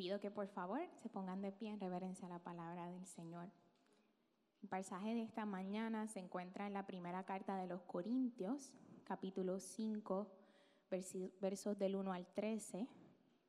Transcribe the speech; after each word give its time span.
Pido 0.00 0.18
que 0.18 0.30
por 0.30 0.48
favor 0.48 0.80
se 0.94 1.10
pongan 1.10 1.42
de 1.42 1.52
pie 1.52 1.68
en 1.68 1.78
reverencia 1.78 2.26
a 2.26 2.30
la 2.30 2.38
palabra 2.38 2.86
del 2.86 3.04
Señor. 3.04 3.50
El 4.62 4.68
pasaje 4.70 5.14
de 5.14 5.22
esta 5.22 5.44
mañana 5.44 6.08
se 6.08 6.20
encuentra 6.20 6.66
en 6.66 6.72
la 6.72 6.86
primera 6.86 7.22
carta 7.24 7.58
de 7.58 7.66
los 7.66 7.82
Corintios, 7.82 8.72
capítulo 9.04 9.60
5, 9.60 10.26
versos 11.42 11.78
del 11.78 11.96
1 11.96 12.14
al 12.14 12.26
13, 12.32 12.88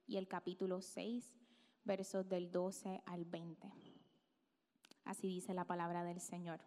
y 0.08 0.18
el 0.18 0.28
capítulo 0.28 0.82
6, 0.82 1.34
versos 1.86 2.28
del 2.28 2.52
12 2.52 3.02
al 3.06 3.24
20. 3.24 3.72
Así 5.06 5.30
dice 5.30 5.54
la 5.54 5.64
palabra 5.64 6.04
del 6.04 6.20
Señor. 6.20 6.60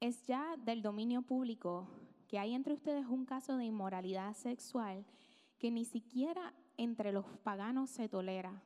Es 0.00 0.26
ya 0.26 0.56
del 0.56 0.82
dominio 0.82 1.22
público 1.22 1.86
que 2.26 2.40
hay 2.40 2.54
entre 2.54 2.74
ustedes 2.74 3.06
un 3.06 3.24
caso 3.24 3.56
de 3.56 3.66
inmoralidad 3.66 4.34
sexual 4.34 5.06
que 5.60 5.70
ni 5.70 5.84
siquiera 5.84 6.52
entre 6.78 7.12
los 7.12 7.26
paganos 7.42 7.90
se 7.90 8.08
tolera, 8.08 8.62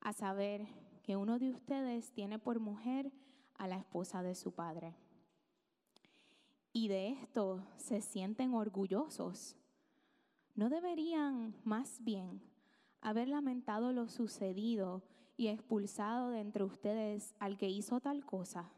a 0.00 0.12
saber 0.12 0.66
que 1.02 1.16
uno 1.16 1.38
de 1.38 1.50
ustedes 1.50 2.10
tiene 2.10 2.38
por 2.38 2.60
mujer 2.60 3.12
a 3.54 3.66
la 3.66 3.78
esposa 3.78 4.22
de 4.22 4.34
su 4.34 4.52
padre. 4.52 4.94
Y 6.72 6.88
de 6.88 7.08
esto 7.08 7.64
se 7.78 8.02
sienten 8.02 8.52
orgullosos. 8.52 9.56
¿No 10.54 10.68
deberían 10.68 11.54
más 11.64 12.02
bien 12.02 12.42
haber 13.00 13.28
lamentado 13.28 13.92
lo 13.92 14.08
sucedido 14.08 15.02
y 15.36 15.48
expulsado 15.48 16.30
de 16.30 16.40
entre 16.40 16.64
ustedes 16.64 17.34
al 17.38 17.56
que 17.56 17.68
hizo 17.68 18.00
tal 18.00 18.26
cosa? 18.26 18.72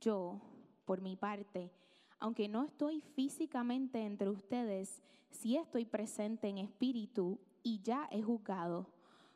Yo, 0.00 0.40
por 0.84 1.00
mi 1.00 1.16
parte, 1.16 1.72
aunque 2.18 2.48
no 2.48 2.64
estoy 2.64 3.00
físicamente 3.00 4.04
entre 4.04 4.28
ustedes, 4.28 5.02
sí 5.30 5.56
estoy 5.56 5.84
presente 5.84 6.48
en 6.48 6.58
espíritu 6.58 7.38
y 7.62 7.80
ya 7.82 8.08
he 8.10 8.22
juzgado, 8.22 8.86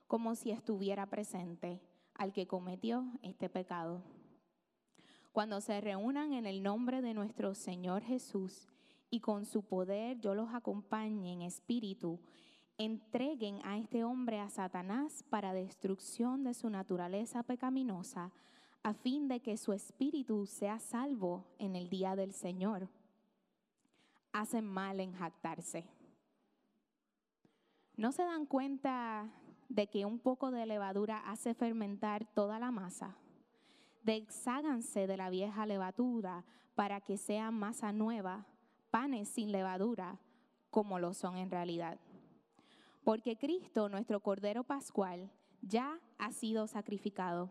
como 0.06 0.34
si 0.34 0.50
estuviera 0.50 1.06
presente, 1.06 1.80
al 2.14 2.33
que 2.33 2.47
cometió 2.47 3.05
este 3.22 3.48
pecado. 3.48 4.02
Cuando 5.33 5.61
se 5.61 5.80
reúnan 5.80 6.33
en 6.33 6.46
el 6.46 6.62
nombre 6.62 7.02
de 7.02 7.12
nuestro 7.12 7.55
Señor 7.55 8.02
Jesús 8.02 8.68
y 9.11 9.20
con 9.20 9.45
su 9.46 9.62
poder 9.62 10.20
yo 10.20 10.35
los 10.35 10.55
acompañe 10.55 11.33
en 11.33 11.42
espíritu, 11.42 12.20
entreguen 12.79 13.61
a 13.64 13.79
este 13.79 14.05
hombre 14.05 14.41
a 14.41 14.51
Satanás 14.51 15.24
para 15.30 15.52
destrucción 15.52 16.45
de 16.45 16.55
su 16.55 16.70
naturaleza 16.70 17.42
pecaminosa, 17.42 18.33
a 18.83 18.95
fin 18.95 19.29
de 19.29 19.41
que 19.41 19.56
su 19.56 19.73
espíritu 19.73 20.46
sea 20.46 20.79
salvo 20.79 21.45
en 21.58 21.74
el 21.74 21.89
día 21.89 22.17
del 22.17 22.33
Señor. 22.33 22.89
Hacen 24.33 24.67
mal 24.67 25.01
en 25.01 25.12
jactarse. 25.12 25.89
¿No 27.96 28.10
se 28.10 28.24
dan 28.24 28.44
cuenta 28.44 29.30
de 29.68 29.86
que 29.86 30.05
un 30.05 30.18
poco 30.18 30.50
de 30.50 30.66
levadura 30.66 31.18
hace 31.30 31.55
fermentar 31.55 32.27
toda 32.34 32.58
la 32.58 32.72
masa? 32.72 33.16
Desháganse 34.02 35.06
de 35.06 35.16
la 35.16 35.30
vieja 35.30 35.64
levadura 35.64 36.44
para 36.74 37.00
que 37.00 37.16
sea 37.16 37.52
masa 37.52 37.92
nueva, 37.92 38.46
panes 38.90 39.28
sin 39.28 39.52
levadura, 39.52 40.18
como 40.70 40.98
lo 40.98 41.14
son 41.14 41.36
en 41.36 41.52
realidad. 41.52 42.00
Porque 43.05 43.36
Cristo, 43.36 43.88
nuestro 43.88 44.18
Cordero 44.18 44.64
Pascual, 44.64 45.30
ya 45.62 46.00
ha 46.18 46.32
sido 46.32 46.66
sacrificado. 46.66 47.48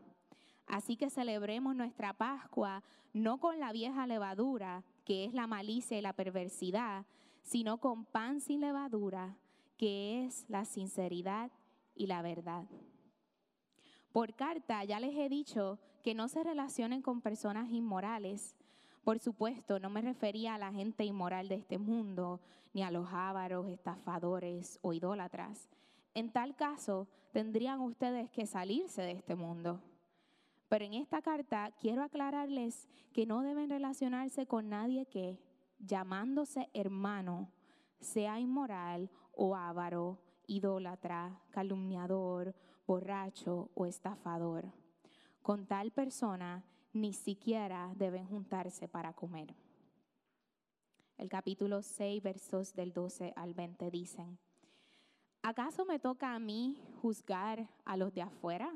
Así 0.68 0.98
que 0.98 1.10
celebremos 1.10 1.74
nuestra 1.74 2.12
Pascua 2.12 2.84
no 3.14 3.40
con 3.40 3.62
la 3.62 3.72
vieja 3.72 4.08
levadura, 4.08 4.84
que 5.06 5.24
es 5.24 5.34
la 5.34 5.48
malicia 5.48 5.98
y 5.98 6.02
la 6.02 6.14
perversidad, 6.14 7.06
sino 7.44 7.78
con 7.78 8.06
pan 8.06 8.42
sin 8.42 8.60
levadura, 8.60 9.38
que 9.78 10.26
es 10.26 10.46
la 10.50 10.66
sinceridad 10.66 11.52
y 11.96 12.08
la 12.08 12.22
verdad. 12.22 12.66
Por 14.12 14.36
carta 14.36 14.84
ya 14.84 15.00
les 15.00 15.16
he 15.16 15.30
dicho 15.30 15.80
que 16.04 16.14
no 16.14 16.28
se 16.28 16.44
relacionen 16.44 17.02
con 17.02 17.22
personas 17.22 17.70
inmorales. 17.72 18.56
Por 19.04 19.20
supuesto, 19.20 19.80
no 19.80 19.90
me 19.90 20.02
refería 20.02 20.56
a 20.56 20.60
la 20.60 20.72
gente 20.72 21.04
inmoral 21.04 21.48
de 21.48 21.56
este 21.56 21.78
mundo, 21.78 22.40
ni 22.74 22.84
a 22.84 22.92
los 22.92 23.08
ávaros, 23.12 23.68
estafadores 23.68 24.80
o 24.82 24.94
idólatras. 24.94 25.68
En 26.14 26.32
tal 26.32 26.56
caso, 26.56 27.08
tendrían 27.32 27.80
ustedes 27.82 28.30
que 28.30 28.46
salirse 28.46 29.02
de 29.02 29.12
este 29.12 29.36
mundo. 29.36 29.82
Pero 30.70 30.86
en 30.86 30.94
esta 30.94 31.22
carta 31.22 31.72
quiero 31.80 32.04
aclararles 32.04 32.88
que 33.14 33.26
no 33.26 33.42
deben 33.42 33.70
relacionarse 33.70 34.46
con 34.46 34.70
nadie 34.70 35.06
que, 35.06 35.40
llamándose 35.80 36.70
hermano, 36.74 37.52
sea 38.04 38.40
inmoral 38.40 39.10
o 39.32 39.56
avaro, 39.56 40.20
idólatra, 40.48 41.42
calumniador, 41.52 42.54
borracho 42.86 43.72
o 43.74 43.86
estafador 43.86 44.72
con 45.44 45.68
tal 45.68 45.92
persona 45.92 46.64
ni 46.94 47.14
siquiera 47.14 47.94
deben 47.98 48.26
juntarse 48.26 48.88
para 48.88 49.14
comer. 49.14 49.54
El 51.18 51.30
capítulo 51.30 51.82
6, 51.82 52.24
versos 52.24 52.74
del 52.74 52.94
12 52.94 53.34
al 53.36 53.54
20 53.54 53.92
dicen, 53.92 54.40
¿acaso 55.42 55.86
me 55.86 56.00
toca 56.00 56.34
a 56.34 56.40
mí 56.40 56.82
juzgar 57.02 57.68
a 57.84 57.98
los 57.98 58.14
de 58.14 58.22
afuera? 58.22 58.74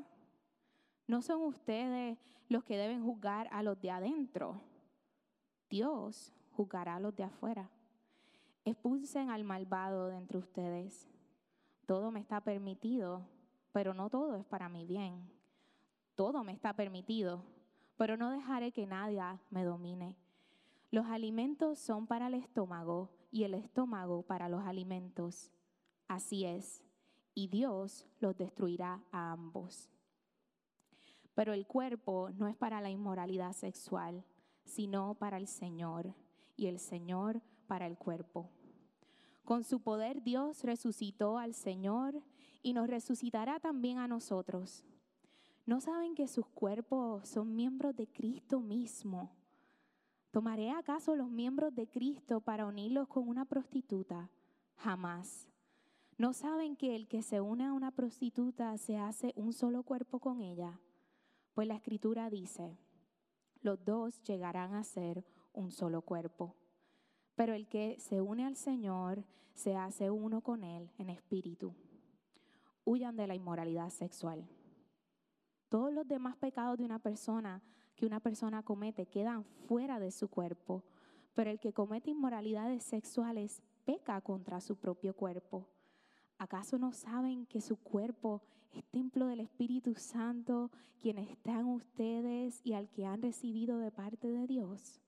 ¿No 1.06 1.22
son 1.22 1.40
ustedes 1.42 2.18
los 2.48 2.64
que 2.64 2.76
deben 2.76 3.02
juzgar 3.02 3.48
a 3.50 3.62
los 3.62 3.80
de 3.80 3.90
adentro? 3.90 4.60
Dios 5.70 6.34
juzgará 6.52 6.96
a 6.96 7.00
los 7.00 7.16
de 7.16 7.24
afuera. 7.24 7.70
Expulsen 8.68 9.30
al 9.30 9.44
malvado 9.44 10.08
de 10.08 10.16
entre 10.16 10.38
ustedes. 10.38 11.08
Todo 11.86 12.10
me 12.10 12.20
está 12.20 12.40
permitido, 12.40 13.26
pero 13.72 13.94
no 13.94 14.10
todo 14.10 14.36
es 14.36 14.44
para 14.44 14.68
mi 14.68 14.84
bien 14.84 15.38
todo 16.18 16.42
me 16.42 16.50
está 16.50 16.72
permitido, 16.72 17.44
pero 17.96 18.16
no 18.16 18.32
dejaré 18.32 18.72
que 18.72 18.88
nadie 18.88 19.22
me 19.50 19.62
domine. 19.62 20.16
Los 20.90 21.06
alimentos 21.06 21.78
son 21.78 22.08
para 22.08 22.26
el 22.26 22.34
estómago 22.34 23.08
y 23.30 23.44
el 23.44 23.54
estómago 23.54 24.22
para 24.22 24.48
los 24.48 24.64
alimentos. 24.64 25.52
Así 26.08 26.44
es, 26.44 26.82
y 27.34 27.46
Dios 27.46 28.04
los 28.18 28.36
destruirá 28.36 29.00
a 29.12 29.30
ambos. 29.30 29.88
Pero 31.36 31.52
el 31.52 31.68
cuerpo 31.68 32.30
no 32.30 32.48
es 32.48 32.56
para 32.56 32.80
la 32.80 32.90
inmoralidad 32.90 33.52
sexual, 33.52 34.24
sino 34.64 35.14
para 35.14 35.36
el 35.36 35.46
Señor, 35.46 36.16
y 36.56 36.66
el 36.66 36.80
Señor 36.80 37.42
para 37.68 37.86
el 37.86 37.96
cuerpo. 37.96 38.50
Con 39.48 39.64
su 39.64 39.80
poder 39.80 40.22
Dios 40.22 40.62
resucitó 40.62 41.38
al 41.38 41.54
Señor 41.54 42.22
y 42.62 42.74
nos 42.74 42.86
resucitará 42.86 43.58
también 43.58 43.96
a 43.96 44.06
nosotros 44.06 44.84
¿No 45.64 45.80
saben 45.80 46.14
que 46.14 46.28
sus 46.28 46.46
cuerpos 46.48 47.26
son 47.26 47.56
miembros 47.56 47.96
de 47.96 48.06
Cristo 48.06 48.60
mismo? 48.60 49.34
¿Tomaré 50.32 50.70
acaso 50.70 51.16
los 51.16 51.30
miembros 51.30 51.74
de 51.74 51.88
Cristo 51.88 52.42
para 52.42 52.66
unirlos 52.66 53.08
con 53.08 53.26
una 53.26 53.46
prostituta? 53.46 54.30
Jamás. 54.76 55.48
¿No 56.18 56.34
saben 56.34 56.76
que 56.76 56.94
el 56.94 57.08
que 57.08 57.22
se 57.22 57.40
une 57.40 57.64
a 57.64 57.72
una 57.72 57.90
prostituta 57.90 58.76
se 58.76 58.98
hace 58.98 59.32
un 59.34 59.54
solo 59.54 59.82
cuerpo 59.82 60.20
con 60.20 60.42
ella? 60.42 60.78
Pues 61.54 61.66
la 61.66 61.76
escritura 61.76 62.28
dice, 62.28 62.76
los 63.62 63.82
dos 63.82 64.22
llegarán 64.24 64.74
a 64.74 64.84
ser 64.84 65.24
un 65.54 65.70
solo 65.70 66.02
cuerpo. 66.02 66.54
Pero 67.38 67.54
el 67.54 67.68
que 67.68 67.94
se 68.00 68.20
une 68.20 68.44
al 68.44 68.56
Señor 68.56 69.24
se 69.54 69.76
hace 69.76 70.10
uno 70.10 70.40
con 70.40 70.64
Él 70.64 70.90
en 70.98 71.08
espíritu. 71.08 71.72
Huyan 72.84 73.14
de 73.14 73.28
la 73.28 73.36
inmoralidad 73.36 73.90
sexual. 73.90 74.44
Todos 75.68 75.92
los 75.92 76.08
demás 76.08 76.36
pecados 76.36 76.78
de 76.78 76.84
una 76.84 76.98
persona 76.98 77.62
que 77.94 78.06
una 78.06 78.18
persona 78.18 78.64
comete 78.64 79.06
quedan 79.06 79.44
fuera 79.44 80.00
de 80.00 80.10
su 80.10 80.26
cuerpo, 80.26 80.82
pero 81.32 81.48
el 81.48 81.60
que 81.60 81.72
comete 81.72 82.10
inmoralidades 82.10 82.82
sexuales 82.82 83.62
peca 83.84 84.20
contra 84.20 84.60
su 84.60 84.74
propio 84.74 85.14
cuerpo. 85.14 85.68
¿Acaso 86.38 86.76
no 86.76 86.90
saben 86.90 87.46
que 87.46 87.60
su 87.60 87.76
cuerpo 87.76 88.42
es 88.72 88.84
templo 88.86 89.28
del 89.28 89.38
Espíritu 89.38 89.94
Santo, 89.94 90.72
quien 91.00 91.18
está 91.18 91.60
en 91.60 91.66
ustedes 91.66 92.60
y 92.64 92.72
al 92.72 92.90
que 92.90 93.06
han 93.06 93.22
recibido 93.22 93.78
de 93.78 93.92
parte 93.92 94.26
de 94.26 94.48
Dios? 94.48 95.00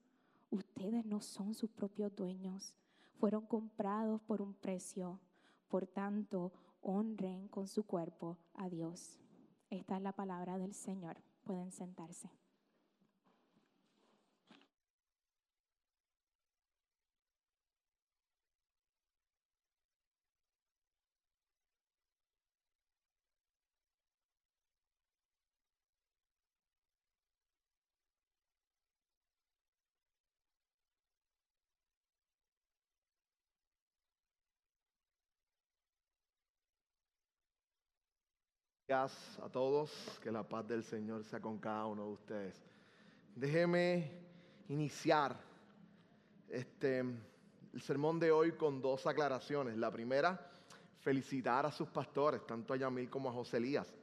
Ustedes 0.51 1.07
no 1.07 1.21
son 1.21 1.55
sus 1.55 1.71
propios 1.71 2.15
dueños, 2.17 2.75
fueron 3.19 3.47
comprados 3.47 4.21
por 4.23 4.43
un 4.43 4.55
precio. 4.55 5.21
Por 5.69 5.87
tanto, 5.87 6.53
honren 6.83 7.47
con 7.49 7.69
su 7.69 7.85
cuerpo 7.85 8.37
a 8.55 8.69
Dios. 8.69 9.19
Esta 9.71 9.97
es 9.97 10.03
la 10.03 10.13
palabra 10.13 10.59
del 10.59 10.75
Señor. 10.75 11.19
Pueden 11.45 11.71
sentarse. 11.71 12.40
A 38.93 39.49
todos, 39.53 40.19
que 40.21 40.33
la 40.33 40.43
paz 40.43 40.67
del 40.67 40.83
Señor 40.83 41.23
sea 41.23 41.39
con 41.39 41.59
cada 41.59 41.87
uno 41.87 42.07
de 42.07 42.13
ustedes. 42.13 42.61
Déjeme 43.37 44.11
iniciar 44.69 45.37
este, 46.49 46.99
el 46.99 47.81
sermón 47.83 48.19
de 48.19 48.33
hoy 48.33 48.53
con 48.53 48.83
dos 48.83 49.07
aclaraciones. 49.07 49.77
La 49.77 49.93
primera, 49.93 50.51
felicitar 50.99 51.67
a 51.67 51.71
sus 51.71 51.89
pastores, 51.89 52.45
tanto 52.45 52.75
a 52.75 52.77
Yamil 52.77 53.09
como 53.09 53.31
a 53.31 53.33
José 53.33 53.59
Elías. 53.59 53.95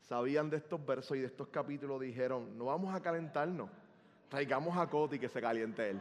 Sabían 0.00 0.48
de 0.48 0.56
estos 0.56 0.84
versos 0.86 1.18
y 1.18 1.20
de 1.20 1.26
estos 1.26 1.48
capítulos, 1.48 2.00
dijeron, 2.00 2.56
no 2.56 2.66
vamos 2.66 2.94
a 2.94 3.02
calentarnos, 3.02 3.68
traigamos 4.30 4.78
a 4.78 4.88
Coti 4.88 5.18
que 5.18 5.28
se 5.28 5.42
caliente 5.42 5.90
él. 5.90 6.00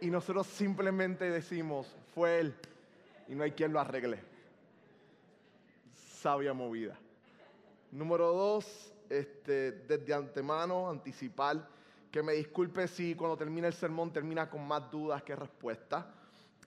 Y 0.00 0.10
nosotros 0.10 0.46
simplemente 0.46 1.28
decimos, 1.28 1.96
fue 2.14 2.38
él, 2.38 2.54
y 3.26 3.34
no 3.34 3.42
hay 3.42 3.50
quien 3.50 3.72
lo 3.72 3.80
arregle 3.80 4.33
sabia 6.24 6.54
movida. 6.54 6.98
Número 7.92 8.32
dos, 8.32 8.94
este, 9.10 9.72
desde 9.72 10.14
antemano, 10.14 10.88
anticipar, 10.88 11.68
que 12.10 12.22
me 12.22 12.32
disculpe 12.32 12.88
si 12.88 13.14
cuando 13.14 13.36
termine 13.36 13.66
el 13.66 13.74
sermón 13.74 14.10
termina 14.10 14.48
con 14.48 14.66
más 14.66 14.90
dudas 14.90 15.22
que 15.22 15.36
respuestas. 15.36 16.06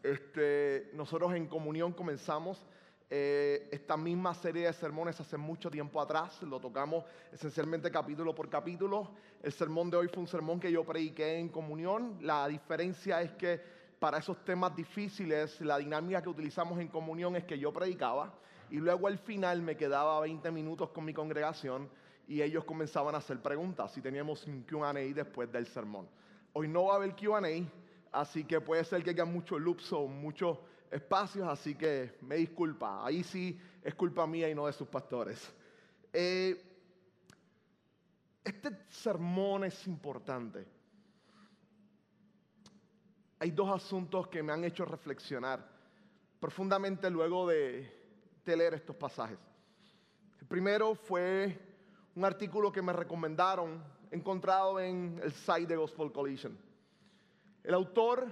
Este, 0.04 0.92
nosotros 0.94 1.34
en 1.34 1.48
comunión 1.48 1.92
comenzamos 1.92 2.64
eh, 3.10 3.68
esta 3.72 3.98
misma 3.98 4.36
serie 4.36 4.68
de 4.68 4.74
sermones 4.74 5.20
hace 5.20 5.38
mucho 5.38 5.72
tiempo 5.72 6.00
atrás, 6.00 6.40
lo 6.44 6.60
tocamos 6.60 7.06
esencialmente 7.32 7.90
capítulo 7.90 8.36
por 8.36 8.52
capítulo. 8.52 9.10
El 9.42 9.54
sermón 9.54 9.90
de 9.90 9.98
hoy 9.98 10.08
fue 10.08 10.20
un 10.22 10.28
sermón 10.28 10.60
que 10.60 10.72
yo 10.72 10.84
prediqué 10.84 11.40
en 11.40 11.50
comunión. 11.50 12.20
La 12.22 12.48
diferencia 12.48 13.24
es 13.24 13.32
que 13.32 13.60
para 13.98 14.20
esos 14.20 14.38
temas 14.46 14.76
difíciles, 14.76 15.60
la 15.62 15.80
dinámica 15.80 16.22
que 16.22 16.30
utilizamos 16.30 16.80
en 16.80 16.90
comunión 16.90 17.36
es 17.36 17.44
que 17.44 17.58
yo 17.58 17.74
predicaba 17.74 18.32
y 18.70 18.78
luego 18.78 19.08
al 19.08 19.18
final 19.18 19.62
me 19.62 19.78
quedaba 19.78 20.20
20 20.22 20.52
minutos 20.52 20.90
con 20.90 21.06
mi 21.06 21.14
congregación 21.14 21.90
y 22.28 22.42
ellos 22.42 22.66
comenzaban 22.66 23.16
a 23.16 23.20
hacer 23.20 23.42
preguntas 23.42 23.98
y 23.98 24.02
teníamos 24.02 24.46
un 24.46 24.64
QA 24.64 24.94
después 24.94 25.52
del 25.52 25.68
sermón. 25.68 26.08
Hoy 26.54 26.68
no 26.68 26.86
va 26.86 26.94
a 26.94 26.96
haber 26.98 27.16
QA, 27.16 27.42
así 28.12 28.44
que 28.44 28.60
puede 28.60 28.84
ser 28.84 29.04
que 29.04 29.12
haya 29.12 29.26
muchos 29.26 29.62
loops 29.62 29.94
o 29.94 30.08
muchos 30.08 30.58
espacios, 30.92 31.48
así 31.48 31.76
que 31.76 32.18
me 32.22 32.36
disculpa. 32.36 33.06
Ahí 33.06 33.24
sí 33.24 33.58
es 33.82 33.96
culpa 33.96 34.28
mía 34.28 34.50
y 34.50 34.56
no 34.56 34.68
de 34.68 34.74
sus 34.74 34.88
pastores. 34.88 35.54
Eh, 36.12 36.62
este 38.44 38.86
sermón 38.90 39.66
es 39.66 39.88
importante. 39.88 40.66
Hay 43.40 43.52
dos 43.52 43.70
asuntos 43.70 44.28
que 44.28 44.42
me 44.42 44.52
han 44.52 44.64
hecho 44.64 44.84
reflexionar 44.84 45.78
profundamente 46.40 47.10
luego 47.10 47.48
de, 47.48 47.97
leer 48.56 48.76
estos 48.76 48.96
pasajes. 48.96 49.38
El 50.40 50.48
primero 50.48 50.96
fue 50.96 51.60
un 52.16 52.24
artículo 52.26 52.72
que 52.72 52.82
me 52.82 52.94
recomendaron, 52.94 53.84
encontrado 54.12 54.80
en 54.80 55.20
el 55.22 55.32
site 55.32 55.68
de 55.68 55.76
Gospel 55.76 56.12
Collision. 56.12 56.58
El 57.64 57.74
autor 57.74 58.28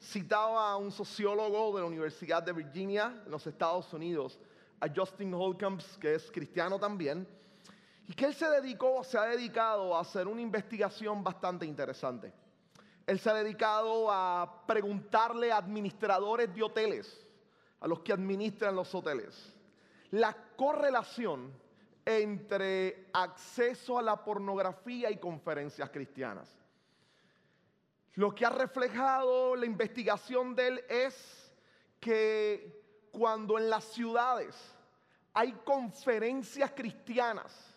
citaba 0.00 0.72
a 0.72 0.76
un 0.76 0.90
sociólogo 0.90 1.76
de 1.76 1.82
la 1.82 1.86
Universidad 1.86 2.42
de 2.42 2.52
Virginia, 2.52 3.22
en 3.24 3.30
los 3.30 3.46
Estados 3.46 3.92
Unidos, 3.92 4.38
a 4.80 4.88
Justin 4.94 5.32
Holcomb, 5.34 5.80
que 6.00 6.14
es 6.14 6.30
cristiano 6.30 6.78
también, 6.78 7.28
y 8.08 8.14
que 8.14 8.24
él 8.24 8.34
se 8.34 8.48
dedicó, 8.48 9.04
se 9.04 9.18
ha 9.18 9.26
dedicado 9.26 9.94
a 9.94 10.00
hacer 10.00 10.26
una 10.26 10.40
investigación 10.40 11.22
bastante 11.22 11.64
interesante. 11.64 12.32
Él 13.06 13.20
se 13.20 13.30
ha 13.30 13.34
dedicado 13.34 14.10
a 14.10 14.64
preguntarle 14.66 15.52
a 15.52 15.58
administradores 15.58 16.52
de 16.54 16.62
hoteles, 16.62 17.26
a 17.78 17.86
los 17.86 18.00
que 18.00 18.12
administran 18.12 18.74
los 18.74 18.94
hoteles, 18.94 19.56
la 20.10 20.36
correlación 20.56 21.52
entre 22.04 23.08
acceso 23.12 23.98
a 23.98 24.02
la 24.02 24.24
pornografía 24.24 25.10
y 25.10 25.18
conferencias 25.18 25.90
cristianas. 25.90 26.48
Lo 28.14 28.34
que 28.34 28.44
ha 28.44 28.50
reflejado 28.50 29.54
la 29.54 29.66
investigación 29.66 30.54
de 30.54 30.68
él 30.68 30.84
es 30.88 31.52
que 32.00 33.08
cuando 33.12 33.58
en 33.58 33.70
las 33.70 33.84
ciudades 33.84 34.56
hay 35.32 35.52
conferencias 35.64 36.72
cristianas 36.72 37.70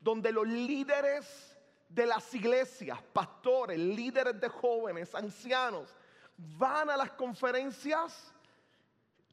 donde 0.00 0.32
los 0.32 0.46
líderes 0.46 1.56
de 1.88 2.06
las 2.06 2.34
iglesias, 2.34 3.00
pastores, 3.12 3.78
líderes 3.78 4.40
de 4.40 4.48
jóvenes, 4.48 5.14
ancianos, 5.14 5.94
van 6.36 6.90
a 6.90 6.96
las 6.96 7.12
conferencias, 7.12 8.32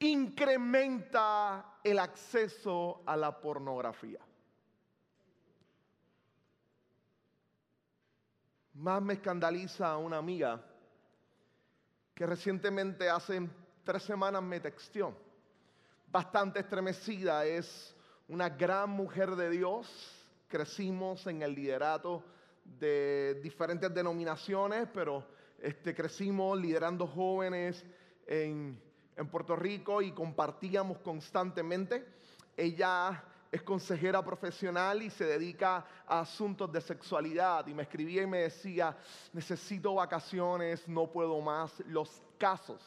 incrementa 0.08 1.80
el 1.84 2.00
acceso 2.00 3.04
a 3.06 3.16
la 3.16 3.40
pornografía. 3.40 4.20
Más 8.74 9.02
me 9.02 9.14
escandaliza 9.14 9.98
una 9.98 10.18
amiga 10.18 10.64
que 12.14 12.26
recientemente 12.26 13.10
hace 13.10 13.48
tres 13.84 14.04
semanas 14.04 14.42
me 14.42 14.60
texteó, 14.60 15.16
bastante 16.08 16.60
estremecida, 16.60 17.46
es 17.46 17.96
una 18.28 18.50
gran 18.50 18.90
mujer 18.90 19.36
de 19.36 19.50
Dios, 19.50 19.88
crecimos 20.48 21.26
en 21.28 21.42
el 21.42 21.54
liderato 21.54 22.24
de 22.64 23.40
diferentes 23.44 23.94
denominaciones, 23.94 24.88
pero 24.94 25.26
este, 25.60 25.94
crecimos 25.94 26.60
liderando 26.60 27.08
jóvenes 27.08 27.86
en 28.28 28.82
en 29.16 29.28
Puerto 29.28 29.56
Rico 29.56 30.02
y 30.02 30.12
compartíamos 30.12 31.00
constantemente. 31.00 32.06
Ella 32.56 33.24
es 33.52 33.62
consejera 33.62 34.24
profesional 34.24 35.04
y 35.04 35.10
se 35.10 35.26
dedica 35.26 35.86
a 36.08 36.22
asuntos 36.22 36.72
de 36.72 36.82
sexualidad 36.82 37.68
y 37.68 37.74
me 37.74 37.84
escribía 37.84 38.24
y 38.24 38.28
me 38.28 38.40
decía, 38.40 38.98
necesito 39.32 39.94
vacaciones, 39.94 40.88
no 40.88 41.12
puedo 41.12 41.40
más. 41.40 41.80
Los 41.88 42.22
casos 42.38 42.82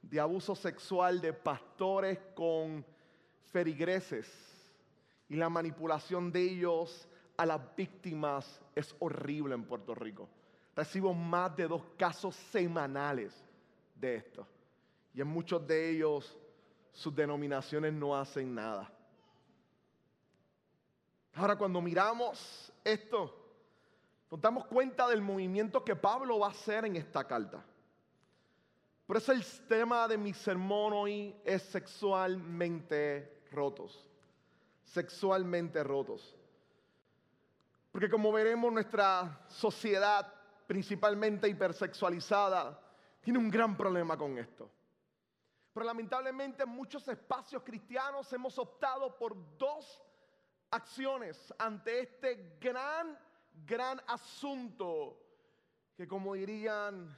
de 0.00 0.18
abuso 0.18 0.54
sexual 0.54 1.20
de 1.20 1.32
pastores 1.34 2.18
con 2.34 2.84
ferigreses 3.52 4.26
y 5.28 5.36
la 5.36 5.50
manipulación 5.50 6.32
de 6.32 6.42
ellos 6.42 7.06
a 7.36 7.44
las 7.44 7.60
víctimas 7.76 8.60
es 8.74 8.94
horrible 8.98 9.54
en 9.54 9.64
Puerto 9.64 9.94
Rico. 9.94 10.28
Recibo 10.74 11.12
más 11.12 11.54
de 11.54 11.68
dos 11.68 11.82
casos 11.96 12.34
semanales 12.50 13.34
de 13.94 14.16
esto. 14.16 14.46
Y 15.18 15.20
en 15.20 15.26
muchos 15.26 15.66
de 15.66 15.90
ellos 15.90 16.38
sus 16.92 17.12
denominaciones 17.12 17.92
no 17.92 18.16
hacen 18.16 18.54
nada. 18.54 18.88
Ahora 21.34 21.58
cuando 21.58 21.80
miramos 21.80 22.72
esto, 22.84 23.34
nos 24.30 24.40
damos 24.40 24.66
cuenta 24.66 25.08
del 25.08 25.20
movimiento 25.20 25.84
que 25.84 25.96
Pablo 25.96 26.38
va 26.38 26.46
a 26.46 26.50
hacer 26.50 26.84
en 26.84 26.94
esta 26.94 27.26
carta. 27.26 27.64
Por 29.08 29.16
eso 29.16 29.32
el 29.32 29.44
tema 29.66 30.06
de 30.06 30.16
mi 30.16 30.32
sermón 30.32 30.92
hoy 30.92 31.34
es 31.44 31.64
sexualmente 31.64 33.42
rotos. 33.50 34.08
Sexualmente 34.84 35.82
rotos. 35.82 36.36
Porque 37.90 38.08
como 38.08 38.30
veremos, 38.30 38.72
nuestra 38.72 39.44
sociedad, 39.48 40.32
principalmente 40.68 41.48
hipersexualizada, 41.48 42.80
tiene 43.20 43.40
un 43.40 43.50
gran 43.50 43.76
problema 43.76 44.16
con 44.16 44.38
esto. 44.38 44.70
Pero 45.72 45.86
lamentablemente 45.86 46.62
en 46.62 46.70
muchos 46.70 47.06
espacios 47.08 47.62
cristianos 47.62 48.32
hemos 48.32 48.58
optado 48.58 49.16
por 49.16 49.36
dos 49.56 50.02
acciones 50.70 51.54
ante 51.58 52.00
este 52.00 52.56
gran, 52.60 53.18
gran 53.66 54.00
asunto 54.06 55.16
que 55.96 56.06
como 56.06 56.34
dirían 56.34 57.16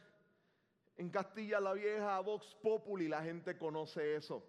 en 0.97 1.11
Castilla 1.11 1.61
la 1.61 1.73
Vieja, 1.73 2.21
Vox 2.21 2.55
Populi, 2.63 3.09
la 3.09 3.23
gente 3.23 3.57
conoce 3.59 4.17
eso. 4.17 4.43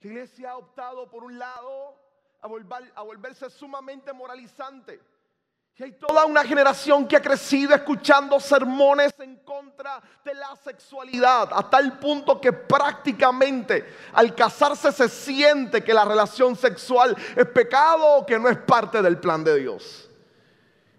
La 0.00 0.10
iglesia 0.10 0.52
ha 0.52 0.56
optado 0.56 1.10
por 1.10 1.24
un 1.24 1.38
lado 1.38 1.96
a, 2.40 2.46
volver, 2.46 2.92
a 2.94 3.02
volverse 3.02 3.50
sumamente 3.50 4.12
moralizante. 4.12 5.00
Y 5.78 5.84
hay 5.84 5.92
toda 5.92 6.24
una 6.24 6.42
generación 6.42 7.06
que 7.06 7.16
ha 7.16 7.22
crecido 7.22 7.72
escuchando 7.72 8.40
sermones 8.40 9.14
en 9.20 9.36
contra 9.36 10.02
de 10.24 10.34
la 10.34 10.56
sexualidad, 10.56 11.50
a 11.52 11.70
tal 11.70 12.00
punto 12.00 12.40
que 12.40 12.52
prácticamente 12.52 13.86
al 14.12 14.34
casarse 14.34 14.90
se 14.90 15.08
siente 15.08 15.84
que 15.84 15.94
la 15.94 16.04
relación 16.04 16.56
sexual 16.56 17.16
es 17.36 17.46
pecado 17.46 18.16
o 18.16 18.26
que 18.26 18.40
no 18.40 18.48
es 18.48 18.56
parte 18.58 19.00
del 19.00 19.18
plan 19.18 19.44
de 19.44 19.56
Dios. 19.56 20.10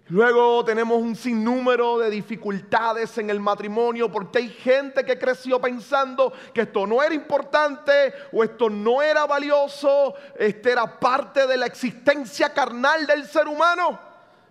Luego 0.07 0.63
tenemos 0.63 0.97
un 0.97 1.13
sinnúmero 1.13 1.99
de 1.99 2.09
dificultades 2.09 3.17
en 3.17 3.29
el 3.29 3.41
matrimonio 3.41 4.09
porque 4.09 4.37
hay 4.37 4.49
gente 4.49 5.03
que 5.03 5.19
creció 5.19 5.59
pensando 5.59 6.31
que 6.53 6.61
esto 6.61 6.87
no 6.87 7.03
era 7.03 7.13
importante 7.13 8.13
o 8.31 8.45
esto 8.45 8.69
no 8.69 9.01
era 9.01 9.25
valioso, 9.25 10.15
este 10.37 10.71
era 10.71 10.99
parte 10.99 11.45
de 11.45 11.57
la 11.57 11.65
existencia 11.65 12.53
carnal 12.53 13.05
del 13.05 13.27
ser 13.27 13.45
humano, 13.45 14.08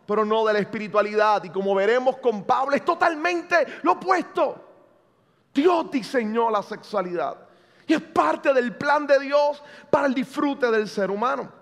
pero 0.09 0.25
no 0.25 0.47
de 0.47 0.55
la 0.55 0.61
espiritualidad. 0.61 1.45
Y 1.45 1.51
como 1.51 1.75
veremos 1.75 2.17
con 2.17 2.45
Pablo 2.45 2.75
es 2.75 2.83
totalmente 2.83 3.55
lo 3.83 3.93
opuesto. 3.93 4.65
Dios 5.53 5.91
diseñó 5.91 6.51
la 6.51 6.63
sexualidad 6.63 7.37
y 7.87 7.93
es 7.93 8.01
parte 8.01 8.55
del 8.55 8.75
plan 8.75 9.07
de 9.07 9.19
Dios 9.21 9.63
para 9.91 10.07
el 10.07 10.15
disfrute 10.15 10.71
del 10.71 10.89
ser 10.89 11.11
humano. 11.11 11.53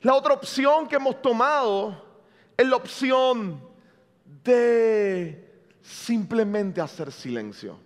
La 0.00 0.12
otra 0.14 0.34
opción 0.34 0.88
que 0.88 0.96
hemos 0.96 1.22
tomado 1.22 2.04
es 2.56 2.66
la 2.66 2.74
opción 2.74 3.62
de 4.42 5.62
simplemente 5.80 6.80
hacer 6.80 7.12
silencio. 7.12 7.78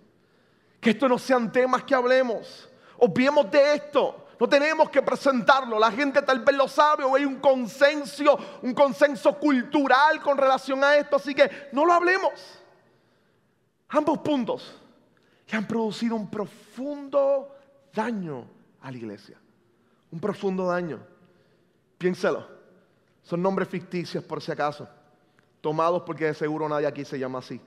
Que 0.81 0.89
esto 0.89 1.07
no 1.07 1.19
sean 1.19 1.51
temas 1.51 1.83
que 1.83 1.93
hablemos. 1.93 2.67
Obviemos 2.97 3.51
de 3.51 3.75
esto. 3.75 4.22
No 4.39 4.47
tenemos 4.47 4.89
que 4.89 5.01
presentarlo. 5.01 5.79
La 5.79 5.91
gente 5.91 6.21
tal 6.21 6.39
vez 6.39 6.55
lo 6.55 6.67
sabe 6.67 7.03
o 7.03 7.15
hay 7.15 7.25
un 7.25 7.39
consenso, 7.39 8.37
un 8.61 8.73
consenso 8.73 9.37
cultural 9.37 10.21
con 10.21 10.37
relación 10.37 10.83
a 10.83 10.95
esto. 10.97 11.17
Así 11.17 11.33
que 11.33 11.69
no 11.71 11.85
lo 11.85 11.93
hablemos. 11.93 12.33
Ambos 13.89 14.19
puntos 14.19 14.79
que 15.45 15.55
han 15.55 15.67
producido 15.67 16.15
un 16.15 16.29
profundo 16.29 17.55
daño 17.93 18.47
a 18.81 18.91
la 18.91 18.97
iglesia. 18.97 19.37
Un 20.11 20.19
profundo 20.19 20.67
daño. 20.67 20.99
Piénselo. 21.97 22.47
Son 23.23 23.41
nombres 23.41 23.69
ficticios 23.69 24.23
por 24.23 24.41
si 24.41 24.51
acaso, 24.51 24.87
tomados 25.61 26.03
porque 26.03 26.25
de 26.25 26.33
seguro 26.33 26.67
nadie 26.67 26.85
aquí 26.85 27.05
se 27.05 27.17
llama 27.17 27.39
así. 27.39 27.59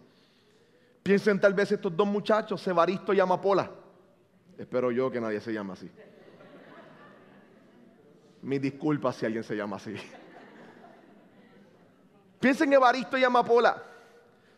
Piensen 1.03 1.41
tal 1.41 1.55
vez 1.55 1.73
estos 1.73 1.97
dos 1.97 2.07
muchachos, 2.07 2.67
Evaristo 2.67 3.15
y 3.15 3.21
Amapola. 3.21 3.71
Espero 4.59 4.91
yo 4.91 5.11
que 5.11 5.21
nadie 5.21 5.41
se 5.41 5.53
llama 5.53 5.73
así. 5.73 5.91
Mis 8.47 8.63
disculpas 8.63 9.17
si 9.17 9.27
alguien 9.27 9.45
se 9.45 9.55
llama 9.55 9.77
así. 9.77 9.95
Piensen 12.41 12.69
en 12.69 12.75
Evaristo 12.75 13.19
y 13.19 13.25
Amapola, 13.25 13.83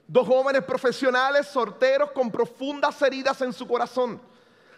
dos 0.07 0.26
jóvenes 0.26 0.62
profesionales, 0.62 1.47
sorteros 1.47 2.11
con 2.12 2.30
profundas 2.30 3.00
heridas 3.02 3.40
en 3.42 3.52
su 3.52 3.66
corazón 3.66 4.21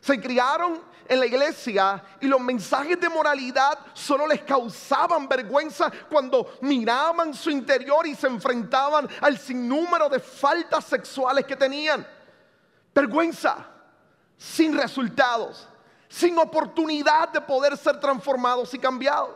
se 0.00 0.20
criaron 0.20 0.80
en 1.06 1.20
la 1.20 1.26
iglesia 1.26 2.02
y 2.20 2.26
los 2.26 2.40
mensajes 2.40 2.98
de 3.00 3.08
moralidad 3.08 3.78
solo 3.92 4.26
les 4.26 4.42
causaban 4.42 5.28
vergüenza 5.28 5.90
cuando 6.08 6.58
miraban 6.62 7.34
su 7.34 7.50
interior 7.50 8.06
y 8.06 8.14
se 8.14 8.26
enfrentaban 8.26 9.08
al 9.20 9.38
sinnúmero 9.38 10.08
de 10.08 10.20
faltas 10.20 10.84
sexuales 10.84 11.44
que 11.44 11.56
tenían. 11.56 12.06
Vergüenza 12.94 13.66
sin 14.36 14.76
resultados, 14.76 15.68
sin 16.10 16.36
oportunidad 16.38 17.28
de 17.28 17.40
poder 17.40 17.76
ser 17.76 18.00
transformados 18.00 18.74
y 18.74 18.78
cambiados. 18.78 19.30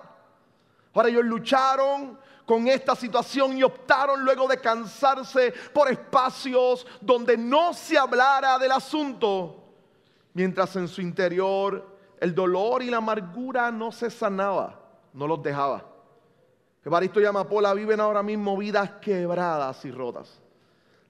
Ahora 0.92 1.08
ellos 1.08 1.24
lucharon 1.24 2.18
con 2.44 2.66
esta 2.68 2.94
situación 2.94 3.56
y 3.56 3.62
optaron 3.62 4.22
luego 4.22 4.48
de 4.48 4.60
cansarse 4.60 5.54
por 5.72 5.90
espacios 5.90 6.86
donde 7.00 7.38
no 7.38 7.72
se 7.72 7.96
hablara 7.96 8.58
del 8.58 8.72
asunto 8.72 9.62
mientras 10.34 10.74
en 10.76 10.88
su 10.88 11.00
interior 11.00 11.96
el 12.20 12.34
dolor 12.34 12.82
y 12.82 12.90
la 12.90 12.98
amargura 12.98 13.70
no 13.70 13.92
se 13.92 14.10
sanaba, 14.10 14.80
no 15.12 15.26
los 15.26 15.42
dejaba. 15.42 15.84
Evaristo 16.84 17.20
y 17.20 17.24
Amapola 17.24 17.72
viven 17.72 18.00
ahora 18.00 18.22
mismo 18.22 18.56
vidas 18.56 18.90
quebradas 19.00 19.84
y 19.84 19.90
rotas, 19.90 20.40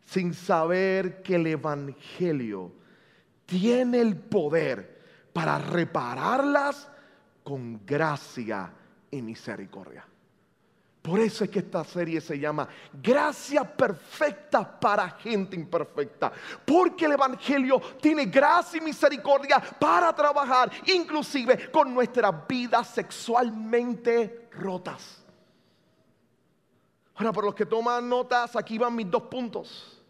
sin 0.05 0.35
saber 0.35 1.23
que 1.23 1.37
el 1.37 1.47
Evangelio 1.47 2.71
tiene 3.47 4.01
el 4.01 4.17
poder 4.17 4.94
para 5.35 5.59
repararlas 5.59 6.89
con 7.43 7.85
gracia 7.85 8.73
y 9.11 9.21
misericordia. 9.21 10.07
Por 11.03 11.21
eso 11.21 11.45
es 11.45 11.51
que 11.51 11.59
esta 11.59 11.85
serie 11.85 12.19
se 12.19 12.39
llama 12.39 12.67
Gracia 12.95 13.63
Perfecta 13.63 14.81
para 14.81 15.11
gente 15.11 15.55
imperfecta. 15.55 16.33
Porque 16.65 17.05
el 17.05 17.13
Evangelio 17.13 17.79
tiene 18.01 18.25
gracia 18.25 18.79
y 18.79 18.81
misericordia 18.81 19.61
para 19.79 20.15
trabajar 20.15 20.71
inclusive 20.87 21.71
con 21.71 21.93
nuestras 21.93 22.49
vidas 22.49 22.89
sexualmente 22.89 24.49
rotas. 24.53 25.23
Ahora, 27.17 27.33
por 27.33 27.45
los 27.45 27.55
que 27.55 27.67
toman 27.67 28.09
notas, 28.09 28.57
aquí 28.57 28.79
van 28.79 28.95
mis 28.95 29.11
dos 29.11 29.25
puntos. 29.25 30.03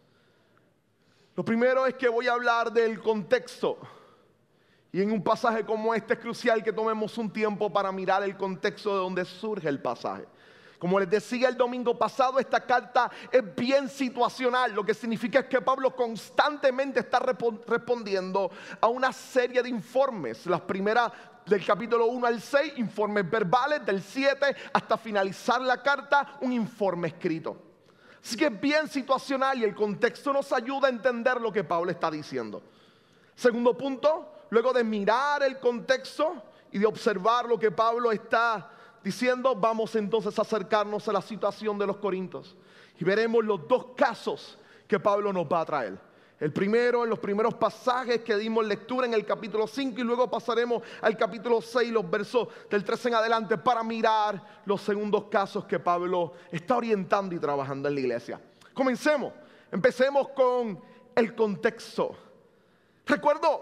Lo 1.35 1.43
primero 1.43 1.85
es 1.85 1.95
que 1.95 2.07
voy 2.07 2.27
a 2.27 2.33
hablar 2.33 2.71
del 2.71 3.01
contexto. 3.01 3.77
Y 4.95 5.01
en 5.01 5.11
un 5.11 5.21
pasaje 5.21 5.65
como 5.65 5.93
este 5.93 6.13
es 6.13 6.19
crucial 6.21 6.63
que 6.63 6.71
tomemos 6.71 7.17
un 7.17 7.29
tiempo 7.29 7.69
para 7.69 7.91
mirar 7.91 8.23
el 8.23 8.37
contexto 8.37 8.91
de 8.91 8.99
donde 8.99 9.25
surge 9.25 9.67
el 9.67 9.81
pasaje. 9.81 10.25
Como 10.79 10.97
les 10.97 11.09
decía 11.09 11.49
el 11.49 11.57
domingo 11.57 11.97
pasado, 11.97 12.39
esta 12.39 12.61
carta 12.61 13.11
es 13.29 13.43
bien 13.57 13.89
situacional, 13.89 14.71
lo 14.71 14.85
que 14.85 14.93
significa 14.93 15.49
que 15.49 15.59
Pablo 15.59 15.93
constantemente 15.93 17.01
está 17.01 17.19
respondiendo 17.19 18.49
a 18.79 18.87
una 18.87 19.11
serie 19.11 19.61
de 19.61 19.67
informes. 19.67 20.45
Las 20.45 20.61
primeras 20.61 21.11
del 21.45 21.65
capítulo 21.65 22.05
1 22.05 22.27
al 22.27 22.39
6, 22.39 22.75
informes 22.77 23.29
verbales, 23.29 23.85
del 23.85 24.01
7 24.01 24.55
hasta 24.71 24.97
finalizar 24.97 25.59
la 25.59 25.83
carta, 25.83 26.37
un 26.39 26.53
informe 26.53 27.09
escrito. 27.09 27.57
Así 28.23 28.37
que 28.37 28.45
es 28.45 28.61
bien 28.61 28.87
situacional 28.87 29.59
y 29.59 29.65
el 29.65 29.75
contexto 29.75 30.31
nos 30.31 30.53
ayuda 30.53 30.87
a 30.87 30.91
entender 30.91 31.41
lo 31.41 31.51
que 31.51 31.65
Pablo 31.65 31.91
está 31.91 32.09
diciendo. 32.09 32.63
Segundo 33.35 33.77
punto, 33.77 34.31
luego 34.55 34.71
de 34.71 34.85
mirar 34.85 35.43
el 35.43 35.59
contexto 35.59 36.41
y 36.71 36.79
de 36.79 36.85
observar 36.85 37.45
lo 37.45 37.59
que 37.59 37.71
Pablo 37.71 38.09
está 38.13 38.71
diciendo, 39.03 39.53
vamos 39.53 39.93
entonces 39.97 40.39
a 40.39 40.43
acercarnos 40.43 41.05
a 41.09 41.11
la 41.11 41.21
situación 41.21 41.77
de 41.77 41.85
los 41.85 41.97
Corintios. 41.97 42.55
Y 42.97 43.03
veremos 43.03 43.43
los 43.43 43.67
dos 43.67 43.87
casos 43.97 44.57
que 44.87 44.97
Pablo 44.97 45.33
nos 45.33 45.45
va 45.45 45.59
a 45.59 45.65
traer. 45.65 45.99
El 46.39 46.53
primero, 46.53 47.03
en 47.03 47.09
los 47.09 47.19
primeros 47.19 47.53
pasajes 47.55 48.21
que 48.21 48.37
dimos 48.37 48.65
lectura 48.65 49.05
en 49.05 49.13
el 49.13 49.25
capítulo 49.25 49.67
5 49.67 49.99
y 49.99 50.03
luego 50.05 50.29
pasaremos 50.29 50.83
al 51.01 51.17
capítulo 51.17 51.61
6, 51.61 51.91
los 51.91 52.09
versos 52.09 52.47
del 52.69 52.85
3 52.85 53.07
en 53.07 53.15
adelante 53.15 53.57
para 53.57 53.83
mirar 53.83 54.61
los 54.63 54.79
segundos 54.79 55.25
casos 55.25 55.65
que 55.65 55.79
Pablo 55.79 56.31
está 56.49 56.77
orientando 56.77 57.35
y 57.35 57.39
trabajando 57.39 57.89
en 57.89 57.95
la 57.95 57.99
iglesia. 57.99 58.39
Comencemos, 58.73 59.33
empecemos 59.69 60.29
con 60.29 60.79
el 61.13 61.35
contexto. 61.35 62.15
Recuerdo, 63.05 63.59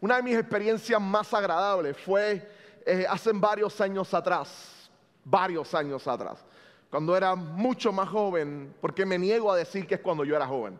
una 0.00 0.16
de 0.16 0.22
mis 0.22 0.36
experiencias 0.36 1.00
más 1.00 1.32
agradables 1.34 1.96
fue 1.96 2.48
eh, 2.86 3.06
hace 3.08 3.32
varios 3.32 3.80
años 3.80 4.12
atrás, 4.14 4.88
varios 5.24 5.74
años 5.74 6.06
atrás, 6.06 6.44
cuando 6.90 7.16
era 7.16 7.34
mucho 7.34 7.92
más 7.92 8.08
joven, 8.08 8.74
porque 8.80 9.04
me 9.04 9.18
niego 9.18 9.50
a 9.52 9.56
decir 9.56 9.86
que 9.86 9.96
es 9.96 10.00
cuando 10.00 10.24
yo 10.24 10.36
era 10.36 10.46
joven. 10.46 10.78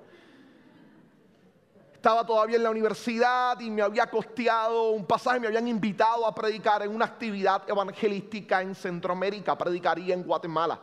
Estaba 1.92 2.24
todavía 2.24 2.56
en 2.56 2.62
la 2.62 2.70
universidad 2.70 3.58
y 3.58 3.70
me 3.70 3.82
había 3.82 4.06
costeado 4.06 4.90
un 4.92 5.04
pasaje, 5.04 5.40
me 5.40 5.48
habían 5.48 5.66
invitado 5.66 6.24
a 6.24 6.32
predicar 6.32 6.82
en 6.82 6.94
una 6.94 7.06
actividad 7.06 7.68
evangelística 7.68 8.62
en 8.62 8.76
Centroamérica, 8.76 9.58
predicaría 9.58 10.14
en 10.14 10.22
Guatemala. 10.22 10.80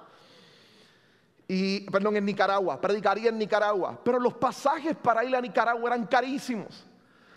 Y, 1.47 1.89
perdón, 1.89 2.17
en 2.17 2.25
Nicaragua, 2.25 2.81
predicaría 2.81 3.29
en 3.29 3.37
Nicaragua. 3.37 3.97
Pero 4.03 4.19
los 4.19 4.33
pasajes 4.33 4.95
para 4.97 5.23
ir 5.23 5.33
a 5.35 5.41
Nicaragua 5.41 5.91
eran 5.91 6.05
carísimos. 6.05 6.85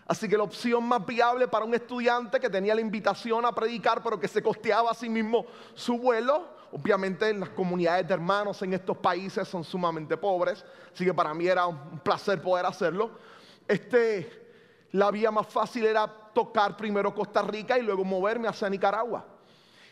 Así 0.09 0.27
que 0.27 0.39
la 0.39 0.45
opción 0.45 0.85
más 0.85 1.05
viable 1.05 1.47
para 1.49 1.67
un 1.67 1.75
estudiante 1.75 2.41
que 2.41 2.49
tenía 2.49 2.75
la 2.75 2.81
invitación 2.81 3.45
a 3.45 3.53
predicar, 3.53 4.03
pero 4.03 4.19
que 4.19 4.27
se 4.27 4.43
costeaba 4.43 4.91
a 4.91 4.95
sí 4.95 5.07
mismo 5.07 5.45
su 5.75 5.99
vuelo, 5.99 6.49
obviamente 6.73 7.33
las 7.35 7.51
comunidades 7.51 8.09
de 8.09 8.15
hermanos 8.15 8.63
en 8.63 8.73
estos 8.73 8.97
países 8.97 9.47
son 9.47 9.63
sumamente 9.63 10.17
pobres, 10.17 10.65
así 10.95 11.05
que 11.05 11.13
para 11.13 11.35
mí 11.35 11.47
era 11.47 11.67
un 11.67 11.99
placer 11.99 12.41
poder 12.41 12.65
hacerlo. 12.65 13.11
Este, 13.69 14.49
la 14.93 15.11
vía 15.11 15.31
más 15.31 15.47
fácil 15.47 15.85
era 15.85 16.07
tocar 16.07 16.75
primero 16.75 17.15
Costa 17.15 17.43
Rica 17.43 17.79
y 17.79 17.83
luego 17.83 18.03
moverme 18.03 18.49
hacia 18.49 18.71
Nicaragua. 18.71 19.27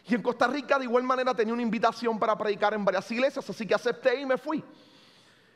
Y 0.09 0.15
en 0.15 0.23
Costa 0.23 0.47
Rica 0.47 0.79
de 0.79 0.85
igual 0.85 1.03
manera 1.03 1.35
tenía 1.35 1.53
una 1.53 1.63
invitación 1.63 2.19
para 2.19 2.39
predicar 2.39 2.73
en 2.73 2.87
varias 2.87 3.11
iglesias, 3.11 3.51
así 3.51 3.67
que 3.67 3.75
acepté 3.75 4.19
y 4.19 4.25
me 4.25 4.39
fui. 4.39 4.65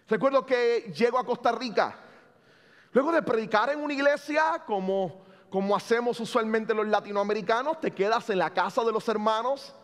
Recuerdo 0.06 0.44
que 0.44 0.92
llego 0.94 1.18
a 1.18 1.24
Costa 1.24 1.50
Rica. 1.52 1.96
Luego 2.92 3.12
de 3.12 3.22
predicar 3.22 3.70
en 3.70 3.80
una 3.80 3.92
iglesia, 3.92 4.62
como, 4.66 5.22
como 5.48 5.76
hacemos 5.76 6.18
usualmente 6.20 6.74
los 6.74 6.86
latinoamericanos, 6.86 7.80
te 7.80 7.90
quedas 7.90 8.28
en 8.30 8.38
la 8.38 8.50
casa 8.50 8.82
de 8.84 8.92
los 8.92 9.08
hermanos. 9.08 9.74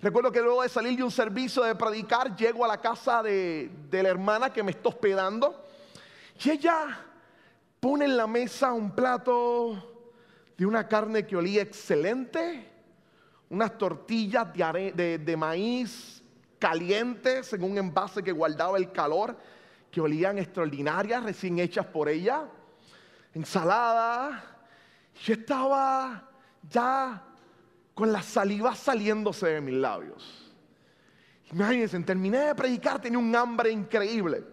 Recuerdo 0.00 0.32
que 0.32 0.40
luego 0.40 0.62
de 0.62 0.68
salir 0.68 0.96
de 0.96 1.04
un 1.04 1.10
servicio 1.10 1.62
de 1.62 1.74
predicar, 1.74 2.34
llego 2.34 2.64
a 2.64 2.68
la 2.68 2.80
casa 2.80 3.22
de, 3.22 3.70
de 3.88 4.02
la 4.02 4.08
hermana 4.08 4.52
que 4.52 4.62
me 4.62 4.72
está 4.72 4.88
hospedando. 4.88 5.64
Y 6.42 6.50
ella 6.50 7.06
pone 7.80 8.04
en 8.04 8.16
la 8.16 8.26
mesa 8.26 8.72
un 8.72 8.90
plato 8.90 9.90
de 10.56 10.66
una 10.66 10.86
carne 10.86 11.26
que 11.26 11.36
olía 11.36 11.62
excelente, 11.62 12.68
unas 13.48 13.78
tortillas 13.78 14.46
de, 14.52 15.34
maíz 15.36 16.22
calientes 16.58 17.54
en 17.54 17.64
un 17.64 17.78
envase 17.78 18.22
que 18.22 18.30
guardaba 18.30 18.76
el 18.76 18.92
calor, 18.92 19.38
que 19.90 20.00
olían 20.00 20.38
extraordinarias, 20.38 21.22
recién 21.22 21.58
hechas 21.58 21.86
por 21.86 22.08
ella, 22.08 22.46
ensalada. 23.34 24.44
Yo 25.22 25.34
estaba 25.34 26.28
ya 26.68 27.24
con 27.94 28.12
la 28.12 28.22
saliva 28.22 28.74
saliéndose 28.74 29.48
de 29.48 29.60
mis 29.60 29.74
labios. 29.74 30.52
Imagínense, 31.52 31.98
terminé 32.00 32.38
de 32.38 32.54
predicar, 32.54 33.00
tenía 33.00 33.18
un 33.18 33.34
hambre 33.34 33.70
increíble. 33.70 34.44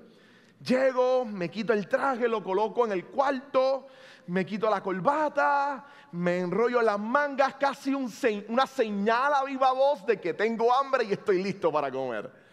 Llego, 0.60 1.24
me 1.24 1.50
quito 1.50 1.72
el 1.72 1.88
traje, 1.88 2.28
lo 2.28 2.44
coloco 2.44 2.86
en 2.86 2.92
el 2.92 3.06
cuarto, 3.06 3.88
me 4.28 4.44
quito 4.44 4.68
la 4.70 4.82
corbata, 4.82 5.86
me 6.14 6.40
enrollo 6.40 6.82
las 6.82 7.00
mangas, 7.00 7.56
casi 7.56 7.94
una 7.94 8.66
señal 8.66 9.34
a 9.36 9.44
viva 9.44 9.72
voz 9.72 10.04
de 10.08 10.20
que 10.20 10.34
tengo 10.34 10.74
hambre 10.74 11.04
y 11.04 11.14
estoy 11.14 11.44
listo 11.44 11.72
para 11.72 11.92
comer. 11.92 12.47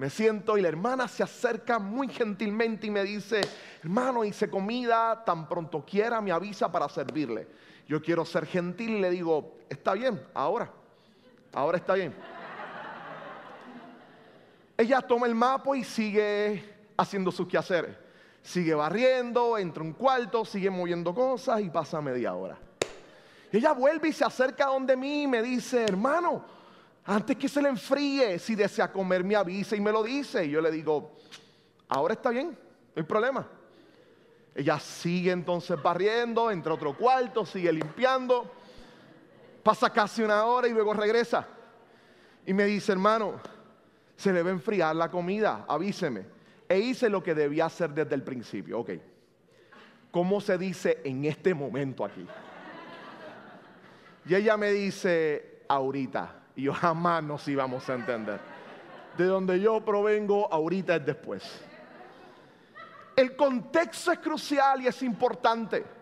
Me 0.00 0.08
siento 0.08 0.56
y 0.56 0.62
la 0.62 0.68
hermana 0.68 1.06
se 1.08 1.22
acerca 1.22 1.78
muy 1.78 2.08
gentilmente 2.08 2.86
y 2.86 2.90
me 2.90 3.04
dice, 3.04 3.42
hermano, 3.82 4.24
hice 4.24 4.48
comida, 4.48 5.22
tan 5.26 5.46
pronto 5.46 5.84
quiera 5.84 6.22
me 6.22 6.32
avisa 6.32 6.72
para 6.72 6.88
servirle. 6.88 7.46
Yo 7.86 8.00
quiero 8.00 8.24
ser 8.24 8.46
gentil 8.46 8.92
y 8.92 9.00
le 9.02 9.10
digo, 9.10 9.58
está 9.68 9.92
bien, 9.92 10.18
ahora, 10.32 10.72
ahora 11.52 11.76
está 11.76 11.92
bien. 11.92 12.14
Ella 14.78 15.02
toma 15.02 15.26
el 15.26 15.34
mapa 15.34 15.76
y 15.76 15.84
sigue 15.84 16.64
haciendo 16.96 17.30
sus 17.30 17.46
quehaceres. 17.46 17.94
Sigue 18.42 18.72
barriendo, 18.72 19.58
entra 19.58 19.82
un 19.82 19.92
cuarto, 19.92 20.46
sigue 20.46 20.70
moviendo 20.70 21.14
cosas 21.14 21.60
y 21.60 21.68
pasa 21.68 22.00
media 22.00 22.32
hora. 22.32 22.56
ella 23.52 23.72
vuelve 23.72 24.08
y 24.08 24.12
se 24.14 24.24
acerca 24.24 24.64
donde 24.64 24.96
mí 24.96 25.24
y 25.24 25.26
me 25.26 25.42
dice, 25.42 25.84
hermano, 25.84 26.59
antes 27.04 27.36
que 27.36 27.48
se 27.48 27.62
le 27.62 27.68
enfríe, 27.68 28.38
si 28.38 28.54
desea 28.54 28.92
comer 28.92 29.24
me 29.24 29.36
avisa 29.36 29.76
y 29.76 29.80
me 29.80 29.92
lo 29.92 30.02
dice. 30.02 30.44
Y 30.44 30.50
yo 30.50 30.60
le 30.60 30.70
digo, 30.70 31.16
ahora 31.88 32.14
está 32.14 32.30
bien, 32.30 32.48
no 32.50 32.56
hay 32.96 33.02
problema. 33.02 33.46
Ella 34.54 34.78
sigue 34.78 35.30
entonces 35.30 35.80
barriendo, 35.82 36.50
entra 36.50 36.72
a 36.72 36.74
otro 36.74 36.96
cuarto, 36.96 37.46
sigue 37.46 37.72
limpiando. 37.72 38.50
Pasa 39.62 39.90
casi 39.90 40.22
una 40.22 40.44
hora 40.44 40.68
y 40.68 40.72
luego 40.72 40.92
regresa. 40.94 41.46
Y 42.46 42.52
me 42.52 42.64
dice, 42.64 42.92
hermano, 42.92 43.40
se 44.16 44.32
le 44.32 44.42
va 44.42 44.50
a 44.50 44.52
enfriar 44.52 44.96
la 44.96 45.10
comida, 45.10 45.64
avíseme 45.68 46.40
e 46.70 46.78
hice 46.78 47.08
lo 47.08 47.20
que 47.20 47.34
debía 47.34 47.66
hacer 47.66 47.90
desde 47.90 48.14
el 48.14 48.22
principio. 48.22 48.78
Ok. 48.78 48.90
¿Cómo 50.12 50.40
se 50.40 50.56
dice 50.56 51.00
en 51.02 51.24
este 51.24 51.52
momento 51.52 52.04
aquí? 52.04 52.24
Y 54.26 54.34
ella 54.36 54.56
me 54.56 54.70
dice, 54.70 55.64
ahorita. 55.66 56.39
Y 56.56 56.66
jamás 56.68 57.22
nos 57.22 57.46
íbamos 57.48 57.88
a 57.88 57.94
entender. 57.94 58.40
De 59.16 59.24
donde 59.24 59.60
yo 59.60 59.80
provengo, 59.84 60.52
ahorita 60.52 60.96
es 60.96 61.06
después. 61.06 61.64
El 63.16 63.36
contexto 63.36 64.12
es 64.12 64.18
crucial 64.18 64.82
y 64.82 64.86
es 64.86 65.02
importante 65.02 65.99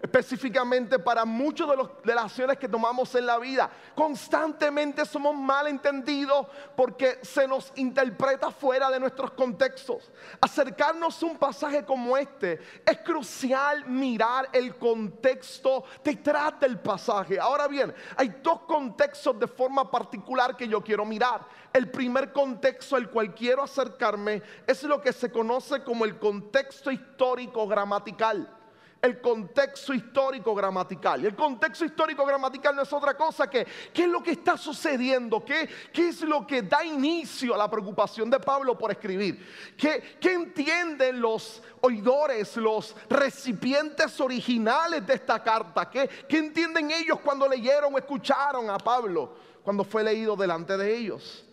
específicamente 0.00 0.98
para 0.98 1.24
muchos 1.24 1.68
de, 1.68 1.76
de, 2.04 2.14
las 2.14 2.26
acciones 2.26 2.56
que 2.58 2.68
tomamos 2.68 3.14
en 3.14 3.26
la 3.26 3.38
vida. 3.38 3.70
Constantemente 3.94 5.04
somos 5.04 5.34
malentendidos 5.34 6.46
porque 6.76 7.18
se 7.22 7.48
nos 7.48 7.72
interpreta 7.76 8.50
fuera 8.50 8.90
de 8.90 9.00
nuestros 9.00 9.32
contextos. 9.32 10.10
Acercarnos 10.40 11.22
a 11.22 11.26
un 11.26 11.36
pasaje 11.36 11.84
como 11.84 12.16
este 12.16 12.60
es 12.86 12.98
crucial 12.98 13.86
mirar 13.86 14.48
el 14.52 14.76
contexto 14.76 15.84
detrás 16.04 16.60
del 16.60 16.78
pasaje. 16.78 17.38
Ahora 17.40 17.66
bien, 17.66 17.92
hay 18.16 18.28
dos 18.42 18.60
contextos 18.60 19.38
de 19.38 19.48
forma 19.48 19.90
particular 19.90 20.56
que 20.56 20.68
yo 20.68 20.82
quiero 20.82 21.04
mirar. 21.04 21.46
El 21.72 21.90
primer 21.90 22.32
contexto 22.32 22.96
al 22.96 23.10
cual 23.10 23.34
quiero 23.34 23.62
acercarme 23.62 24.42
es 24.66 24.82
lo 24.84 25.00
que 25.00 25.12
se 25.12 25.30
conoce 25.30 25.82
como 25.82 26.04
el 26.04 26.18
contexto 26.18 26.90
histórico 26.90 27.66
gramatical 27.66 28.57
el 29.00 29.20
contexto 29.20 29.94
histórico 29.94 30.54
gramatical. 30.54 31.22
Y 31.22 31.26
el 31.26 31.36
contexto 31.36 31.84
histórico 31.84 32.24
gramatical 32.26 32.74
no 32.74 32.82
es 32.82 32.92
otra 32.92 33.16
cosa 33.16 33.48
que 33.48 33.66
qué 33.92 34.02
es 34.02 34.08
lo 34.08 34.22
que 34.22 34.32
está 34.32 34.56
sucediendo, 34.56 35.44
qué, 35.44 35.68
qué 35.92 36.08
es 36.08 36.22
lo 36.22 36.46
que 36.46 36.62
da 36.62 36.84
inicio 36.84 37.54
a 37.54 37.58
la 37.58 37.70
preocupación 37.70 38.28
de 38.28 38.40
Pablo 38.40 38.76
por 38.76 38.90
escribir, 38.90 39.46
qué, 39.76 40.18
qué 40.20 40.32
entienden 40.32 41.20
los 41.20 41.62
oidores, 41.80 42.56
los 42.56 42.96
recipientes 43.08 44.20
originales 44.20 45.06
de 45.06 45.14
esta 45.14 45.42
carta, 45.42 45.88
qué, 45.88 46.08
qué 46.28 46.38
entienden 46.38 46.90
ellos 46.90 47.20
cuando 47.20 47.48
leyeron 47.48 47.94
o 47.94 47.98
escucharon 47.98 48.68
a 48.70 48.78
Pablo 48.78 49.36
cuando 49.62 49.84
fue 49.84 50.02
leído 50.02 50.34
delante 50.34 50.76
de 50.76 50.96
ellos. 50.96 51.44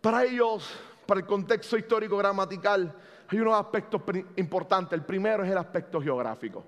Para 0.00 0.24
ellos, 0.24 0.70
para 1.06 1.20
el 1.20 1.26
contexto 1.26 1.76
histórico 1.76 2.16
gramatical, 2.16 2.94
hay 3.28 3.40
unos 3.40 3.54
aspectos 3.54 4.00
importantes. 4.36 4.98
El 4.98 5.04
primero 5.04 5.44
es 5.44 5.50
el 5.50 5.58
aspecto 5.58 6.00
geográfico. 6.00 6.64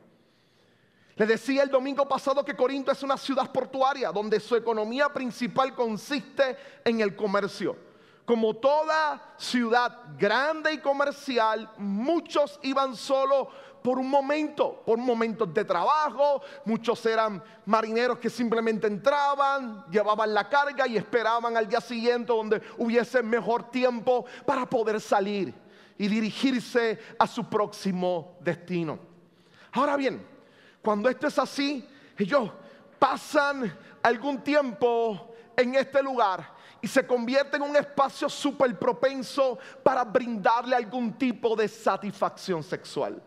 Les 1.17 1.29
decía 1.29 1.63
el 1.63 1.71
domingo 1.71 2.07
pasado 2.09 2.45
que 2.45 2.57
Corinto 2.57 2.93
es 2.93 3.03
una 3.03 3.17
ciudad 3.17 3.51
portuaria 3.51 4.11
donde 4.11 4.41
su 4.41 4.57
economía 4.57 5.09
principal 5.09 5.75
consiste 5.75 6.57
en 6.85 7.01
el 7.01 7.17
comercio. 7.17 7.77
Como 8.25 8.55
toda 8.55 9.35
ciudad 9.37 9.99
grande 10.17 10.73
y 10.73 10.79
comercial, 10.79 11.71
muchos 11.79 12.61
iban 12.63 12.95
solo 12.95 13.49
por 13.83 13.99
un 13.99 14.09
momento, 14.09 14.83
por 14.85 14.99
momentos 14.99 15.53
de 15.53 15.65
trabajo. 15.65 16.43
Muchos 16.65 17.05
eran 17.07 17.43
marineros 17.67 18.19
que 18.19 18.31
simplemente 18.31 18.87
entraban, 18.87 19.85
llevaban 19.91 20.33
la 20.33 20.49
carga 20.49 20.87
y 20.87 20.97
esperaban 20.97 21.57
al 21.57 21.69
día 21.69 21.81
siguiente 21.81 22.33
donde 22.33 22.63
hubiese 22.79 23.23
mejor 23.23 23.71
tiempo 23.71 24.27
para 24.47 24.65
poder 24.65 25.01
salir 25.01 25.55
y 26.01 26.09
dirigirse 26.09 26.99
a 27.19 27.27
su 27.27 27.45
próximo 27.45 28.39
destino. 28.41 28.99
Ahora 29.73 29.99
bien, 29.99 30.27
cuando 30.81 31.11
esto 31.11 31.27
es 31.27 31.39
así, 31.39 31.87
ellos 32.17 32.51
pasan 32.99 33.71
algún 34.03 34.43
tiempo 34.43 35.35
en 35.55 35.75
este 35.75 36.03
lugar 36.03 36.55
y 36.81 36.89
se 36.89 37.07
convierte 37.07 37.59
en 37.59 37.65
un 37.65 37.77
espacio 37.77 38.31
súper 38.31 38.79
propenso 38.79 39.59
para 39.83 40.03
brindarle 40.05 40.75
algún 40.75 41.19
tipo 41.19 41.55
de 41.55 41.69
satisfacción 41.69 42.63
sexual. 42.63 43.23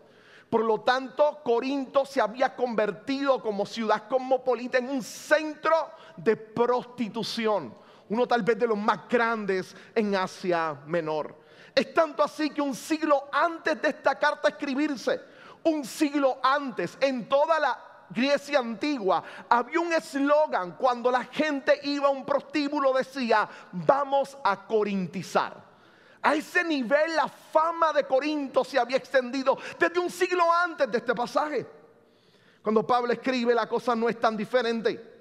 Por 0.50 0.64
lo 0.64 0.80
tanto, 0.80 1.42
Corinto 1.44 2.04
se 2.04 2.20
había 2.20 2.56
convertido 2.56 3.40
como 3.40 3.66
ciudad 3.66 4.08
cosmopolita 4.08 4.78
en 4.78 4.88
un 4.88 5.00
centro 5.00 5.92
de 6.16 6.36
prostitución, 6.36 7.72
uno 8.08 8.26
tal 8.26 8.42
vez 8.42 8.58
de 8.58 8.66
los 8.66 8.78
más 8.78 9.08
grandes 9.08 9.76
en 9.94 10.16
Asia 10.16 10.76
Menor. 10.86 11.43
Es 11.74 11.92
tanto 11.92 12.22
así 12.22 12.50
que 12.50 12.62
un 12.62 12.74
siglo 12.74 13.28
antes 13.32 13.80
de 13.82 13.88
esta 13.88 14.16
carta 14.16 14.48
escribirse, 14.48 15.20
un 15.64 15.84
siglo 15.84 16.38
antes, 16.42 16.96
en 17.00 17.28
toda 17.28 17.58
la 17.58 17.78
Grecia 18.10 18.60
antigua, 18.60 19.24
había 19.48 19.80
un 19.80 19.92
eslogan 19.92 20.76
cuando 20.76 21.10
la 21.10 21.24
gente 21.24 21.80
iba 21.82 22.06
a 22.06 22.10
un 22.10 22.24
prostíbulo, 22.24 22.92
decía, 22.92 23.48
vamos 23.72 24.36
a 24.44 24.66
corintizar. 24.66 25.64
A 26.22 26.34
ese 26.34 26.62
nivel 26.62 27.16
la 27.16 27.28
fama 27.28 27.92
de 27.92 28.04
Corinto 28.04 28.64
se 28.64 28.78
había 28.78 28.96
extendido 28.96 29.58
desde 29.78 29.98
un 29.98 30.10
siglo 30.10 30.44
antes 30.52 30.90
de 30.90 30.98
este 30.98 31.14
pasaje. 31.14 31.66
Cuando 32.62 32.86
Pablo 32.86 33.12
escribe, 33.12 33.54
la 33.54 33.68
cosa 33.68 33.94
no 33.94 34.08
es 34.08 34.18
tan 34.18 34.36
diferente. 34.36 35.13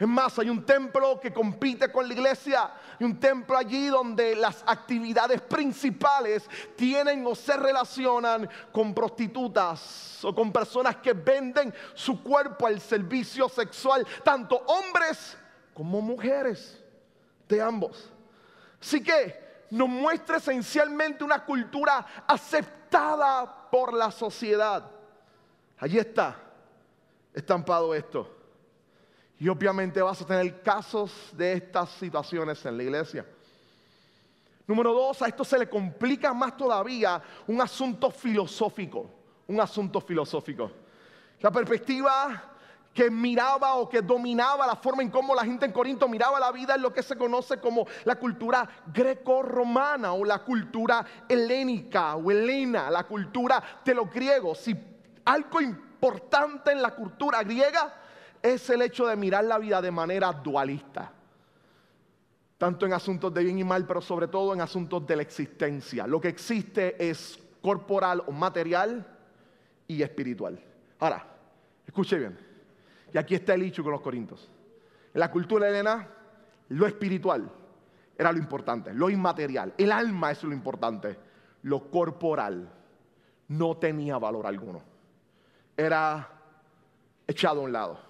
Es 0.00 0.08
más, 0.08 0.38
hay 0.38 0.48
un 0.48 0.64
templo 0.64 1.20
que 1.20 1.30
compite 1.30 1.92
con 1.92 2.08
la 2.08 2.14
iglesia 2.14 2.70
y 2.98 3.04
un 3.04 3.20
templo 3.20 3.54
allí 3.54 3.88
donde 3.88 4.34
las 4.34 4.64
actividades 4.66 5.42
principales 5.42 6.48
tienen 6.74 7.26
o 7.26 7.34
se 7.34 7.54
relacionan 7.54 8.48
con 8.72 8.94
prostitutas 8.94 10.24
o 10.24 10.34
con 10.34 10.50
personas 10.50 10.96
que 10.96 11.12
venden 11.12 11.74
su 11.92 12.22
cuerpo 12.22 12.66
al 12.66 12.80
servicio 12.80 13.46
sexual, 13.50 14.06
tanto 14.24 14.56
hombres 14.68 15.36
como 15.74 16.00
mujeres, 16.00 16.82
de 17.46 17.60
ambos. 17.60 18.10
Así 18.80 19.02
que 19.02 19.66
nos 19.68 19.88
muestra 19.90 20.38
esencialmente 20.38 21.22
una 21.22 21.44
cultura 21.44 22.06
aceptada 22.26 23.68
por 23.70 23.92
la 23.92 24.10
sociedad. 24.10 24.90
Allí 25.78 25.98
está 25.98 26.36
estampado 27.34 27.94
esto. 27.94 28.39
Y 29.40 29.48
obviamente 29.48 30.02
vas 30.02 30.20
a 30.20 30.26
tener 30.26 30.62
casos 30.62 31.30
de 31.32 31.54
estas 31.54 31.88
situaciones 31.92 32.64
en 32.66 32.76
la 32.76 32.82
iglesia. 32.82 33.24
Número 34.66 34.92
dos, 34.92 35.22
a 35.22 35.28
esto 35.28 35.44
se 35.44 35.58
le 35.58 35.66
complica 35.66 36.34
más 36.34 36.58
todavía 36.58 37.22
un 37.46 37.58
asunto 37.58 38.10
filosófico, 38.10 39.10
un 39.48 39.58
asunto 39.58 39.98
filosófico. 40.02 40.70
La 41.40 41.50
perspectiva 41.50 42.50
que 42.92 43.10
miraba 43.10 43.76
o 43.76 43.88
que 43.88 44.02
dominaba 44.02 44.66
la 44.66 44.76
forma 44.76 45.02
en 45.02 45.10
cómo 45.10 45.34
la 45.34 45.44
gente 45.44 45.64
en 45.64 45.72
Corinto 45.72 46.06
miraba 46.06 46.38
la 46.38 46.52
vida 46.52 46.74
es 46.74 46.80
lo 46.82 46.92
que 46.92 47.02
se 47.02 47.16
conoce 47.16 47.58
como 47.60 47.86
la 48.04 48.16
cultura 48.16 48.68
greco-romana 48.92 50.12
o 50.12 50.22
la 50.22 50.40
cultura 50.40 51.02
helénica 51.26 52.16
o 52.16 52.30
helena, 52.30 52.90
la 52.90 53.04
cultura 53.04 53.80
de 53.82 53.94
los 53.94 54.12
griegos. 54.12 54.58
Si 54.58 54.76
algo 55.24 55.62
importante 55.62 56.72
en 56.72 56.82
la 56.82 56.94
cultura 56.94 57.42
griega 57.42 57.99
es 58.42 58.68
el 58.70 58.82
hecho 58.82 59.06
de 59.06 59.16
mirar 59.16 59.44
la 59.44 59.58
vida 59.58 59.80
de 59.80 59.90
manera 59.90 60.32
dualista. 60.32 61.12
Tanto 62.58 62.86
en 62.86 62.92
asuntos 62.92 63.32
de 63.32 63.42
bien 63.42 63.58
y 63.58 63.64
mal, 63.64 63.86
pero 63.86 64.00
sobre 64.00 64.28
todo 64.28 64.52
en 64.52 64.60
asuntos 64.60 65.06
de 65.06 65.16
la 65.16 65.22
existencia. 65.22 66.06
Lo 66.06 66.20
que 66.20 66.28
existe 66.28 67.08
es 67.08 67.38
corporal 67.62 68.22
o 68.26 68.32
material 68.32 69.06
y 69.86 70.02
espiritual. 70.02 70.60
Ahora, 70.98 71.26
escuche 71.86 72.18
bien. 72.18 72.38
Y 73.12 73.18
aquí 73.18 73.34
está 73.34 73.54
el 73.54 73.62
hecho 73.62 73.82
con 73.82 73.92
los 73.92 74.00
corintios. 74.00 74.50
En 75.12 75.20
la 75.20 75.30
cultura 75.30 75.68
helena, 75.68 76.06
lo 76.68 76.86
espiritual 76.86 77.50
era 78.20 78.32
lo 78.32 78.38
importante, 78.38 78.92
lo 78.92 79.08
inmaterial. 79.08 79.72
El 79.78 79.90
alma 79.90 80.30
es 80.30 80.44
lo 80.44 80.52
importante. 80.52 81.16
Lo 81.62 81.90
corporal 81.90 82.70
no 83.48 83.76
tenía 83.78 84.18
valor 84.18 84.46
alguno. 84.46 84.82
Era 85.74 86.28
echado 87.26 87.60
a 87.60 87.64
un 87.64 87.72
lado. 87.72 88.09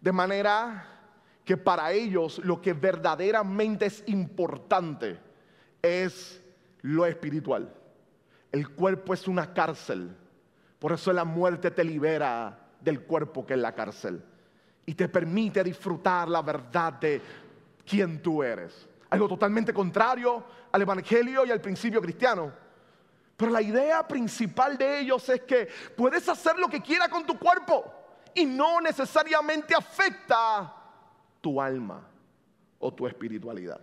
De 0.00 0.12
manera 0.12 0.98
que 1.44 1.56
para 1.56 1.92
ellos 1.92 2.38
lo 2.44 2.60
que 2.60 2.72
verdaderamente 2.72 3.86
es 3.86 4.04
importante 4.06 5.18
es 5.82 6.42
lo 6.82 7.06
espiritual. 7.06 7.74
El 8.52 8.68
cuerpo 8.70 9.14
es 9.14 9.26
una 9.26 9.52
cárcel. 9.52 10.14
Por 10.78 10.92
eso 10.92 11.12
la 11.12 11.24
muerte 11.24 11.70
te 11.70 11.82
libera 11.84 12.66
del 12.80 13.00
cuerpo 13.00 13.44
que 13.44 13.54
es 13.54 13.60
la 13.60 13.74
cárcel 13.74 14.22
y 14.86 14.94
te 14.94 15.08
permite 15.08 15.64
disfrutar 15.64 16.28
la 16.28 16.42
verdad 16.42 16.92
de 16.94 17.20
quién 17.84 18.22
tú 18.22 18.42
eres. 18.42 18.86
Algo 19.10 19.26
totalmente 19.26 19.72
contrario 19.72 20.44
al 20.70 20.82
Evangelio 20.82 21.44
y 21.44 21.50
al 21.50 21.60
principio 21.60 22.00
cristiano. 22.00 22.52
Pero 23.36 23.50
la 23.50 23.62
idea 23.62 24.06
principal 24.06 24.76
de 24.76 25.00
ellos 25.00 25.28
es 25.28 25.42
que 25.42 25.68
puedes 25.96 26.28
hacer 26.28 26.58
lo 26.58 26.68
que 26.68 26.82
quieras 26.82 27.08
con 27.08 27.26
tu 27.26 27.38
cuerpo 27.38 27.97
y 28.38 28.46
no 28.46 28.80
necesariamente 28.80 29.74
afecta 29.74 30.72
tu 31.40 31.60
alma 31.60 32.00
o 32.78 32.92
tu 32.92 33.06
espiritualidad. 33.06 33.80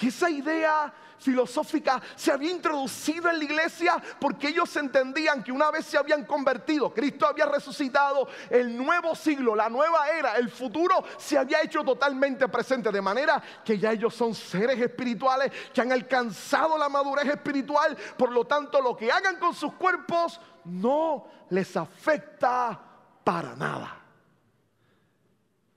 Y 0.00 0.08
esa 0.08 0.28
idea 0.28 0.92
filosófica 1.18 2.02
se 2.16 2.32
había 2.32 2.50
introducido 2.50 3.30
en 3.30 3.38
la 3.38 3.44
iglesia 3.44 4.02
porque 4.18 4.48
ellos 4.48 4.74
entendían 4.76 5.44
que 5.44 5.52
una 5.52 5.70
vez 5.70 5.86
se 5.86 5.96
habían 5.96 6.24
convertido, 6.24 6.92
Cristo 6.92 7.26
había 7.26 7.46
resucitado, 7.46 8.26
el 8.50 8.76
nuevo 8.76 9.14
siglo, 9.14 9.54
la 9.54 9.68
nueva 9.68 10.08
era, 10.10 10.36
el 10.36 10.50
futuro 10.50 11.04
se 11.16 11.38
había 11.38 11.62
hecho 11.62 11.84
totalmente 11.84 12.48
presente, 12.48 12.90
de 12.90 13.00
manera 13.00 13.40
que 13.64 13.78
ya 13.78 13.92
ellos 13.92 14.14
son 14.14 14.34
seres 14.34 14.80
espirituales 14.80 15.52
que 15.72 15.80
han 15.80 15.92
alcanzado 15.92 16.76
la 16.76 16.88
madurez 16.88 17.26
espiritual, 17.26 17.96
por 18.16 18.32
lo 18.32 18.44
tanto 18.44 18.80
lo 18.80 18.96
que 18.96 19.12
hagan 19.12 19.38
con 19.38 19.54
sus 19.54 19.74
cuerpos 19.74 20.40
no 20.64 21.26
les 21.50 21.76
afecta 21.76 22.93
para 23.24 23.56
nada. 23.56 24.00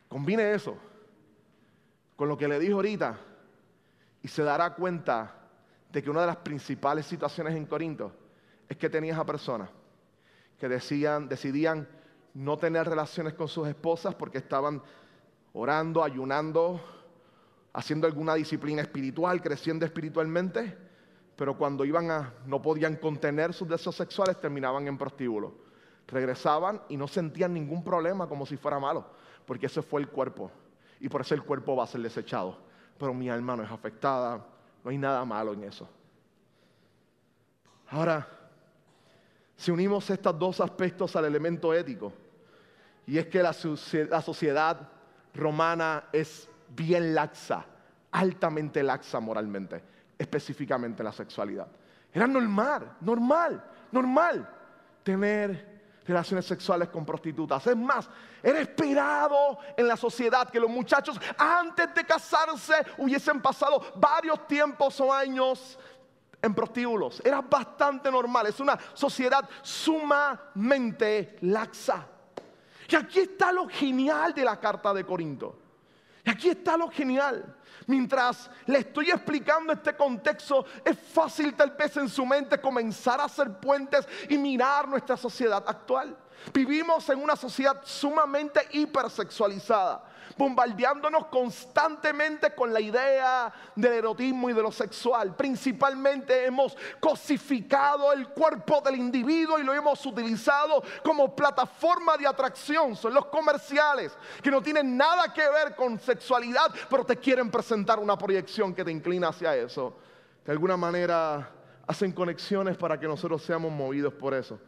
Combine 0.08 0.54
eso 0.54 0.78
con 2.16 2.28
lo 2.28 2.38
que 2.38 2.48
le 2.48 2.60
dijo 2.60 2.76
ahorita 2.76 3.18
y 4.22 4.28
se 4.28 4.44
dará 4.44 4.74
cuenta 4.74 5.34
de 5.92 6.04
que 6.04 6.10
una 6.10 6.22
de 6.22 6.28
las 6.28 6.38
principales 6.38 7.06
situaciones 7.06 7.56
en 7.56 7.66
Corinto 7.66 8.12
es 8.68 8.78
que 8.78 8.90
tenías 8.90 9.18
a 9.18 9.26
personas 9.26 9.70
que 10.60 10.68
decían, 10.68 11.30
decidían 11.30 11.88
no 12.34 12.58
tener 12.58 12.88
relaciones 12.88 13.34
con 13.34 13.48
sus 13.48 13.68
esposas 13.68 14.16
porque 14.16 14.40
estaban 14.40 14.82
orando, 15.54 16.04
ayunando, 16.04 16.82
haciendo 17.74 18.08
alguna 18.08 18.34
disciplina 18.34 18.82
espiritual, 18.82 19.42
creciendo 19.42 19.86
espiritualmente, 19.86 20.76
pero 21.36 21.58
cuando 21.58 21.86
iban 21.86 22.10
a, 22.10 22.34
no 22.46 22.62
podían 22.62 22.96
contener 22.96 23.54
sus 23.54 23.68
deseos 23.68 23.96
sexuales, 23.96 24.40
terminaban 24.40 24.88
en 24.88 24.98
prostíbulo. 24.98 25.67
Regresaban 26.08 26.82
y 26.90 26.98
no 26.98 27.08
sentían 27.08 27.54
ningún 27.54 27.84
problema 27.84 28.28
como 28.28 28.46
si 28.46 28.58
fuera 28.58 28.80
malo, 28.80 29.06
porque 29.46 29.66
ese 29.66 29.82
fue 29.82 30.02
el 30.02 30.08
cuerpo. 30.08 30.52
Y 31.00 31.10
por 31.10 31.22
eso 31.22 31.36
el 31.36 31.44
cuerpo 31.44 31.76
va 31.76 31.84
a 31.84 31.88
ser 31.88 32.02
desechado 32.02 32.68
pero 32.98 33.14
mi 33.14 33.30
alma 33.30 33.56
no 33.56 33.64
es 33.64 33.72
afectada. 33.72 34.46
No 34.84 34.90
hay 34.90 34.98
nada 34.98 35.24
malo 35.26 35.54
en 35.54 35.64
eso. 35.64 35.88
Ahora, 37.90 38.28
si 39.56 39.72
unimos 39.72 40.10
estos 40.10 40.38
dos 40.38 40.60
aspectos 40.60 41.16
al 41.16 41.26
elemento 41.26 41.74
ético, 41.74 42.14
y 43.06 43.18
es 43.18 43.28
que 43.28 43.42
la, 43.42 43.54
sociedad 43.54 44.90
romana 45.34 46.06
es 46.12 46.50
bien 46.76 47.16
laxa, 47.16 47.66
altamente 48.12 48.84
laxa 48.84 49.20
moralmente, 49.20 49.82
específicamente 50.18 51.04
la 51.04 51.14
sexualidad. 51.14 51.68
Era 52.14 52.28
normal, 52.28 52.98
normal, 53.02 53.64
normal 53.92 54.50
tener 55.04 55.77
relaciones 56.08 56.46
sexuales 56.46 56.90
con 56.90 57.06
prostitutas. 57.06 57.68
Es 57.68 57.76
más, 57.76 58.10
era 58.42 58.60
esperado 58.60 59.60
en 59.76 59.88
la 59.88 59.98
sociedad 59.98 60.50
que 60.50 60.60
los 60.60 60.70
muchachos 60.70 61.20
antes 61.38 61.94
de 61.94 62.06
casarse 62.06 62.74
hubiesen 62.98 63.42
pasado 63.42 63.94
varios 63.96 64.48
tiempos 64.48 65.00
o 65.02 65.14
años 65.14 65.78
en 66.42 66.54
prostíbulos. 66.54 67.22
Era 67.26 67.42
bastante 67.42 68.10
normal. 68.10 68.48
Es 68.48 68.60
una 68.60 68.78
sociedad 68.94 69.48
sumamente 69.62 71.38
laxa. 71.42 72.08
Y 72.90 72.96
aquí 72.96 73.20
está 73.20 73.52
lo 73.52 73.68
genial 73.68 74.34
de 74.34 74.46
la 74.46 74.60
carta 74.60 74.94
de 74.94 75.06
Corinto. 75.06 75.60
Y 76.24 76.30
aquí 76.30 76.50
está 76.50 76.78
lo 76.78 76.90
genial. 76.90 77.57
Mientras 77.88 78.50
le 78.66 78.80
estoy 78.80 79.10
explicando 79.10 79.74
este 79.74 79.96
contexto, 79.96 80.66
es 80.84 80.98
fácil 81.00 81.56
tal 81.56 81.72
vez 81.72 81.96
en 81.98 82.10
su 82.10 82.26
mente 82.26 82.60
comenzar 82.60 83.20
a 83.22 83.26
hacer 83.26 83.60
puentes 83.60 84.08
y 84.30 84.38
mirar 84.38 84.88
nuestra 84.88 85.16
sociedad 85.16 85.64
actual. 85.66 86.16
Vivimos 86.54 87.10
en 87.10 87.22
una 87.22 87.36
sociedad 87.36 87.82
sumamente 87.84 88.62
hipersexualizada 88.72 90.04
bombardeándonos 90.38 91.28
constantemente 91.28 92.54
con 92.54 92.72
la 92.72 92.80
idea 92.80 93.52
del 93.76 93.94
erotismo 93.94 94.50
y 94.50 94.54
de 94.54 94.62
lo 94.62 94.72
sexual. 94.72 95.36
Principalmente 95.36 96.46
hemos 96.46 96.78
cosificado 97.00 98.14
el 98.14 98.28
cuerpo 98.30 98.82
del 98.82 98.96
individuo 98.96 99.58
y 99.60 99.64
lo 99.64 99.74
hemos 99.74 100.06
utilizado 100.06 100.84
como 101.04 101.36
plataforma 101.36 102.18
de 102.18 102.28
atracción. 102.28 102.96
Son 102.96 103.14
los 103.14 103.26
comerciales 103.28 104.18
que 104.42 104.52
no 104.52 104.62
tienen 104.62 104.96
nada 104.96 105.34
que 105.34 105.48
ver 105.50 105.76
con 105.76 106.00
sexualidad, 106.00 106.72
pero 106.90 107.06
te 107.06 107.18
quieren 107.18 107.50
presentar 107.50 108.00
una 108.00 108.18
proyección 108.18 108.74
que 108.74 108.86
te 108.86 108.92
inclina 108.92 109.30
hacia 109.30 109.56
eso. 109.56 109.98
De 110.46 110.52
alguna 110.52 110.78
manera 110.78 111.52
hacen 111.88 112.12
conexiones 112.12 112.78
para 112.78 113.00
que 113.00 113.08
nosotros 113.08 113.42
seamos 113.44 113.72
movidos 113.72 114.14
por 114.14 114.34
eso. 114.34 114.60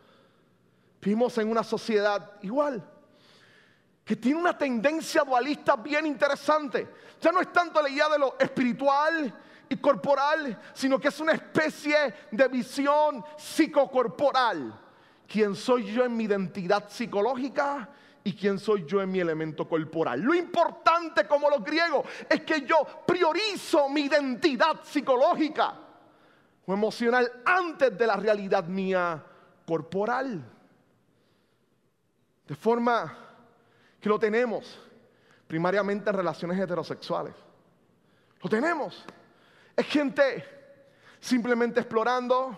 Vivimos 1.02 1.38
en 1.38 1.50
una 1.50 1.64
sociedad 1.64 2.32
igual 2.42 2.84
que 4.10 4.16
tiene 4.16 4.40
una 4.40 4.58
tendencia 4.58 5.22
dualista 5.22 5.76
bien 5.76 6.08
interesante. 6.08 6.88
Ya 7.22 7.32
no 7.32 7.42
es 7.42 7.54
tanto 7.54 7.80
la 7.80 7.88
idea 7.88 8.10
de 8.10 8.18
lo 8.18 8.40
espiritual 8.40 9.32
y 9.70 9.76
corporal, 9.78 10.60
sino 10.74 11.00
que 11.00 11.10
es 11.10 11.20
una 11.20 11.34
especie 11.34 11.96
de 12.32 12.48
visión 12.48 13.24
psicocorporal. 13.38 14.74
¿Quién 15.28 15.54
soy 15.54 15.94
yo 15.94 16.06
en 16.06 16.18
mi 16.18 16.24
identidad 16.24 16.90
psicológica? 16.90 17.88
y 18.24 18.34
quién 18.34 18.60
soy 18.60 18.84
yo 18.86 19.02
en 19.02 19.12
mi 19.12 19.20
elemento 19.20 19.68
corporal. 19.68 20.20
Lo 20.20 20.34
importante 20.34 21.26
como 21.26 21.50
los 21.50 21.64
griegos 21.64 22.06
es 22.28 22.42
que 22.42 22.62
yo 22.62 22.78
priorizo 23.06 23.90
mi 23.90 24.02
identidad 24.02 24.84
psicológica 24.84 25.74
o 26.66 26.74
emocional 26.74 27.32
antes 27.46 27.98
de 27.98 28.08
la 28.08 28.18
realidad 28.18 28.66
mía 28.66 29.24
corporal. 29.66 30.44
De 32.46 32.56
forma 32.56 33.29
que 34.00 34.10
lo 34.10 34.20
tenemos 34.20 34.80
primariamente 35.48 36.10
en 36.10 36.16
relaciones 36.16 36.60
heterosexuales. 36.60 37.34
Lo 38.42 38.50
tenemos. 38.50 39.04
Es 39.76 39.86
gente 39.88 40.44
simplemente 41.20 41.80
explorando, 41.80 42.58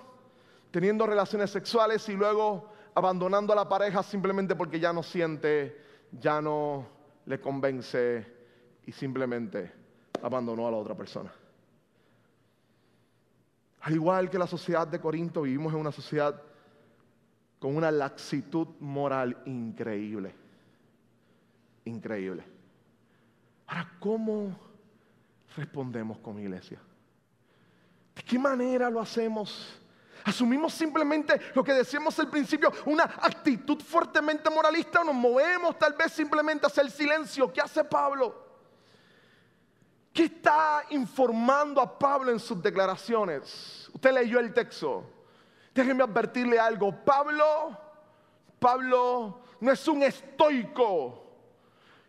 teniendo 0.70 1.08
relaciones 1.08 1.50
sexuales 1.50 2.08
y 2.10 2.14
luego 2.14 2.72
abandonando 2.94 3.54
a 3.54 3.56
la 3.56 3.70
pareja 3.70 4.04
simplemente 4.04 4.56
porque 4.56 4.80
ya 4.80 4.94
no 4.94 5.04
siente, 5.04 5.82
ya 6.12 6.42
no 6.42 6.88
le 7.26 7.40
convence 7.40 8.26
y 8.86 8.92
simplemente 8.92 9.72
abandonó 10.22 10.68
a 10.68 10.72
la 10.72 10.78
otra 10.78 10.96
persona. 10.96 11.32
Al 13.82 13.94
igual 13.94 14.30
que 14.30 14.38
la 14.38 14.48
sociedad 14.48 14.88
de 14.88 15.00
Corinto, 15.00 15.42
vivimos 15.42 15.74
en 15.74 15.80
una 15.80 15.92
sociedad 15.92 16.40
con 17.60 17.76
una 17.76 17.90
laxitud 17.90 18.68
moral 18.80 19.42
increíble. 19.46 20.36
Increíble. 21.86 22.44
Ahora, 23.68 23.92
¿cómo 24.00 24.56
respondemos 25.56 26.18
como 26.20 26.40
iglesia? 26.40 26.80
¿De 28.16 28.24
qué 28.24 28.38
manera 28.38 28.90
lo 28.90 29.00
hacemos? 29.00 29.80
Asumimos 30.24 30.74
simplemente 30.74 31.40
lo 31.56 31.64
que 31.64 31.74
decíamos 31.74 32.18
al 32.20 32.30
principio, 32.30 32.72
una 32.86 33.04
actitud 33.04 33.82
fuertemente 33.82 34.50
moralista 34.50 35.02
o 35.02 35.04
nos 35.06 35.16
movemos 35.16 35.80
tal 35.80 35.94
vez 35.94 36.12
simplemente 36.12 36.68
hacia 36.68 36.84
el 36.84 36.92
silencio. 36.92 37.52
¿Qué 37.52 37.62
hace 37.62 37.84
Pablo? 37.84 38.50
¿Qué 40.14 40.26
está 40.26 40.84
informando 40.90 41.82
a 41.82 41.98
Pablo 41.98 42.32
en 42.32 42.40
sus 42.40 42.62
declaraciones? 42.62 43.90
Usted 43.94 44.14
leyó 44.14 44.40
el 44.40 44.54
texto. 44.54 45.10
Déjenme 45.74 46.04
advertirle 46.04 46.60
algo. 46.60 46.94
Pablo, 47.04 47.78
Pablo 48.60 49.40
no 49.62 49.72
es 49.72 49.88
un 49.88 50.04
estoico 50.04 51.21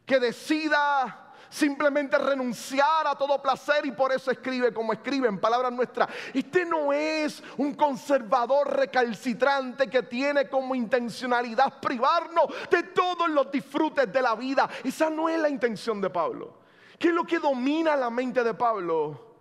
que 0.06 0.18
decida 0.18 1.22
simplemente 1.52 2.16
renunciar 2.16 3.06
a 3.06 3.14
todo 3.14 3.40
placer 3.42 3.84
y 3.84 3.92
por 3.92 4.10
eso 4.10 4.30
escribe 4.30 4.72
como 4.72 4.94
escribe 4.94 5.28
en 5.28 5.38
palabras 5.38 5.70
nuestras. 5.70 6.08
Este 6.32 6.64
no 6.64 6.92
es 6.94 7.42
un 7.58 7.74
conservador 7.74 8.74
recalcitrante 8.74 9.88
que 9.90 10.02
tiene 10.04 10.48
como 10.48 10.74
intencionalidad 10.74 11.78
privarnos 11.78 12.46
de 12.70 12.84
todos 12.84 13.28
los 13.28 13.52
disfrutes 13.52 14.10
de 14.10 14.22
la 14.22 14.34
vida. 14.34 14.68
Esa 14.82 15.10
no 15.10 15.28
es 15.28 15.38
la 15.38 15.50
intención 15.50 16.00
de 16.00 16.08
Pablo. 16.08 16.62
¿Qué 16.98 17.08
es 17.08 17.14
lo 17.14 17.24
que 17.24 17.38
domina 17.38 17.96
la 17.96 18.08
mente 18.08 18.42
de 18.42 18.54
Pablo? 18.54 19.34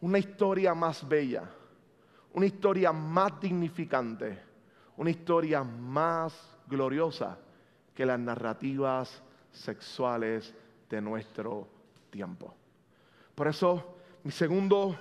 Una 0.00 0.18
historia 0.18 0.74
más 0.74 1.06
bella, 1.06 1.44
una 2.32 2.46
historia 2.46 2.92
más 2.92 3.38
dignificante, 3.38 4.42
una 4.96 5.10
historia 5.10 5.62
más 5.62 6.32
gloriosa 6.66 7.38
que 7.94 8.06
las 8.06 8.18
narrativas 8.18 9.22
sexuales 9.52 10.54
de 10.88 11.00
nuestro 11.00 11.68
tiempo. 12.10 12.54
Por 13.34 13.48
eso, 13.48 13.96
mi 14.24 14.32
segundo 14.32 14.98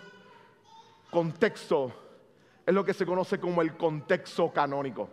contexto 1.10 1.92
es 2.66 2.74
lo 2.74 2.86
que 2.86 2.94
se 2.94 3.06
conoce 3.06 3.40
como 3.40 3.62
el 3.62 3.76
contexto 3.76 4.52
canónico. 4.52 5.10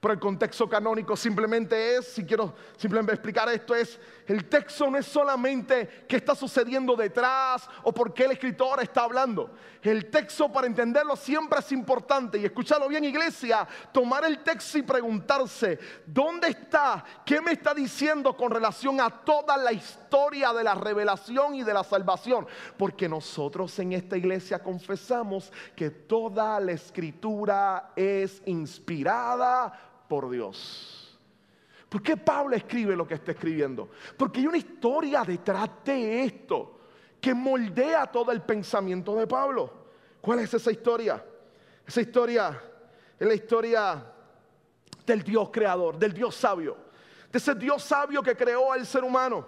Pero 0.00 0.12
el 0.12 0.20
contexto 0.20 0.68
canónico 0.68 1.16
simplemente 1.16 1.96
es, 1.96 2.08
si 2.08 2.24
quiero 2.24 2.54
simplemente 2.76 3.14
explicar 3.14 3.48
esto, 3.48 3.74
es 3.74 3.98
el 4.26 4.48
texto 4.48 4.90
no 4.90 4.96
es 4.96 5.06
solamente 5.06 6.06
qué 6.08 6.16
está 6.16 6.34
sucediendo 6.34 6.96
detrás 6.96 7.68
o 7.82 7.92
por 7.92 8.14
qué 8.14 8.24
el 8.24 8.32
escritor 8.32 8.82
está 8.82 9.02
hablando. 9.02 9.50
El 9.82 10.10
texto 10.10 10.50
para 10.50 10.66
entenderlo 10.66 11.14
siempre 11.14 11.58
es 11.58 11.70
importante 11.72 12.38
y 12.38 12.44
escúchalo 12.46 12.88
bien 12.88 13.04
iglesia, 13.04 13.68
tomar 13.92 14.24
el 14.24 14.42
texto 14.42 14.78
y 14.78 14.82
preguntarse, 14.82 15.78
¿dónde 16.06 16.48
está? 16.48 17.04
¿Qué 17.24 17.40
me 17.42 17.52
está 17.52 17.74
diciendo 17.74 18.34
con 18.34 18.50
relación 18.50 18.98
a 19.00 19.10
toda 19.10 19.58
la 19.58 19.72
historia 19.72 20.54
de 20.54 20.64
la 20.64 20.74
revelación 20.74 21.54
y 21.54 21.62
de 21.62 21.74
la 21.74 21.84
salvación? 21.84 22.46
Porque 22.78 23.08
nosotros 23.08 23.78
en 23.78 23.92
esta 23.92 24.16
iglesia 24.16 24.62
confesamos 24.62 25.52
que 25.76 25.90
toda 25.90 26.58
la 26.60 26.72
escritura 26.72 27.92
es 27.94 28.40
inspirada 28.46 29.72
por 30.08 30.30
Dios. 30.30 31.03
¿Por 31.94 32.02
qué 32.02 32.16
Pablo 32.16 32.56
escribe 32.56 32.96
lo 32.96 33.06
que 33.06 33.14
está 33.14 33.30
escribiendo? 33.30 33.88
Porque 34.16 34.40
hay 34.40 34.48
una 34.48 34.56
historia 34.56 35.22
detrás 35.22 35.70
de 35.84 36.24
esto 36.24 36.80
que 37.20 37.32
moldea 37.32 38.08
todo 38.08 38.32
el 38.32 38.42
pensamiento 38.42 39.14
de 39.14 39.28
Pablo. 39.28 39.72
¿Cuál 40.20 40.40
es 40.40 40.52
esa 40.52 40.72
historia? 40.72 41.24
Esa 41.86 42.00
historia 42.00 42.60
es 43.16 43.24
la 43.24 43.34
historia 43.34 44.12
del 45.06 45.22
Dios 45.22 45.50
creador, 45.52 45.96
del 45.96 46.12
Dios 46.12 46.34
sabio, 46.34 46.76
de 47.30 47.38
ese 47.38 47.54
Dios 47.54 47.84
sabio 47.84 48.24
que 48.24 48.34
creó 48.34 48.72
al 48.72 48.84
ser 48.84 49.04
humano, 49.04 49.46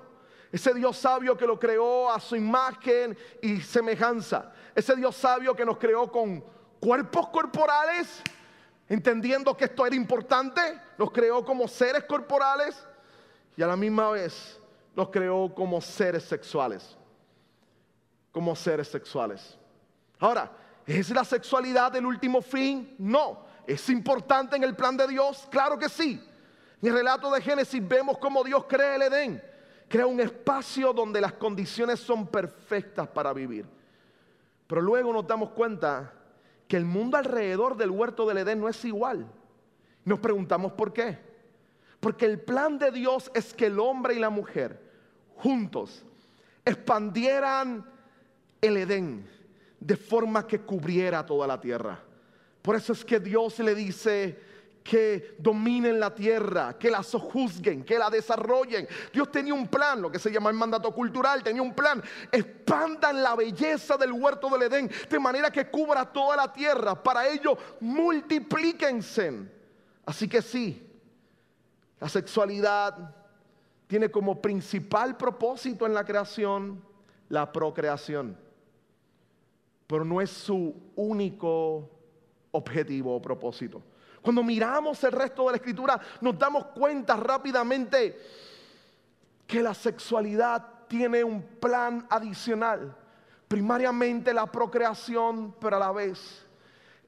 ese 0.52 0.72
Dios 0.72 0.96
sabio 0.96 1.36
que 1.36 1.48
lo 1.48 1.58
creó 1.58 2.12
a 2.12 2.20
su 2.20 2.36
imagen 2.36 3.18
y 3.42 3.60
semejanza, 3.60 4.52
ese 4.72 4.94
Dios 4.94 5.16
sabio 5.16 5.52
que 5.56 5.64
nos 5.64 5.78
creó 5.78 6.12
con 6.12 6.44
cuerpos 6.78 7.28
corporales 7.30 8.22
entendiendo 8.88 9.56
que 9.56 9.64
esto 9.64 9.86
era 9.86 9.96
importante, 9.96 10.60
nos 10.98 11.10
creó 11.10 11.44
como 11.44 11.66
seres 11.68 12.04
corporales 12.04 12.86
y 13.56 13.62
a 13.62 13.66
la 13.66 13.76
misma 13.76 14.10
vez 14.10 14.58
nos 14.94 15.10
creó 15.10 15.52
como 15.54 15.80
seres 15.80 16.24
sexuales. 16.24 16.96
Como 18.32 18.54
seres 18.54 18.88
sexuales. 18.88 19.56
Ahora, 20.18 20.50
¿es 20.86 21.10
la 21.10 21.24
sexualidad 21.24 21.94
el 21.96 22.06
último 22.06 22.40
fin? 22.42 22.94
No. 22.98 23.44
¿Es 23.66 23.88
importante 23.90 24.56
en 24.56 24.64
el 24.64 24.76
plan 24.76 24.96
de 24.96 25.08
Dios? 25.08 25.48
Claro 25.50 25.78
que 25.78 25.88
sí. 25.88 26.22
En 26.80 26.88
el 26.88 26.94
relato 26.94 27.30
de 27.30 27.40
Génesis 27.40 27.86
vemos 27.86 28.18
cómo 28.18 28.44
Dios 28.44 28.64
crea 28.68 28.94
el 28.94 29.02
Edén. 29.02 29.42
Crea 29.88 30.06
un 30.06 30.20
espacio 30.20 30.92
donde 30.92 31.20
las 31.20 31.32
condiciones 31.34 32.00
son 32.00 32.26
perfectas 32.26 33.08
para 33.08 33.32
vivir. 33.32 33.66
Pero 34.66 34.80
luego 34.80 35.12
nos 35.12 35.26
damos 35.26 35.50
cuenta 35.50 36.12
que 36.68 36.76
el 36.76 36.84
mundo 36.84 37.16
alrededor 37.16 37.76
del 37.76 37.90
huerto 37.90 38.26
del 38.26 38.38
Edén 38.38 38.60
no 38.60 38.68
es 38.68 38.84
igual. 38.84 39.26
Nos 40.04 40.18
preguntamos 40.20 40.72
por 40.72 40.92
qué. 40.92 41.18
Porque 42.00 42.26
el 42.26 42.40
plan 42.40 42.78
de 42.78 42.90
Dios 42.90 43.30
es 43.34 43.54
que 43.54 43.66
el 43.66 43.78
hombre 43.78 44.14
y 44.14 44.18
la 44.18 44.30
mujer 44.30 44.80
juntos 45.36 46.04
expandieran 46.64 47.84
el 48.60 48.76
Edén 48.76 49.28
de 49.80 49.96
forma 49.96 50.46
que 50.46 50.60
cubriera 50.60 51.24
toda 51.24 51.46
la 51.46 51.60
tierra. 51.60 52.00
Por 52.62 52.74
eso 52.74 52.92
es 52.92 53.04
que 53.04 53.20
Dios 53.20 53.58
le 53.60 53.74
dice, 53.74 54.38
que 54.86 55.34
dominen 55.38 55.98
la 55.98 56.14
tierra, 56.14 56.78
que 56.78 56.90
la 56.90 57.02
sojuzguen, 57.02 57.84
que 57.84 57.98
la 57.98 58.08
desarrollen. 58.08 58.86
Dios 59.12 59.32
tenía 59.32 59.52
un 59.52 59.66
plan, 59.66 60.00
lo 60.00 60.10
que 60.12 60.20
se 60.20 60.30
llama 60.30 60.48
el 60.48 60.56
mandato 60.56 60.92
cultural, 60.94 61.42
tenía 61.42 61.60
un 61.60 61.74
plan. 61.74 62.00
Expandan 62.30 63.20
la 63.20 63.34
belleza 63.34 63.96
del 63.96 64.12
huerto 64.12 64.48
del 64.48 64.62
Edén 64.62 64.90
de 65.10 65.18
manera 65.18 65.50
que 65.50 65.68
cubra 65.68 66.04
toda 66.04 66.36
la 66.36 66.52
tierra. 66.52 67.02
Para 67.02 67.26
ello, 67.26 67.58
multiplíquense. 67.80 69.32
Así 70.04 70.28
que 70.28 70.40
sí, 70.40 70.88
la 71.98 72.08
sexualidad 72.08 73.12
tiene 73.88 74.08
como 74.08 74.40
principal 74.40 75.16
propósito 75.16 75.84
en 75.84 75.94
la 75.94 76.04
creación 76.04 76.80
la 77.28 77.50
procreación, 77.50 78.38
pero 79.88 80.04
no 80.04 80.20
es 80.20 80.30
su 80.30 80.76
único 80.94 81.90
objetivo 82.52 83.16
o 83.16 83.20
propósito. 83.20 83.82
Cuando 84.26 84.42
miramos 84.42 85.04
el 85.04 85.12
resto 85.12 85.44
de 85.44 85.52
la 85.52 85.56
escritura, 85.58 86.00
nos 86.20 86.36
damos 86.36 86.66
cuenta 86.74 87.14
rápidamente 87.14 88.20
que 89.46 89.62
la 89.62 89.72
sexualidad 89.72 90.66
tiene 90.88 91.22
un 91.22 91.40
plan 91.40 92.04
adicional. 92.10 92.92
Primariamente 93.46 94.34
la 94.34 94.50
procreación, 94.50 95.54
pero 95.60 95.76
a 95.76 95.78
la 95.78 95.92
vez 95.92 96.44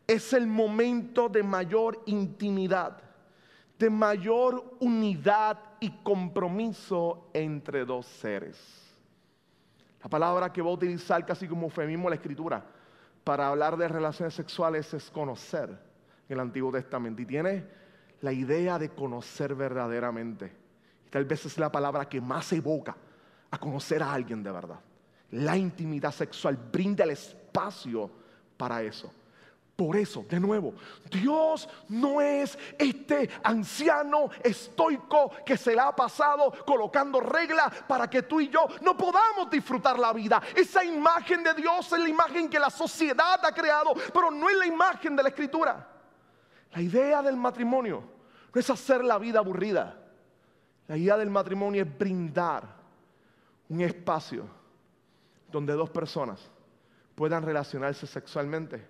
es 0.06 0.32
el 0.32 0.46
momento 0.46 1.28
de 1.28 1.42
mayor 1.42 2.00
intimidad, 2.06 3.02
de 3.80 3.90
mayor 3.90 4.76
unidad 4.78 5.58
y 5.80 5.90
compromiso 6.04 7.30
entre 7.32 7.84
dos 7.84 8.06
seres. 8.06 8.56
La 10.04 10.08
palabra 10.08 10.52
que 10.52 10.62
voy 10.62 10.70
a 10.70 10.74
utilizar 10.76 11.26
casi 11.26 11.48
como 11.48 11.64
eufemismo 11.64 12.08
la 12.08 12.14
escritura 12.14 12.64
para 13.24 13.48
hablar 13.48 13.76
de 13.76 13.88
relaciones 13.88 14.34
sexuales 14.34 14.94
es 14.94 15.10
conocer 15.10 15.87
el 16.28 16.40
Antiguo 16.40 16.72
Testamento 16.72 17.22
y 17.22 17.26
tiene 17.26 17.64
la 18.20 18.32
idea 18.32 18.78
de 18.78 18.90
conocer 18.90 19.54
verdaderamente. 19.54 20.52
Y 21.06 21.10
tal 21.10 21.24
vez 21.24 21.46
es 21.46 21.58
la 21.58 21.70
palabra 21.70 22.08
que 22.08 22.20
más 22.20 22.52
evoca 22.52 22.96
a 23.50 23.58
conocer 23.58 24.02
a 24.02 24.12
alguien 24.12 24.42
de 24.42 24.52
verdad. 24.52 24.80
La 25.30 25.56
intimidad 25.56 26.12
sexual 26.12 26.56
brinda 26.56 27.04
el 27.04 27.10
espacio 27.10 28.10
para 28.56 28.82
eso. 28.82 29.12
Por 29.76 29.96
eso, 29.96 30.26
de 30.28 30.40
nuevo, 30.40 30.74
Dios 31.08 31.68
no 31.90 32.20
es 32.20 32.58
este 32.76 33.30
anciano 33.44 34.28
estoico 34.42 35.30
que 35.46 35.56
se 35.56 35.72
le 35.72 35.80
ha 35.80 35.94
pasado 35.94 36.52
colocando 36.66 37.20
reglas 37.20 37.84
para 37.86 38.10
que 38.10 38.22
tú 38.22 38.40
y 38.40 38.48
yo 38.48 38.66
no 38.80 38.96
podamos 38.96 39.48
disfrutar 39.48 39.96
la 39.96 40.12
vida. 40.12 40.42
Esa 40.56 40.84
imagen 40.84 41.44
de 41.44 41.54
Dios 41.54 41.92
es 41.92 41.98
la 42.00 42.08
imagen 42.08 42.50
que 42.50 42.58
la 42.58 42.70
sociedad 42.70 43.38
ha 43.40 43.52
creado, 43.52 43.94
pero 44.12 44.32
no 44.32 44.50
es 44.50 44.56
la 44.56 44.66
imagen 44.66 45.14
de 45.14 45.22
la 45.22 45.28
escritura. 45.28 45.97
La 46.78 46.82
idea 46.82 47.22
del 47.22 47.36
matrimonio 47.36 48.04
no 48.54 48.60
es 48.60 48.70
hacer 48.70 49.02
la 49.02 49.18
vida 49.18 49.40
aburrida. 49.40 50.00
La 50.86 50.96
idea 50.96 51.16
del 51.16 51.28
matrimonio 51.28 51.82
es 51.82 51.98
brindar 51.98 52.72
un 53.68 53.80
espacio 53.80 54.46
donde 55.50 55.72
dos 55.72 55.90
personas 55.90 56.48
puedan 57.16 57.42
relacionarse 57.42 58.06
sexualmente 58.06 58.86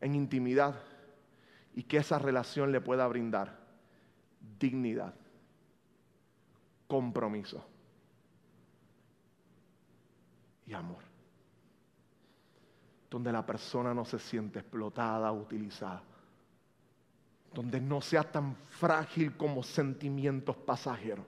en 0.00 0.16
intimidad 0.16 0.74
y 1.76 1.84
que 1.84 1.98
esa 1.98 2.18
relación 2.18 2.72
le 2.72 2.80
pueda 2.80 3.06
brindar 3.06 3.56
dignidad, 4.58 5.14
compromiso 6.88 7.64
y 10.66 10.72
amor. 10.72 11.04
Donde 13.08 13.30
la 13.30 13.46
persona 13.46 13.94
no 13.94 14.04
se 14.04 14.18
siente 14.18 14.58
explotada, 14.58 15.30
utilizada 15.30 16.02
donde 17.52 17.80
no 17.80 18.00
sea 18.00 18.22
tan 18.22 18.54
frágil 18.54 19.36
como 19.36 19.62
sentimientos 19.62 20.56
pasajeros, 20.56 21.24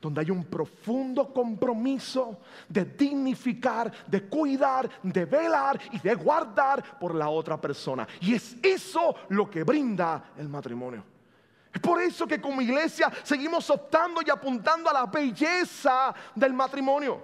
donde 0.00 0.22
hay 0.22 0.30
un 0.30 0.44
profundo 0.44 1.32
compromiso 1.32 2.38
de 2.68 2.84
dignificar, 2.84 3.92
de 4.06 4.22
cuidar, 4.24 4.88
de 5.02 5.24
velar 5.26 5.78
y 5.92 5.98
de 5.98 6.14
guardar 6.14 6.98
por 6.98 7.14
la 7.14 7.28
otra 7.28 7.60
persona. 7.60 8.08
Y 8.20 8.34
es 8.34 8.56
eso 8.62 9.14
lo 9.28 9.50
que 9.50 9.64
brinda 9.64 10.32
el 10.38 10.48
matrimonio. 10.48 11.04
Es 11.72 11.80
por 11.80 12.02
eso 12.02 12.26
que 12.26 12.40
como 12.40 12.60
iglesia 12.60 13.10
seguimos 13.22 13.70
optando 13.70 14.20
y 14.26 14.30
apuntando 14.30 14.90
a 14.90 14.92
la 14.92 15.06
belleza 15.06 16.12
del 16.34 16.52
matrimonio, 16.52 17.22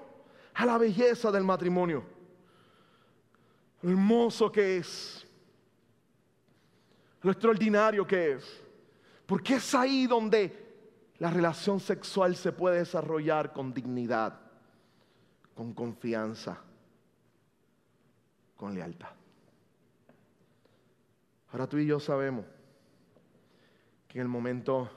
a 0.54 0.64
la 0.64 0.78
belleza 0.78 1.32
del 1.32 1.42
matrimonio. 1.42 2.04
Hermoso 3.82 4.50
que 4.50 4.78
es, 4.78 5.25
lo 7.26 7.32
extraordinario 7.32 8.06
que 8.06 8.34
es. 8.34 8.62
Porque 9.26 9.56
es 9.56 9.74
ahí 9.74 10.06
donde 10.06 10.64
la 11.18 11.28
relación 11.28 11.80
sexual 11.80 12.36
se 12.36 12.52
puede 12.52 12.78
desarrollar 12.78 13.52
con 13.52 13.74
dignidad, 13.74 14.38
con 15.56 15.74
confianza, 15.74 16.62
con 18.54 18.76
lealtad. 18.76 19.08
Ahora 21.50 21.66
tú 21.66 21.78
y 21.78 21.86
yo 21.86 21.98
sabemos 21.98 22.44
que 24.06 24.18
en 24.18 24.22
el 24.22 24.28
momento 24.28 24.88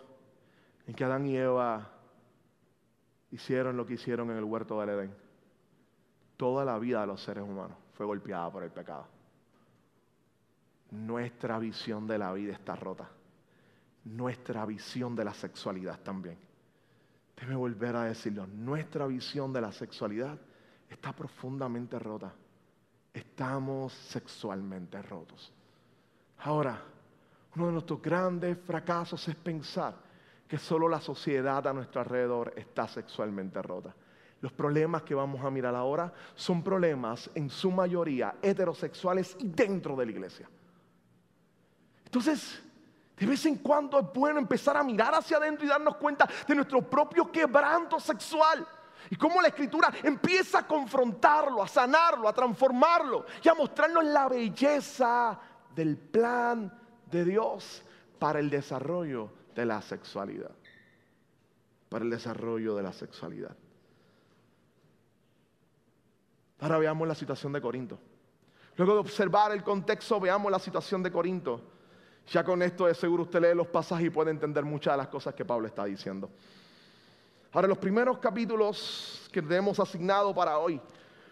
en 0.85 0.93
que 0.93 1.03
Adán 1.03 1.25
y 1.25 1.35
Eva 1.35 1.89
hicieron 3.31 3.75
lo 3.75 3.87
que 3.87 3.95
hicieron 3.95 4.29
en 4.29 4.37
el 4.37 4.43
huerto 4.43 4.79
del 4.79 4.89
Edén, 4.89 5.15
toda 6.37 6.63
la 6.63 6.77
vida 6.77 7.01
de 7.01 7.07
los 7.07 7.23
seres 7.23 7.43
humanos 7.43 7.77
fue 7.93 8.05
golpeada 8.05 8.51
por 8.51 8.61
el 8.61 8.69
pecado. 8.69 9.18
Nuestra 10.91 11.59
visión 11.59 12.07
de 12.07 12.17
la 12.17 12.33
vida 12.33 12.53
está 12.53 12.75
rota 12.75 13.09
nuestra 14.05 14.65
visión 14.65 15.15
de 15.15 15.25
la 15.25 15.33
sexualidad 15.33 15.99
también. 16.01 16.37
Déjeme 17.35 17.55
volver 17.55 17.95
a 17.95 18.03
decirlo, 18.03 18.47
nuestra 18.47 19.07
visión 19.07 19.53
de 19.53 19.61
la 19.61 19.71
sexualidad 19.71 20.37
está 20.89 21.13
profundamente 21.13 21.97
rota. 21.99 22.33
Estamos 23.13 23.93
sexualmente 23.93 25.01
rotos. 25.01 25.53
Ahora, 26.39 26.81
uno 27.55 27.67
de 27.67 27.71
nuestros 27.71 28.01
grandes 28.01 28.57
fracasos 28.59 29.27
es 29.27 29.35
pensar 29.35 29.95
que 30.47 30.57
solo 30.57 30.87
la 30.87 30.99
sociedad 30.99 31.65
a 31.67 31.73
nuestro 31.73 32.01
alrededor 32.01 32.53
está 32.55 32.87
sexualmente 32.87 33.61
rota. 33.61 33.93
Los 34.41 34.51
problemas 34.53 35.03
que 35.03 35.15
vamos 35.15 35.43
a 35.43 35.51
mirar 35.51 35.75
ahora 35.75 36.13
son 36.35 36.63
problemas 36.63 37.29
en 37.35 37.49
su 37.49 37.71
mayoría 37.71 38.35
heterosexuales 38.41 39.35
y 39.39 39.49
dentro 39.49 39.95
de 39.95 40.05
la 40.05 40.11
iglesia. 40.11 40.49
Entonces, 42.09 42.59
de 43.15 43.25
vez 43.27 43.45
en 43.45 43.57
cuando 43.57 43.99
es 43.99 44.05
bueno 44.11 44.39
empezar 44.39 44.75
a 44.75 44.83
mirar 44.83 45.13
hacia 45.13 45.37
adentro 45.37 45.63
y 45.63 45.69
darnos 45.69 45.97
cuenta 45.97 46.27
de 46.47 46.55
nuestro 46.55 46.81
propio 46.81 47.31
quebranto 47.31 47.99
sexual. 47.99 48.67
Y 49.11 49.15
cómo 49.15 49.39
la 49.43 49.49
escritura 49.49 49.93
empieza 50.01 50.59
a 50.59 50.67
confrontarlo, 50.67 51.61
a 51.61 51.67
sanarlo, 51.67 52.27
a 52.27 52.33
transformarlo 52.33 53.25
y 53.43 53.47
a 53.47 53.53
mostrarnos 53.53 54.05
la 54.05 54.27
belleza 54.27 55.39
del 55.75 55.97
plan 55.97 56.75
de 57.11 57.25
Dios 57.25 57.83
para 58.17 58.39
el 58.39 58.49
desarrollo 58.49 59.31
de 59.53 59.67
la 59.67 59.83
sexualidad. 59.83 60.51
Para 61.89 62.05
el 62.05 62.09
desarrollo 62.09 62.75
de 62.75 62.83
la 62.83 62.93
sexualidad. 62.93 63.55
Ahora 66.59 66.79
veamos 66.79 67.07
la 67.07 67.15
situación 67.15 67.53
de 67.53 67.61
Corinto. 67.61 67.99
Luego 68.77 68.93
de 68.93 68.99
observar 68.99 69.51
el 69.51 69.63
contexto, 69.63 70.19
veamos 70.19 70.51
la 70.51 70.59
situación 70.59 71.03
de 71.03 71.11
Corinto. 71.11 71.78
Ya 72.31 72.43
con 72.43 72.61
esto 72.61 72.85
de 72.85 72.93
seguro 72.93 73.23
usted 73.23 73.41
lee 73.41 73.55
los 73.55 73.67
pasajes 73.67 74.05
y 74.05 74.09
puede 74.11 74.29
entender 74.29 74.63
muchas 74.63 74.93
de 74.93 74.97
las 74.97 75.07
cosas 75.07 75.33
que 75.33 75.43
Pablo 75.43 75.67
está 75.67 75.85
diciendo. 75.85 76.29
Ahora, 77.51 77.67
los 77.67 77.79
primeros 77.79 78.19
capítulos 78.19 79.27
que 79.31 79.41
tenemos 79.41 79.79
asignado 79.79 80.33
para 80.35 80.59
hoy, 80.59 80.79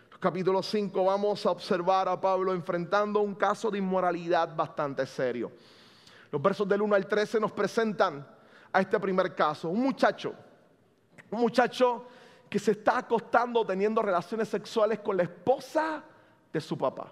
los 0.10 0.20
capítulos 0.20 0.66
5, 0.66 1.06
vamos 1.06 1.46
a 1.46 1.52
observar 1.52 2.10
a 2.10 2.20
Pablo 2.20 2.52
enfrentando 2.52 3.20
un 3.20 3.36
caso 3.36 3.70
de 3.70 3.78
inmoralidad 3.78 4.56
bastante 4.56 5.06
serio. 5.06 5.52
Los 6.32 6.42
versos 6.42 6.68
del 6.68 6.82
1 6.82 6.96
al 6.96 7.08
13 7.08 7.40
nos 7.40 7.52
presentan 7.52 8.28
a 8.74 8.82
este 8.82 9.00
primer 9.00 9.36
caso. 9.36 9.70
Un 9.70 9.82
muchacho, 9.82 10.34
un 11.30 11.40
muchacho 11.40 12.08
que 12.50 12.58
se 12.58 12.72
está 12.72 12.98
acostando 12.98 13.64
teniendo 13.64 14.02
relaciones 14.02 14.50
sexuales 14.50 15.00
con 15.00 15.16
la 15.16 15.24
esposa 15.24 16.04
de 16.52 16.60
su 16.60 16.76
papá. 16.76 17.12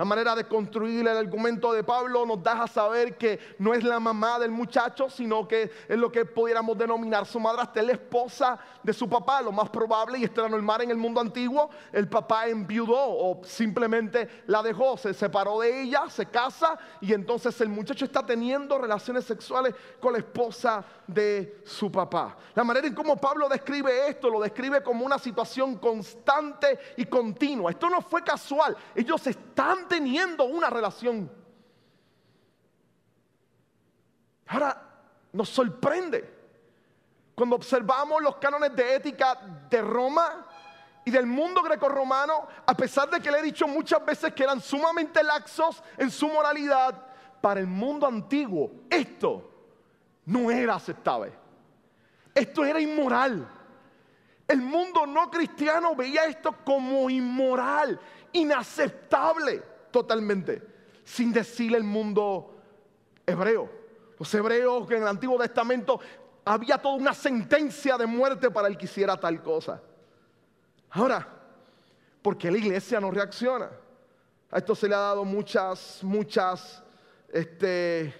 La 0.00 0.06
manera 0.06 0.34
de 0.34 0.48
construir 0.48 1.06
el 1.06 1.14
argumento 1.14 1.74
de 1.74 1.84
Pablo 1.84 2.24
nos 2.24 2.42
da 2.42 2.62
a 2.62 2.66
saber 2.66 3.18
que 3.18 3.38
no 3.58 3.74
es 3.74 3.84
la 3.84 4.00
mamá 4.00 4.38
del 4.38 4.50
muchacho, 4.50 5.10
sino 5.10 5.46
que 5.46 5.70
es 5.86 5.98
lo 5.98 6.10
que 6.10 6.24
pudiéramos 6.24 6.78
denominar 6.78 7.26
su 7.26 7.38
madrastra, 7.38 7.82
es 7.82 7.86
la 7.86 7.92
esposa 7.92 8.58
de 8.82 8.94
su 8.94 9.06
papá, 9.10 9.42
lo 9.42 9.52
más 9.52 9.68
probable, 9.68 10.18
y 10.18 10.24
esto 10.24 10.40
era 10.40 10.48
normal 10.48 10.80
en 10.80 10.90
el 10.90 10.96
mundo 10.96 11.20
antiguo, 11.20 11.68
el 11.92 12.08
papá 12.08 12.46
enviudó 12.46 12.96
o 12.96 13.44
simplemente 13.44 14.44
la 14.46 14.62
dejó, 14.62 14.96
se 14.96 15.12
separó 15.12 15.60
de 15.60 15.82
ella, 15.82 16.08
se 16.08 16.24
casa 16.24 16.78
y 17.02 17.12
entonces 17.12 17.60
el 17.60 17.68
muchacho 17.68 18.06
está 18.06 18.24
teniendo 18.24 18.78
relaciones 18.78 19.26
sexuales 19.26 19.74
con 20.00 20.14
la 20.14 20.20
esposa 20.20 20.82
de 21.06 21.60
su 21.66 21.92
papá. 21.92 22.38
La 22.54 22.64
manera 22.64 22.86
en 22.86 22.94
cómo 22.94 23.18
Pablo 23.18 23.50
describe 23.50 24.08
esto, 24.08 24.30
lo 24.30 24.40
describe 24.40 24.82
como 24.82 25.04
una 25.04 25.18
situación 25.18 25.76
constante 25.76 26.78
y 26.96 27.04
continua. 27.04 27.70
Esto 27.70 27.90
no 27.90 28.00
fue 28.00 28.24
casual, 28.24 28.74
ellos 28.94 29.26
están 29.26 29.89
teniendo 29.90 30.44
una 30.44 30.70
relación. 30.70 31.28
Ahora, 34.46 34.80
nos 35.32 35.48
sorprende 35.48 36.38
cuando 37.34 37.56
observamos 37.56 38.22
los 38.22 38.36
cánones 38.36 38.74
de 38.76 38.94
ética 38.94 39.34
de 39.68 39.82
Roma 39.82 40.46
y 41.04 41.10
del 41.10 41.26
mundo 41.26 41.60
grecorromano, 41.60 42.46
a 42.64 42.74
pesar 42.74 43.10
de 43.10 43.20
que 43.20 43.32
le 43.32 43.40
he 43.40 43.42
dicho 43.42 43.66
muchas 43.66 44.04
veces 44.04 44.32
que 44.32 44.44
eran 44.44 44.60
sumamente 44.60 45.24
laxos 45.24 45.82
en 45.98 46.10
su 46.10 46.28
moralidad, 46.28 47.06
para 47.40 47.58
el 47.58 47.66
mundo 47.66 48.06
antiguo 48.06 48.70
esto 48.88 49.50
no 50.26 50.52
era 50.52 50.76
aceptable. 50.76 51.32
Esto 52.32 52.64
era 52.64 52.80
inmoral. 52.80 53.48
El 54.46 54.60
mundo 54.60 55.04
no 55.06 55.30
cristiano 55.30 55.96
veía 55.96 56.26
esto 56.26 56.54
como 56.64 57.10
inmoral, 57.10 57.98
inaceptable 58.32 59.69
totalmente, 59.90 60.62
sin 61.04 61.32
decirle 61.32 61.78
el 61.78 61.84
mundo 61.84 62.54
hebreo. 63.26 63.70
Los 64.18 64.34
hebreos 64.34 64.86
que 64.86 64.96
en 64.96 65.02
el 65.02 65.08
Antiguo 65.08 65.38
Testamento 65.38 66.00
había 66.44 66.78
toda 66.78 66.96
una 66.96 67.14
sentencia 67.14 67.96
de 67.96 68.06
muerte 68.06 68.50
para 68.50 68.68
el 68.68 68.76
que 68.76 68.86
hiciera 68.86 69.18
tal 69.18 69.42
cosa. 69.42 69.80
Ahora, 70.90 71.26
¿por 72.22 72.36
qué 72.36 72.50
la 72.50 72.58
iglesia 72.58 73.00
no 73.00 73.10
reacciona? 73.10 73.70
A 74.50 74.58
esto 74.58 74.74
se 74.74 74.88
le 74.88 74.94
ha 74.94 74.98
dado 74.98 75.24
muchas, 75.24 76.00
muchas, 76.02 76.82
este, 77.32 78.12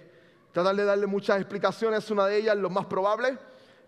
tratar 0.53 0.75
de 0.75 0.85
darle 0.85 1.07
muchas 1.07 1.39
explicaciones. 1.39 2.09
Una 2.09 2.25
de 2.27 2.37
ellas, 2.37 2.55
lo 2.55 2.69
más 2.69 2.85
probable, 2.85 3.37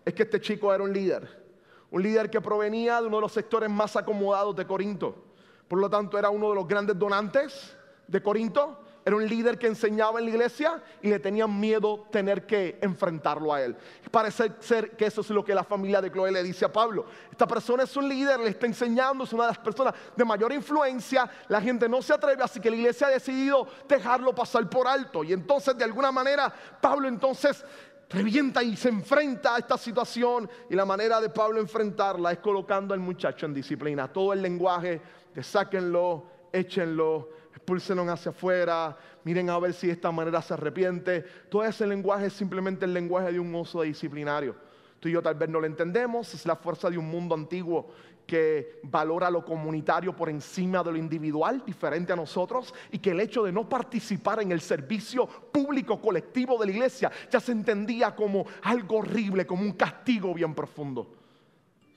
es 0.04 0.12
que 0.12 0.24
este 0.24 0.40
chico 0.40 0.72
era 0.74 0.84
un 0.84 0.92
líder. 0.92 1.42
Un 1.90 2.02
líder 2.02 2.28
que 2.28 2.40
provenía 2.40 3.00
de 3.00 3.06
uno 3.06 3.16
de 3.16 3.22
los 3.22 3.32
sectores 3.32 3.70
más 3.70 3.96
acomodados 3.96 4.54
de 4.56 4.66
Corinto. 4.66 5.24
Por 5.68 5.78
lo 5.78 5.88
tanto, 5.88 6.18
era 6.18 6.30
uno 6.30 6.50
de 6.50 6.54
los 6.54 6.68
grandes 6.68 6.98
donantes 6.98 7.76
de 8.06 8.22
Corinto. 8.22 8.80
Era 9.06 9.16
un 9.16 9.28
líder 9.28 9.58
que 9.58 9.66
enseñaba 9.66 10.18
en 10.18 10.24
la 10.24 10.30
iglesia 10.30 10.82
y 11.02 11.10
le 11.10 11.18
tenían 11.18 11.60
miedo 11.60 12.06
tener 12.10 12.46
que 12.46 12.78
enfrentarlo 12.80 13.52
a 13.52 13.60
él. 13.60 13.76
Parece 14.10 14.52
ser 14.60 14.92
que 14.92 15.04
eso 15.04 15.20
es 15.20 15.28
lo 15.28 15.44
que 15.44 15.54
la 15.54 15.62
familia 15.62 16.00
de 16.00 16.10
Chloe 16.10 16.32
le 16.32 16.42
dice 16.42 16.64
a 16.64 16.72
Pablo. 16.72 17.04
Esta 17.30 17.46
persona 17.46 17.82
es 17.82 17.94
un 17.98 18.08
líder, 18.08 18.40
le 18.40 18.48
está 18.48 18.64
enseñando, 18.64 19.24
es 19.24 19.32
una 19.34 19.44
de 19.44 19.48
las 19.50 19.58
personas 19.58 19.94
de 20.16 20.24
mayor 20.24 20.54
influencia. 20.54 21.28
La 21.48 21.60
gente 21.60 21.86
no 21.86 22.00
se 22.00 22.14
atreve, 22.14 22.42
así 22.42 22.60
que 22.60 22.70
la 22.70 22.76
iglesia 22.76 23.08
ha 23.08 23.10
decidido 23.10 23.66
dejarlo 23.86 24.34
pasar 24.34 24.70
por 24.70 24.88
alto. 24.88 25.22
Y 25.22 25.34
entonces, 25.34 25.76
de 25.76 25.84
alguna 25.84 26.10
manera, 26.10 26.50
Pablo 26.80 27.06
entonces 27.06 27.62
revienta 28.10 28.62
y 28.62 28.76
se 28.76 28.88
enfrenta 28.88 29.54
a 29.54 29.58
esta 29.58 29.76
situación. 29.78 30.48
Y 30.70 30.74
la 30.74 30.84
manera 30.84 31.20
de 31.20 31.30
Pablo 31.30 31.60
enfrentarla 31.60 32.32
es 32.32 32.38
colocando 32.38 32.94
al 32.94 33.00
muchacho 33.00 33.46
en 33.46 33.54
disciplina. 33.54 34.12
Todo 34.12 34.32
el 34.32 34.42
lenguaje 34.42 35.00
de 35.34 35.42
sáquenlo, 35.42 36.26
échenlo, 36.52 37.30
expúlsenlo 37.52 38.10
hacia 38.10 38.30
afuera, 38.30 38.96
miren 39.24 39.50
a 39.50 39.58
ver 39.58 39.72
si 39.72 39.86
de 39.86 39.94
esta 39.94 40.10
manera 40.12 40.42
se 40.42 40.54
arrepiente. 40.54 41.24
Todo 41.48 41.64
ese 41.64 41.86
lenguaje 41.86 42.26
es 42.26 42.32
simplemente 42.32 42.84
el 42.84 42.94
lenguaje 42.94 43.32
de 43.32 43.40
un 43.40 43.54
oso 43.54 43.82
disciplinario. 43.82 44.54
Tú 45.00 45.08
y 45.08 45.12
yo 45.12 45.22
tal 45.22 45.34
vez 45.34 45.48
no 45.48 45.60
lo 45.60 45.66
entendemos, 45.66 46.32
es 46.32 46.46
la 46.46 46.56
fuerza 46.56 46.88
de 46.88 46.96
un 46.96 47.06
mundo 47.06 47.34
antiguo 47.34 47.90
que 48.26 48.80
valora 48.82 49.30
lo 49.30 49.44
comunitario 49.44 50.16
por 50.16 50.28
encima 50.28 50.82
de 50.82 50.92
lo 50.92 50.96
individual, 50.96 51.62
diferente 51.64 52.12
a 52.12 52.16
nosotros, 52.16 52.74
y 52.90 52.98
que 52.98 53.10
el 53.10 53.20
hecho 53.20 53.44
de 53.44 53.52
no 53.52 53.68
participar 53.68 54.40
en 54.40 54.52
el 54.52 54.60
servicio 54.60 55.26
público 55.26 56.00
colectivo 56.00 56.58
de 56.58 56.66
la 56.66 56.72
iglesia 56.72 57.12
ya 57.30 57.40
se 57.40 57.52
entendía 57.52 58.14
como 58.14 58.46
algo 58.62 58.98
horrible, 58.98 59.46
como 59.46 59.62
un 59.62 59.72
castigo 59.72 60.32
bien 60.32 60.54
profundo. 60.54 61.14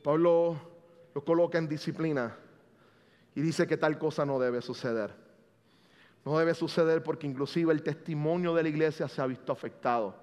Pablo 0.03 0.57
lo 1.13 1.23
coloca 1.23 1.57
en 1.57 1.67
disciplina 1.67 2.35
y 3.35 3.41
dice 3.41 3.67
que 3.67 3.77
tal 3.77 3.97
cosa 3.97 4.25
no 4.25 4.39
debe 4.39 4.61
suceder. 4.61 5.13
No 6.25 6.37
debe 6.37 6.53
suceder 6.53 7.03
porque 7.03 7.27
inclusive 7.27 7.71
el 7.71 7.83
testimonio 7.83 8.53
de 8.53 8.63
la 8.63 8.69
iglesia 8.69 9.07
se 9.07 9.21
ha 9.21 9.25
visto 9.25 9.51
afectado 9.51 10.15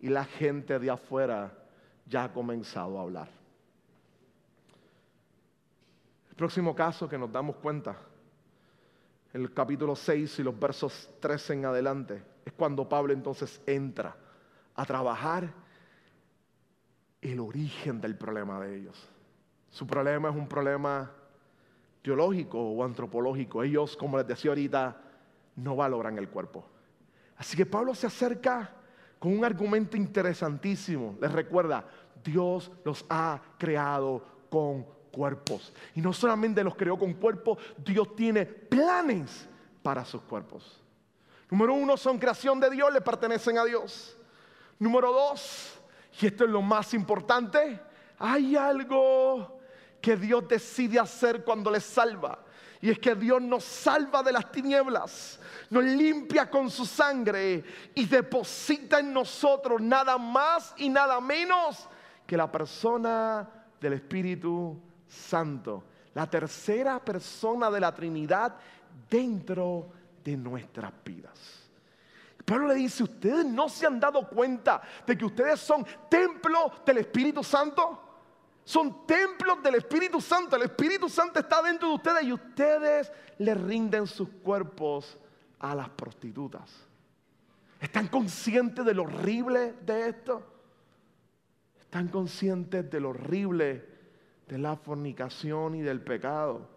y 0.00 0.08
la 0.08 0.24
gente 0.24 0.78
de 0.78 0.90
afuera 0.90 1.52
ya 2.06 2.24
ha 2.24 2.32
comenzado 2.32 2.98
a 2.98 3.02
hablar. 3.02 3.39
Próximo 6.40 6.74
caso 6.74 7.06
que 7.06 7.18
nos 7.18 7.30
damos 7.30 7.56
cuenta, 7.56 7.98
en 9.34 9.42
el 9.42 9.52
capítulo 9.52 9.94
6 9.94 10.38
y 10.38 10.42
los 10.42 10.58
versos 10.58 11.10
13 11.20 11.52
en 11.52 11.66
adelante, 11.66 12.22
es 12.46 12.54
cuando 12.54 12.88
Pablo 12.88 13.12
entonces 13.12 13.60
entra 13.66 14.16
a 14.74 14.86
trabajar 14.86 15.52
el 17.20 17.40
origen 17.40 18.00
del 18.00 18.16
problema 18.16 18.58
de 18.58 18.74
ellos. 18.74 19.06
Su 19.68 19.86
problema 19.86 20.30
es 20.30 20.34
un 20.34 20.48
problema 20.48 21.12
teológico 22.00 22.58
o 22.58 22.84
antropológico. 22.84 23.62
Ellos, 23.62 23.94
como 23.94 24.16
les 24.16 24.26
decía 24.26 24.52
ahorita, 24.52 24.98
no 25.56 25.76
valoran 25.76 26.16
el 26.16 26.30
cuerpo. 26.30 26.64
Así 27.36 27.54
que 27.54 27.66
Pablo 27.66 27.94
se 27.94 28.06
acerca 28.06 28.76
con 29.18 29.36
un 29.36 29.44
argumento 29.44 29.94
interesantísimo. 29.98 31.18
Les 31.20 31.32
recuerda, 31.32 31.84
Dios 32.24 32.72
los 32.82 33.04
ha 33.10 33.42
creado 33.58 34.24
con 34.48 34.99
cuerpos. 35.10 35.72
Y 35.94 36.00
no 36.00 36.12
solamente 36.12 36.64
los 36.64 36.74
creó 36.74 36.98
con 36.98 37.14
cuerpos, 37.14 37.58
Dios 37.78 38.14
tiene 38.16 38.46
planes 38.46 39.48
para 39.82 40.04
sus 40.04 40.22
cuerpos. 40.22 40.80
Número 41.50 41.74
uno, 41.74 41.96
son 41.96 42.18
creación 42.18 42.60
de 42.60 42.70
Dios, 42.70 42.92
le 42.92 43.00
pertenecen 43.00 43.58
a 43.58 43.64
Dios. 43.64 44.16
Número 44.78 45.12
dos, 45.12 45.78
y 46.20 46.26
esto 46.26 46.44
es 46.44 46.50
lo 46.50 46.62
más 46.62 46.94
importante, 46.94 47.80
hay 48.18 48.56
algo 48.56 49.60
que 50.00 50.16
Dios 50.16 50.46
decide 50.48 50.98
hacer 50.98 51.44
cuando 51.44 51.70
le 51.70 51.80
salva. 51.80 52.38
Y 52.80 52.90
es 52.90 52.98
que 52.98 53.14
Dios 53.14 53.42
nos 53.42 53.64
salva 53.64 54.22
de 54.22 54.32
las 54.32 54.50
tinieblas, 54.50 55.38
nos 55.68 55.84
limpia 55.84 56.48
con 56.48 56.70
su 56.70 56.86
sangre 56.86 57.62
y 57.94 58.06
deposita 58.06 59.00
en 59.00 59.12
nosotros 59.12 59.82
nada 59.82 60.16
más 60.16 60.72
y 60.78 60.88
nada 60.88 61.20
menos 61.20 61.86
que 62.26 62.38
la 62.38 62.50
persona 62.50 63.46
del 63.78 63.94
Espíritu 63.94 64.80
Santo, 65.10 65.84
la 66.14 66.28
tercera 66.28 67.04
persona 67.04 67.70
de 67.70 67.80
la 67.80 67.94
Trinidad 67.94 68.56
dentro 69.08 69.90
de 70.22 70.36
nuestras 70.36 70.92
vidas. 71.04 71.38
Pablo 72.44 72.68
le 72.68 72.74
dice, 72.74 73.04
¿ustedes 73.04 73.44
no 73.44 73.68
se 73.68 73.86
han 73.86 74.00
dado 74.00 74.28
cuenta 74.28 74.82
de 75.06 75.16
que 75.16 75.24
ustedes 75.24 75.60
son 75.60 75.86
templo 76.08 76.72
del 76.84 76.98
Espíritu 76.98 77.44
Santo? 77.44 78.02
Son 78.64 79.06
templos 79.06 79.62
del 79.62 79.76
Espíritu 79.76 80.20
Santo. 80.20 80.56
El 80.56 80.62
Espíritu 80.62 81.08
Santo 81.08 81.40
está 81.40 81.62
dentro 81.62 81.88
de 81.88 81.94
ustedes 81.94 82.24
y 82.24 82.32
ustedes 82.32 83.12
le 83.38 83.54
rinden 83.54 84.06
sus 84.06 84.28
cuerpos 84.28 85.18
a 85.60 85.74
las 85.74 85.88
prostitutas. 85.90 86.70
¿Están 87.80 88.08
conscientes 88.08 88.84
de 88.84 88.94
lo 88.94 89.02
horrible 89.04 89.74
de 89.84 90.08
esto? 90.08 90.42
¿Están 91.80 92.08
conscientes 92.08 92.90
de 92.90 93.00
lo 93.00 93.10
horrible 93.10 93.89
de 94.50 94.58
la 94.58 94.74
fornicación 94.74 95.76
y 95.76 95.80
del 95.80 96.02
pecado 96.02 96.68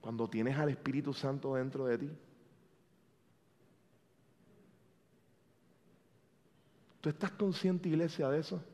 cuando 0.00 0.28
tienes 0.28 0.58
al 0.58 0.70
Espíritu 0.70 1.14
Santo 1.14 1.54
dentro 1.54 1.86
de 1.86 1.98
ti? 1.98 2.10
¿Tú 7.00 7.08
estás 7.08 7.30
consciente, 7.30 7.88
iglesia, 7.88 8.28
de 8.28 8.40
eso? 8.40 8.64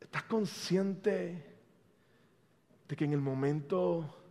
¿Estás 0.00 0.22
consciente 0.22 1.56
de 2.86 2.96
que 2.96 3.04
en 3.04 3.12
el 3.12 3.20
momento 3.20 4.22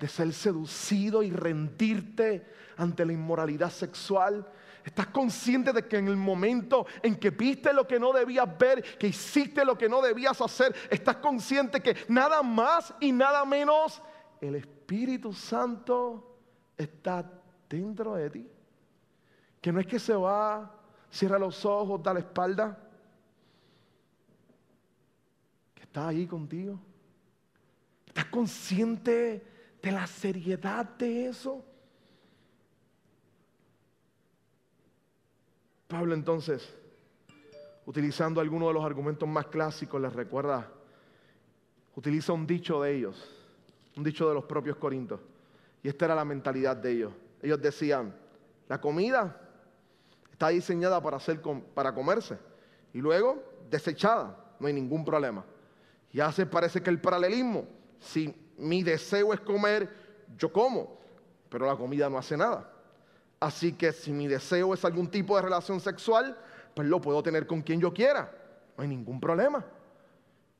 de 0.00 0.08
ser 0.08 0.32
seducido 0.32 1.22
y 1.22 1.30
rendirte 1.30 2.46
ante 2.78 3.04
la 3.04 3.12
inmoralidad 3.12 3.70
sexual, 3.70 4.50
¿Estás 4.86 5.08
consciente 5.08 5.72
de 5.72 5.84
que 5.88 5.98
en 5.98 6.06
el 6.06 6.14
momento 6.14 6.86
en 7.02 7.16
que 7.16 7.30
viste 7.30 7.72
lo 7.72 7.88
que 7.88 7.98
no 7.98 8.12
debías 8.12 8.56
ver, 8.56 8.96
que 8.96 9.08
hiciste 9.08 9.64
lo 9.64 9.76
que 9.76 9.88
no 9.88 10.00
debías 10.00 10.40
hacer, 10.40 10.72
estás 10.88 11.16
consciente 11.16 11.82
que 11.82 11.96
nada 12.06 12.40
más 12.40 12.94
y 13.00 13.10
nada 13.10 13.44
menos 13.44 14.00
el 14.40 14.54
Espíritu 14.54 15.32
Santo 15.32 16.38
está 16.76 17.28
dentro 17.68 18.14
de 18.14 18.30
ti? 18.30 18.48
Que 19.60 19.72
no 19.72 19.80
es 19.80 19.88
que 19.88 19.98
se 19.98 20.14
va, 20.14 20.72
cierra 21.10 21.36
los 21.36 21.64
ojos, 21.64 22.00
da 22.00 22.14
la 22.14 22.20
espalda, 22.20 22.78
que 25.74 25.82
está 25.82 26.06
ahí 26.06 26.28
contigo. 26.28 26.78
¿Estás 28.06 28.26
consciente 28.26 29.44
de 29.82 29.90
la 29.90 30.06
seriedad 30.06 30.84
de 30.90 31.26
eso? 31.26 31.64
Entonces, 36.04 36.74
utilizando 37.86 38.40
algunos 38.40 38.68
de 38.68 38.74
los 38.74 38.84
argumentos 38.84 39.28
más 39.28 39.46
clásicos, 39.46 40.00
les 40.00 40.12
recuerda, 40.12 40.70
utiliza 41.94 42.32
un 42.32 42.46
dicho 42.46 42.82
de 42.82 42.94
ellos, 42.94 43.24
un 43.96 44.04
dicho 44.04 44.28
de 44.28 44.34
los 44.34 44.44
propios 44.44 44.76
corintios. 44.76 45.20
Y 45.82 45.88
esta 45.88 46.04
era 46.04 46.14
la 46.14 46.24
mentalidad 46.24 46.76
de 46.76 46.92
ellos. 46.92 47.12
Ellos 47.40 47.60
decían, 47.60 48.14
la 48.68 48.80
comida 48.80 49.40
está 50.30 50.48
diseñada 50.48 51.02
para, 51.02 51.16
hacer, 51.16 51.40
para 51.74 51.94
comerse 51.94 52.38
y 52.92 52.98
luego 52.98 53.42
desechada, 53.70 54.36
no 54.58 54.66
hay 54.66 54.72
ningún 54.72 55.04
problema. 55.04 55.44
Ya 56.12 56.30
se 56.32 56.46
parece 56.46 56.82
que 56.82 56.90
el 56.90 57.00
paralelismo, 57.00 57.66
si 58.00 58.34
mi 58.58 58.82
deseo 58.82 59.32
es 59.32 59.40
comer, 59.40 59.88
yo 60.36 60.52
como, 60.52 60.98
pero 61.48 61.66
la 61.66 61.76
comida 61.76 62.08
no 62.10 62.18
hace 62.18 62.36
nada. 62.36 62.70
Así 63.46 63.74
que 63.74 63.92
si 63.92 64.12
mi 64.12 64.26
deseo 64.26 64.74
es 64.74 64.84
algún 64.84 65.06
tipo 65.06 65.36
de 65.36 65.42
relación 65.42 65.78
sexual, 65.78 66.36
pues 66.74 66.88
lo 66.88 67.00
puedo 67.00 67.22
tener 67.22 67.46
con 67.46 67.62
quien 67.62 67.80
yo 67.80 67.94
quiera. 67.94 68.28
No 68.76 68.82
hay 68.82 68.88
ningún 68.88 69.20
problema. 69.20 69.64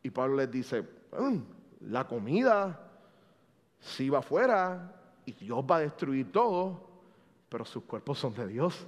Y 0.04 0.10
Pablo 0.10 0.36
les 0.36 0.48
dice, 0.48 0.82
mm, 0.82 1.38
la 1.88 2.06
comida 2.06 2.88
si 3.80 4.08
va 4.08 4.20
afuera 4.20 4.94
y 5.24 5.32
Dios 5.32 5.64
va 5.68 5.78
a 5.78 5.80
destruir 5.80 6.30
todo, 6.30 6.80
pero 7.48 7.64
sus 7.64 7.82
cuerpos 7.82 8.20
son 8.20 8.32
de 8.34 8.46
Dios. 8.46 8.86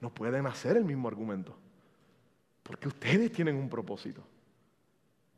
No 0.00 0.08
pueden 0.08 0.46
hacer 0.46 0.78
el 0.78 0.86
mismo 0.86 1.08
argumento. 1.08 1.54
Porque 2.62 2.88
ustedes 2.88 3.30
tienen 3.32 3.56
un 3.56 3.68
propósito. 3.68 4.22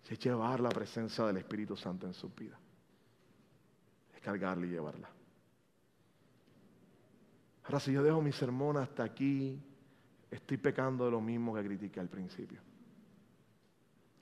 Es 0.08 0.20
llevar 0.20 0.60
la 0.60 0.68
presencia 0.68 1.24
del 1.24 1.38
Espíritu 1.38 1.76
Santo 1.76 2.06
en 2.06 2.14
sus 2.14 2.32
vidas. 2.32 2.60
Es 4.14 4.20
cargarla 4.20 4.66
y 4.66 4.68
llevarla. 4.68 5.10
Ahora, 7.70 7.78
si 7.78 7.92
yo 7.92 8.02
dejo 8.02 8.20
mi 8.20 8.32
sermón 8.32 8.78
hasta 8.78 9.04
aquí, 9.04 9.56
estoy 10.28 10.56
pecando 10.56 11.04
de 11.04 11.12
lo 11.12 11.20
mismo 11.20 11.54
que 11.54 11.62
critiqué 11.62 12.00
al 12.00 12.08
principio. 12.08 12.58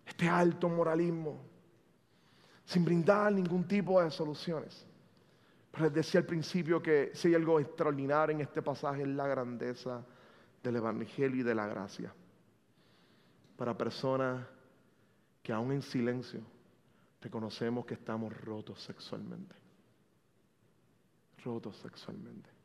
Este 0.04 0.28
alto 0.28 0.68
moralismo, 0.68 1.40
sin 2.66 2.84
brindar 2.84 3.32
ningún 3.32 3.66
tipo 3.66 4.02
de 4.02 4.10
soluciones. 4.10 4.86
Pero 5.70 5.84
les 5.84 5.94
decía 5.94 6.20
al 6.20 6.26
principio 6.26 6.82
que 6.82 7.10
si 7.14 7.28
hay 7.28 7.36
algo 7.36 7.58
extraordinario 7.58 8.34
en 8.34 8.42
este 8.42 8.60
pasaje 8.60 9.00
es 9.00 9.08
la 9.08 9.26
grandeza 9.26 10.04
del 10.62 10.76
Evangelio 10.76 11.40
y 11.40 11.42
de 11.42 11.54
la 11.54 11.66
gracia. 11.66 12.12
Para 13.56 13.78
personas 13.78 14.46
que 15.42 15.54
aún 15.54 15.72
en 15.72 15.80
silencio 15.80 16.42
reconocemos 17.22 17.86
que 17.86 17.94
estamos 17.94 18.38
rotos 18.42 18.82
sexualmente. 18.82 19.56
Rotos 21.42 21.78
sexualmente. 21.78 22.57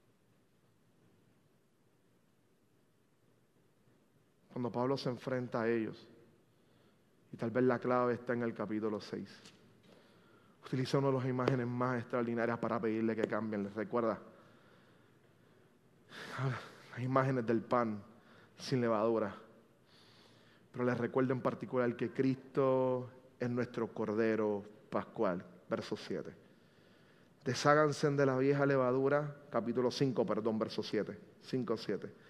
Cuando 4.54 4.72
Pablo 4.72 4.96
se 4.98 5.10
enfrenta 5.10 5.64
a 5.64 5.68
ellos. 5.68 6.08
Y 7.32 7.38
tal 7.38 7.50
vez 7.50 7.64
la 7.64 7.80
clave 7.80 8.14
está 8.14 8.34
en 8.34 8.44
el 8.44 8.54
capítulo 8.54 9.02
6. 9.02 9.28
Utiliza 10.68 11.00
una 11.00 11.08
de 11.08 11.14
las 11.14 11.26
imágenes 11.26 11.66
más 11.66 12.00
extraordinarias 12.00 12.60
para 12.60 12.80
pedirle 12.80 13.16
que 13.16 13.28
cambien. 13.28 13.64
¿Les 13.64 13.74
recuerda? 13.74 14.20
Las 16.92 17.04
imágenes 17.04 17.48
del 17.48 17.62
pan 17.62 18.00
sin 18.56 18.80
levadura. 18.80 19.36
Pero 20.72 20.86
les 20.86 21.00
recuerdo 21.00 21.34
en 21.34 21.42
particular 21.42 21.96
que 21.96 22.12
Cristo 22.12 23.10
es 23.40 23.50
nuestro 23.50 23.88
Cordero 23.88 24.64
Pascual. 24.92 25.44
Verso 25.68 25.98
7. 25.98 26.32
Desháganse 27.44 28.12
de 28.12 28.26
la 28.26 28.38
vieja 28.38 28.68
levadura, 28.68 29.36
capítulo 29.50 29.90
5, 29.90 30.24
perdón, 30.28 30.60
verso 30.60 30.84
7. 30.84 31.18
5, 31.42 31.78
7 31.78 32.23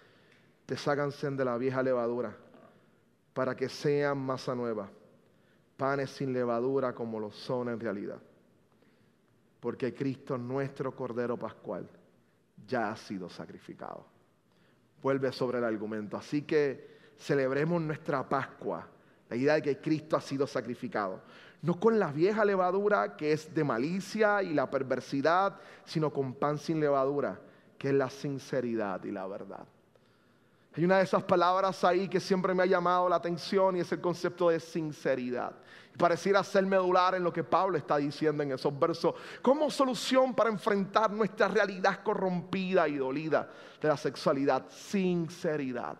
desháganse 0.66 1.30
de 1.30 1.44
la 1.44 1.56
vieja 1.56 1.82
levadura 1.82 2.34
para 3.32 3.56
que 3.56 3.68
sean 3.68 4.18
masa 4.18 4.54
nueva, 4.54 4.88
panes 5.76 6.10
sin 6.10 6.32
levadura 6.32 6.94
como 6.94 7.18
lo 7.18 7.30
son 7.32 7.68
en 7.68 7.80
realidad. 7.80 8.18
Porque 9.60 9.94
Cristo, 9.94 10.38
nuestro 10.38 10.94
Cordero 10.94 11.36
Pascual, 11.36 11.88
ya 12.66 12.92
ha 12.92 12.96
sido 12.96 13.28
sacrificado. 13.28 14.06
Vuelve 15.02 15.32
sobre 15.32 15.58
el 15.58 15.64
argumento. 15.64 16.16
Así 16.16 16.42
que 16.42 16.94
celebremos 17.18 17.80
nuestra 17.82 18.26
Pascua, 18.28 18.86
la 19.28 19.36
idea 19.36 19.54
de 19.54 19.62
que 19.62 19.80
Cristo 19.80 20.16
ha 20.16 20.20
sido 20.20 20.46
sacrificado. 20.46 21.22
No 21.62 21.80
con 21.80 21.98
la 21.98 22.12
vieja 22.12 22.44
levadura 22.44 23.16
que 23.16 23.32
es 23.32 23.52
de 23.54 23.64
malicia 23.64 24.42
y 24.42 24.52
la 24.52 24.70
perversidad, 24.70 25.58
sino 25.84 26.12
con 26.12 26.34
pan 26.34 26.58
sin 26.58 26.78
levadura, 26.78 27.40
que 27.78 27.88
es 27.88 27.94
la 27.94 28.10
sinceridad 28.10 29.02
y 29.04 29.10
la 29.10 29.26
verdad. 29.26 29.66
Hay 30.76 30.84
una 30.84 30.98
de 30.98 31.04
esas 31.04 31.22
palabras 31.22 31.84
ahí 31.84 32.08
que 32.08 32.18
siempre 32.18 32.52
me 32.52 32.64
ha 32.64 32.66
llamado 32.66 33.08
la 33.08 33.16
atención 33.16 33.76
y 33.76 33.80
es 33.80 33.92
el 33.92 34.00
concepto 34.00 34.48
de 34.48 34.58
sinceridad. 34.58 35.52
Pareciera 35.96 36.42
ser 36.42 36.66
medular 36.66 37.14
en 37.14 37.22
lo 37.22 37.32
que 37.32 37.44
Pablo 37.44 37.78
está 37.78 37.98
diciendo 37.98 38.42
en 38.42 38.50
esos 38.50 38.76
versos. 38.76 39.14
Como 39.40 39.70
solución 39.70 40.34
para 40.34 40.50
enfrentar 40.50 41.12
nuestra 41.12 41.46
realidad 41.46 42.02
corrompida 42.02 42.88
y 42.88 42.96
dolida 42.96 43.48
de 43.80 43.86
la 43.86 43.96
sexualidad, 43.96 44.64
sinceridad. 44.68 45.96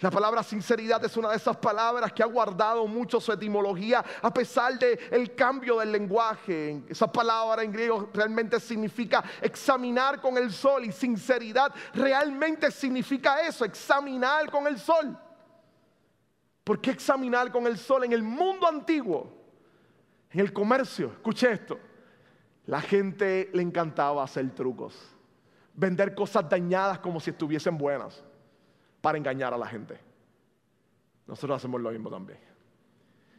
La 0.00 0.10
palabra 0.10 0.42
sinceridad 0.42 1.02
es 1.04 1.16
una 1.16 1.30
de 1.30 1.36
esas 1.36 1.56
palabras 1.56 2.12
que 2.12 2.22
ha 2.22 2.26
guardado 2.26 2.86
mucho 2.86 3.20
su 3.20 3.30
etimología 3.30 4.04
a 4.22 4.34
pesar 4.34 4.76
del 4.76 4.98
el 5.10 5.34
cambio 5.36 5.78
del 5.78 5.92
lenguaje. 5.92 6.82
Esa 6.88 7.10
palabra 7.10 7.62
en 7.62 7.70
griego 7.70 8.10
realmente 8.12 8.58
significa 8.58 9.22
examinar 9.40 10.20
con 10.20 10.36
el 10.36 10.52
sol 10.52 10.84
y 10.84 10.90
sinceridad 10.90 11.72
realmente 11.94 12.72
significa 12.72 13.40
eso, 13.46 13.64
examinar 13.64 14.50
con 14.50 14.66
el 14.66 14.80
sol. 14.80 15.16
¿Por 16.64 16.80
qué 16.80 16.90
examinar 16.90 17.52
con 17.52 17.66
el 17.66 17.78
sol? 17.78 18.04
En 18.04 18.12
el 18.12 18.22
mundo 18.22 18.66
antiguo, 18.66 19.32
en 20.30 20.40
el 20.40 20.52
comercio, 20.52 21.12
escuche 21.12 21.52
esto, 21.52 21.78
la 22.66 22.80
gente 22.80 23.48
le 23.52 23.62
encantaba 23.62 24.24
hacer 24.24 24.50
trucos, 24.54 24.96
vender 25.72 26.16
cosas 26.16 26.48
dañadas 26.48 26.98
como 26.98 27.20
si 27.20 27.30
estuviesen 27.30 27.78
buenas 27.78 28.24
para 29.04 29.18
engañar 29.18 29.52
a 29.52 29.58
la 29.58 29.66
gente. 29.66 30.00
Nosotros 31.26 31.58
hacemos 31.58 31.78
lo 31.78 31.90
mismo 31.90 32.08
también. 32.08 32.38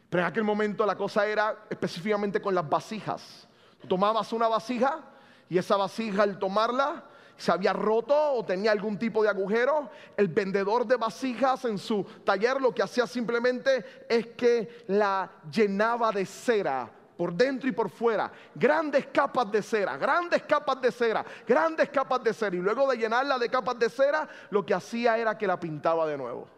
Pero 0.08 0.22
en 0.22 0.28
aquel 0.28 0.44
momento 0.44 0.86
la 0.86 0.94
cosa 0.94 1.26
era 1.26 1.64
específicamente 1.68 2.40
con 2.40 2.54
las 2.54 2.68
vasijas. 2.68 3.48
tomabas 3.88 4.32
una 4.32 4.46
vasija 4.46 5.00
y 5.48 5.58
esa 5.58 5.76
vasija 5.76 6.22
al 6.22 6.38
tomarla 6.38 7.02
se 7.36 7.50
había 7.50 7.72
roto 7.72 8.14
o 8.34 8.44
tenía 8.44 8.70
algún 8.70 8.96
tipo 8.96 9.24
de 9.24 9.28
agujero, 9.28 9.90
el 10.16 10.28
vendedor 10.28 10.86
de 10.86 10.96
vasijas 10.96 11.64
en 11.64 11.78
su 11.78 12.04
taller 12.24 12.60
lo 12.60 12.72
que 12.72 12.84
hacía 12.84 13.08
simplemente 13.08 14.06
es 14.08 14.28
que 14.28 14.84
la 14.86 15.28
llenaba 15.50 16.12
de 16.12 16.26
cera 16.26 16.92
por 17.16 17.32
dentro 17.32 17.68
y 17.68 17.72
por 17.72 17.90
fuera, 17.90 18.30
grandes 18.54 19.06
capas 19.06 19.50
de 19.50 19.62
cera, 19.62 19.96
grandes 19.96 20.42
capas 20.42 20.80
de 20.80 20.92
cera, 20.92 21.24
grandes 21.46 21.88
capas 21.88 22.22
de 22.22 22.34
cera. 22.34 22.56
Y 22.56 22.60
luego 22.60 22.90
de 22.90 22.98
llenarla 22.98 23.38
de 23.38 23.48
capas 23.48 23.78
de 23.78 23.88
cera, 23.88 24.28
lo 24.50 24.64
que 24.64 24.74
hacía 24.74 25.16
era 25.16 25.36
que 25.38 25.46
la 25.46 25.58
pintaba 25.58 26.06
de 26.06 26.18
nuevo. 26.18 26.55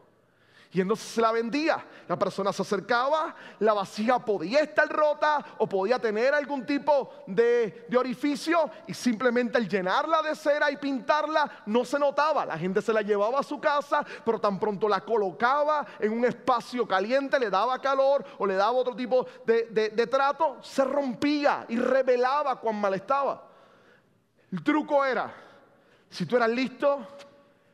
Y 0.70 0.82
entonces 0.82 1.08
se 1.08 1.20
la 1.22 1.32
vendía. 1.32 1.82
La 2.06 2.18
persona 2.18 2.52
se 2.52 2.60
acercaba, 2.60 3.34
la 3.58 3.72
vasija 3.72 4.18
podía 4.18 4.60
estar 4.60 4.88
rota 4.88 5.44
o 5.58 5.66
podía 5.66 5.98
tener 5.98 6.34
algún 6.34 6.66
tipo 6.66 7.10
de, 7.26 7.86
orificio 7.96 8.70
y 8.86 8.92
simplemente 8.92 9.56
al 9.56 9.68
llenarla 9.68 10.20
de 10.22 10.34
cera 10.36 10.70
y 10.70 10.76
pintarla 10.76 11.62
no 11.66 11.84
se 11.84 11.98
notaba. 11.98 12.44
La 12.44 12.58
gente 12.58 12.82
se 12.82 12.92
la 12.92 13.00
llevaba 13.00 13.40
a 13.40 13.42
su 13.42 13.58
casa, 13.58 14.04
pero 14.24 14.38
tan 14.38 14.58
pronto 14.58 14.88
la 14.88 15.00
colocaba 15.00 15.86
en 15.98 16.12
un 16.12 16.24
espacio 16.26 16.86
caliente, 16.86 17.40
le 17.40 17.48
daba 17.48 17.80
calor 17.80 18.24
o 18.38 18.46
le 18.46 18.54
daba 18.54 18.72
otro 18.72 18.94
tipo 18.94 19.26
de 19.46 20.08
trato, 20.10 20.58
se 20.62 20.84
rompía 20.84 21.64
y 21.68 21.78
revelaba 21.78 22.60
cuán 22.60 22.78
mal 22.78 22.92
estaba. 22.92 23.48
El 24.52 24.62
truco 24.62 25.04
era, 25.04 25.34
si 26.08 26.24
tú 26.24 26.36
eras 26.36 26.50
listo, 26.50 27.06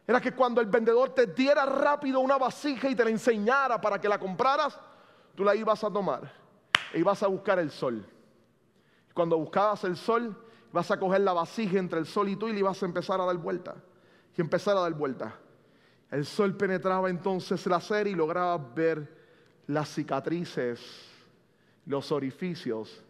era 0.06 0.20
que 0.20 0.32
cuando 0.32 0.60
el 0.60 0.66
vendedor 0.66 1.14
te 1.14 1.26
diera 1.26 1.64
rápido 1.64 2.20
una 2.20 2.36
vasija 2.36 2.90
y 2.90 2.94
te 2.94 3.04
la 3.04 3.10
enseñara 3.10 3.80
para 3.80 3.98
que 3.98 4.08
la 4.08 4.18
compraras, 4.18 4.78
tú 5.34 5.44
la 5.44 5.54
ibas 5.54 5.82
a 5.82 5.90
tomar 5.90 6.30
e 6.92 6.98
ibas 6.98 7.22
a 7.22 7.26
buscar 7.26 7.58
el 7.58 7.70
sol. 7.70 8.06
Cuando 9.14 9.38
buscabas 9.38 9.84
el 9.84 9.96
sol, 9.96 10.36
vas 10.72 10.90
a 10.90 10.98
coger 10.98 11.22
la 11.22 11.32
vasija 11.32 11.78
entre 11.78 11.98
el 12.00 12.06
sol 12.06 12.28
y 12.28 12.36
tú 12.36 12.48
y 12.48 12.52
le 12.52 12.58
ibas 12.58 12.82
a 12.82 12.86
empezar 12.86 13.20
a 13.20 13.24
dar 13.24 13.36
vuelta. 13.36 13.76
Y 14.36 14.40
empezar 14.40 14.76
a 14.76 14.80
dar 14.80 14.92
vuelta. 14.92 15.34
El 16.10 16.26
sol 16.26 16.56
penetraba 16.56 17.08
entonces 17.08 17.66
la 17.66 17.80
cera 17.80 18.10
y 18.10 18.14
lograba 18.14 18.58
ver 18.58 19.08
las 19.66 19.88
cicatrices, 19.88 20.80
los 21.86 22.12
orificios. 22.12 23.02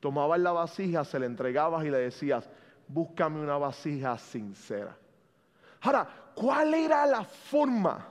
Tomabas 0.00 0.40
la 0.40 0.52
vasija, 0.52 1.04
se 1.04 1.18
la 1.18 1.26
entregabas 1.26 1.84
y 1.84 1.90
le 1.90 1.98
decías, 1.98 2.48
búscame 2.86 3.40
una 3.40 3.58
vasija 3.58 4.16
sincera. 4.16 4.96
Ahora, 5.82 6.06
¿cuál 6.34 6.74
era 6.74 7.06
la 7.06 7.24
forma 7.24 8.06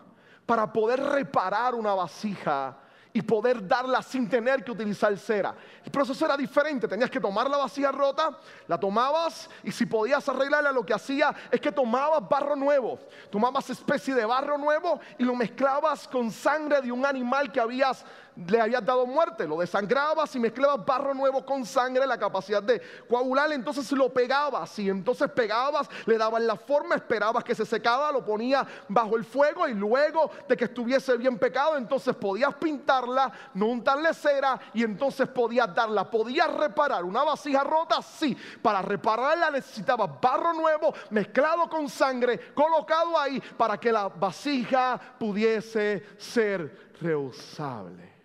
para 0.45 0.72
poder 0.72 1.01
reparar 1.01 1.76
una 1.76 1.93
vasija 1.93 2.78
y 3.18 3.22
poder 3.24 3.68
darla 3.68 4.03
sin 4.03 4.30
tener 4.30 4.63
que 4.63 4.72
utilizar 4.72 5.18
cera. 5.18 5.55
El 5.84 5.91
proceso 5.91 6.24
era 6.24 6.38
diferente, 6.38 6.88
tenías 6.88 7.09
que 7.09 7.20
tomar 7.20 7.49
la 7.49 7.57
vasija 7.57 7.91
rota, 7.91 8.38
la 8.68 8.80
tomabas 8.80 9.49
y 9.63 9.72
si 9.72 9.88
podías 9.88 10.30
arreglarla 10.30 10.72
lo 10.72 10.86
que 10.86 10.93
hacía 10.93 11.34
es 11.49 11.59
que 11.59 11.72
tomabas 11.72 12.30
barro 12.30 12.55
nuevo, 12.55 12.99
tomabas 13.32 13.72
especie 13.72 14.13
de 14.13 14.24
barro 14.24 14.59
nuevo 14.59 14.99
y 15.18 15.24
lo 15.24 15.36
mezclabas 15.36 16.07
con 16.07 16.30
sangre 16.30 16.80
de 16.80 16.91
un 16.91 17.05
animal 17.07 17.51
que 17.51 17.59
habías 17.59 18.05
le 18.46 18.62
habías 18.62 18.86
dado 18.86 19.06
muerte, 19.08 19.48
lo 19.48 19.58
desangrabas 19.58 20.36
y 20.36 20.40
mezclabas 20.40 20.86
barro 20.86 21.14
nuevo 21.14 21.44
con 21.46 21.66
sangre, 21.66 22.06
la 22.06 22.20
capacidad 22.20 22.62
de 22.62 22.82
coagular, 23.10 23.52
entonces 23.52 23.92
lo 23.92 24.14
pegabas 24.14 24.78
y 24.78 24.90
entonces 24.90 25.30
pegabas, 25.32 25.90
le 26.06 26.18
dabas 26.18 26.42
la 26.44 26.56
forma, 26.56 26.96
esperabas 26.96 27.44
que 27.44 27.56
se 27.56 27.66
secaba, 27.66 28.12
lo 28.12 28.24
ponía 28.24 28.66
bajo 28.88 29.18
el 29.18 29.26
fuego 29.26 29.68
y 29.68 29.74
luego 29.74 30.30
de 30.48 30.56
que 30.56 30.66
estuviese 30.66 31.18
bien 31.18 31.40
pecado, 31.40 31.78
entonces 31.78 32.16
podías 32.16 32.54
pintarla, 32.56 33.32
no 33.56 33.68
untarle 33.68 34.14
cera 34.14 34.60
y 34.74 34.84
entonces 34.84 35.28
podías 35.28 35.74
darla, 35.74 36.10
podías 36.10 36.54
reparar. 36.54 37.04
Una 37.04 37.24
vasija 37.24 37.64
rota, 37.64 38.02
sí, 38.02 38.38
para 38.62 38.82
repararla 38.82 39.50
necesitabas 39.50 40.10
barro 40.22 40.54
nuevo 40.54 40.94
mezclado 41.10 41.68
con 41.70 41.90
sangre, 41.90 42.54
colocado 42.54 43.18
ahí 43.18 43.42
para 43.58 43.80
que 43.80 43.92
la 43.92 44.10
vasija 44.10 45.00
pudiese 45.18 46.04
ser 46.18 46.94
reusable 47.02 48.16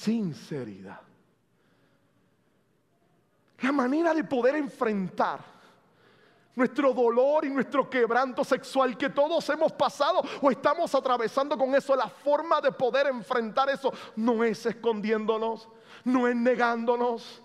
sinceridad. 0.00 1.00
La 3.60 3.72
manera 3.72 4.14
de 4.14 4.24
poder 4.24 4.56
enfrentar 4.56 5.40
nuestro 6.54 6.94
dolor 6.94 7.44
y 7.44 7.50
nuestro 7.50 7.88
quebranto 7.88 8.42
sexual 8.42 8.96
que 8.96 9.10
todos 9.10 9.46
hemos 9.50 9.72
pasado 9.72 10.22
o 10.40 10.50
estamos 10.50 10.94
atravesando 10.94 11.56
con 11.56 11.74
eso, 11.74 11.94
la 11.94 12.08
forma 12.08 12.60
de 12.60 12.72
poder 12.72 13.08
enfrentar 13.08 13.68
eso 13.68 13.92
no 14.16 14.42
es 14.42 14.64
escondiéndonos, 14.64 15.68
no 16.04 16.26
es 16.26 16.34
negándonos, 16.34 17.42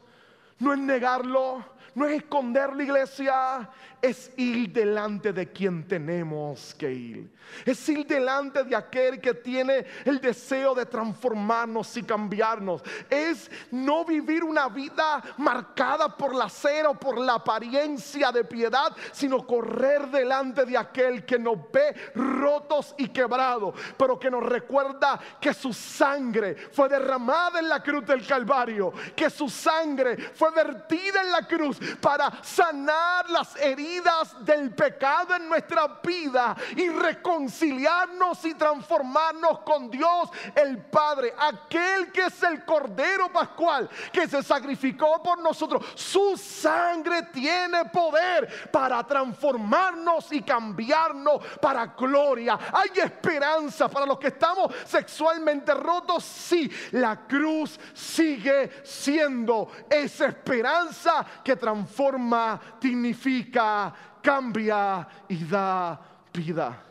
no 0.57 0.71
es 0.71 0.79
negarlo, 0.79 1.63
no 1.95 2.05
es 2.05 2.17
esconder 2.17 2.75
la 2.75 2.83
iglesia, 2.83 3.69
es 4.01 4.31
ir 4.37 4.71
delante 4.71 5.33
de 5.33 5.51
quien 5.51 5.87
tenemos 5.87 6.75
que 6.75 6.91
ir. 6.91 7.35
Es 7.65 7.87
ir 7.87 8.05
delante 8.05 8.63
de 8.63 8.75
aquel 8.75 9.21
que 9.21 9.33
tiene 9.33 9.85
el 10.03 10.19
deseo 10.19 10.75
de 10.75 10.85
transformarnos 10.85 11.95
y 11.95 12.03
cambiarnos. 12.03 12.81
Es 13.09 13.49
no 13.71 14.03
vivir 14.03 14.43
una 14.43 14.67
vida 14.67 15.23
marcada 15.37 16.15
por 16.15 16.35
la 16.35 16.49
cera 16.49 16.89
o 16.89 16.99
por 16.99 17.17
la 17.17 17.35
apariencia 17.35 18.31
de 18.31 18.43
piedad, 18.43 18.95
sino 19.11 19.45
correr 19.47 20.07
delante 20.07 20.65
de 20.65 20.77
aquel 20.77 21.25
que 21.25 21.39
nos 21.39 21.71
ve 21.71 21.95
rotos 22.15 22.93
y 22.97 23.07
quebrados, 23.07 23.73
pero 23.97 24.19
que 24.19 24.29
nos 24.29 24.43
recuerda 24.43 25.19
que 25.39 25.53
su 25.53 25.71
sangre 25.71 26.55
fue 26.55 26.89
derramada 26.89 27.59
en 27.59 27.69
la 27.69 27.81
cruz 27.81 28.05
del 28.05 28.25
Calvario, 28.25 28.91
que 29.15 29.29
su 29.29 29.47
sangre 29.49 30.17
fue 30.17 30.51
vertida 30.51 31.21
en 31.21 31.31
la 31.31 31.47
cruz 31.47 31.79
para 31.99 32.31
sanar 32.43 33.29
las 33.29 33.55
heridas 33.57 34.35
del 34.45 34.73
pecado 34.73 35.35
en 35.35 35.47
nuestra 35.47 35.99
vida 36.03 36.55
y 36.75 36.89
reconciliarnos 36.89 38.43
y 38.45 38.53
transformarnos 38.53 39.59
con 39.59 39.89
Dios 39.89 40.29
el 40.55 40.77
Padre, 40.85 41.33
aquel 41.37 42.11
que 42.11 42.25
es 42.25 42.43
el 42.43 42.63
Cordero 42.65 43.31
Pascual, 43.31 43.89
que 44.11 44.27
se 44.27 44.41
sacrificó 44.43 45.21
por 45.21 45.39
nosotros. 45.39 45.85
Su 45.95 46.37
sangre 46.37 47.23
tiene 47.33 47.85
poder 47.85 48.69
para 48.71 49.03
transformarnos 49.03 50.31
y 50.31 50.41
cambiarnos 50.41 51.45
para 51.61 51.87
gloria. 51.87 52.57
Hay 52.73 52.89
esperanza 52.99 53.87
para 53.87 54.05
los 54.05 54.17
que 54.19 54.27
estamos 54.27 54.73
sexualmente 54.85 55.73
rotos. 55.73 56.23
Sí, 56.23 56.71
la 56.91 57.25
cruz 57.27 57.79
sigue 57.93 58.81
siendo 58.83 59.69
esa 59.89 60.27
esperanza 60.27 61.25
que 61.43 61.55
transforma 61.55 61.74
transforma, 61.75 62.59
dignifica, 62.79 63.93
cambia 64.21 65.07
y 65.27 65.43
da 65.43 65.99
vida. 66.33 66.81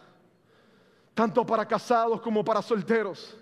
Tanto 1.15 1.47
para 1.47 1.67
casados 1.67 2.21
como 2.21 2.45
para 2.45 2.61
solteros, 2.61 3.37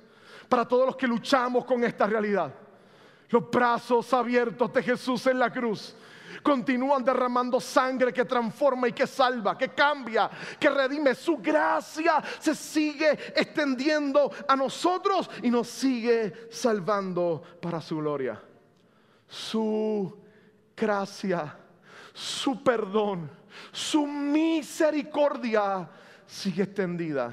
para 0.49 0.67
todos 0.67 0.87
los 0.87 0.97
que 0.97 1.07
luchamos 1.07 1.65
con 1.65 1.83
esta 1.83 2.07
realidad. 2.07 2.53
Los 3.29 3.51
brazos 3.51 4.13
abiertos 4.13 4.73
de 4.73 4.83
Jesús 4.83 5.27
en 5.27 5.39
la 5.39 5.51
cruz 5.51 5.97
continúan 6.43 7.05
derramando 7.05 7.61
sangre 7.61 8.13
que 8.13 8.25
transforma 8.25 8.89
y 8.89 8.93
que 8.93 9.07
salva, 9.07 9.57
que 9.57 9.71
cambia, 9.71 10.31
que 10.61 10.69
redime. 10.69 11.15
Su 11.15 11.39
gracia 11.39 12.23
se 12.39 12.55
sigue 12.55 13.11
extendiendo 13.35 14.31
a 14.47 14.55
nosotros 14.55 15.31
y 15.43 15.51
nos 15.51 15.67
sigue 15.69 16.49
salvando 16.51 17.43
para 17.61 17.81
su 17.81 17.97
gloria. 17.97 18.41
Su 19.27 20.22
gracia, 20.77 21.57
su 22.13 22.63
perdón, 22.63 23.31
su 23.71 24.07
misericordia 24.07 25.89
sigue 26.27 26.65
extendida 26.65 27.27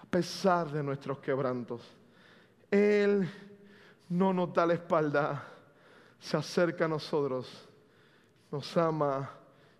a 0.00 0.04
pesar 0.06 0.70
de 0.70 0.82
nuestros 0.82 1.18
quebrantos. 1.18 1.82
Él 2.70 3.28
no 4.08 4.32
nos 4.32 4.52
da 4.52 4.66
la 4.66 4.74
espalda, 4.74 5.44
se 6.18 6.36
acerca 6.36 6.86
a 6.86 6.88
nosotros, 6.88 7.68
nos 8.50 8.76
ama 8.76 9.30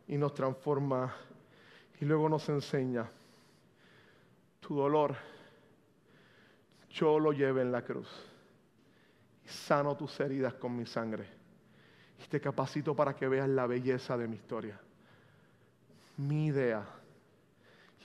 y 0.07 0.17
nos 0.17 0.35
transforma 0.35 1.15
y 2.01 2.05
luego 2.05 2.29
nos 2.29 2.49
enseña. 2.49 3.11
Tu 4.61 4.75
dolor, 4.75 5.15
yo 6.91 7.19
lo 7.19 7.33
llevé 7.33 7.63
en 7.63 7.73
la 7.73 7.83
cruz 7.83 8.09
y 9.45 9.49
sano 9.49 9.97
tus 9.97 10.19
heridas 10.21 10.55
con 10.55 10.75
mi 10.77 10.87
sangre 10.87 11.44
y 12.25 12.29
te 12.29 12.41
capacito 12.41 12.97
para 12.97 13.15
que 13.15 13.29
veas 13.29 13.49
la 13.49 13.67
belleza 13.67 14.17
de 14.17 14.27
mi 14.27 14.37
historia. 14.37 14.81
Mi 16.17 16.47
idea, 16.47 16.85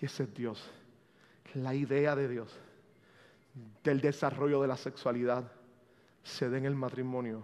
y 0.01 0.05
ese 0.05 0.23
es 0.23 0.33
Dios, 0.33 0.69
la 1.53 1.73
idea 1.73 2.15
de 2.15 2.27
Dios 2.27 2.59
del 3.83 4.01
desarrollo 4.01 4.61
de 4.61 4.67
la 4.67 4.77
sexualidad 4.77 5.51
se 6.23 6.49
dé 6.49 6.57
en 6.57 6.65
el 6.65 6.75
matrimonio, 6.75 7.43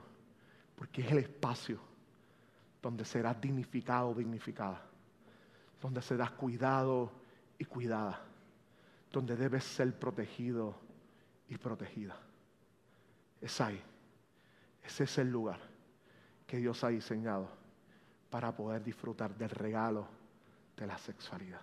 porque 0.76 1.02
es 1.02 1.12
el 1.12 1.20
espacio 1.20 1.80
donde 2.82 3.06
serás 3.06 3.40
dignificado 3.42 4.14
dignificada, 4.14 4.82
donde 5.82 6.02
serás 6.02 6.32
cuidado 6.32 7.12
y 7.58 7.66
cuidada, 7.66 8.22
donde 9.12 9.36
debes 9.36 9.64
ser 9.64 9.98
protegido 9.98 10.76
y 11.50 11.58
protegida. 11.58 12.18
Es 13.42 13.60
ahí, 13.62 13.82
ese 14.84 15.06
es 15.06 15.18
el 15.18 15.32
lugar 15.32 15.75
que 16.46 16.58
Dios 16.58 16.84
ha 16.84 16.90
diseñado 16.90 17.50
para 18.30 18.56
poder 18.56 18.84
disfrutar 18.84 19.36
del 19.36 19.50
regalo 19.50 20.08
de 20.76 20.88
la 20.88 20.98
sexualidad. 20.98 21.62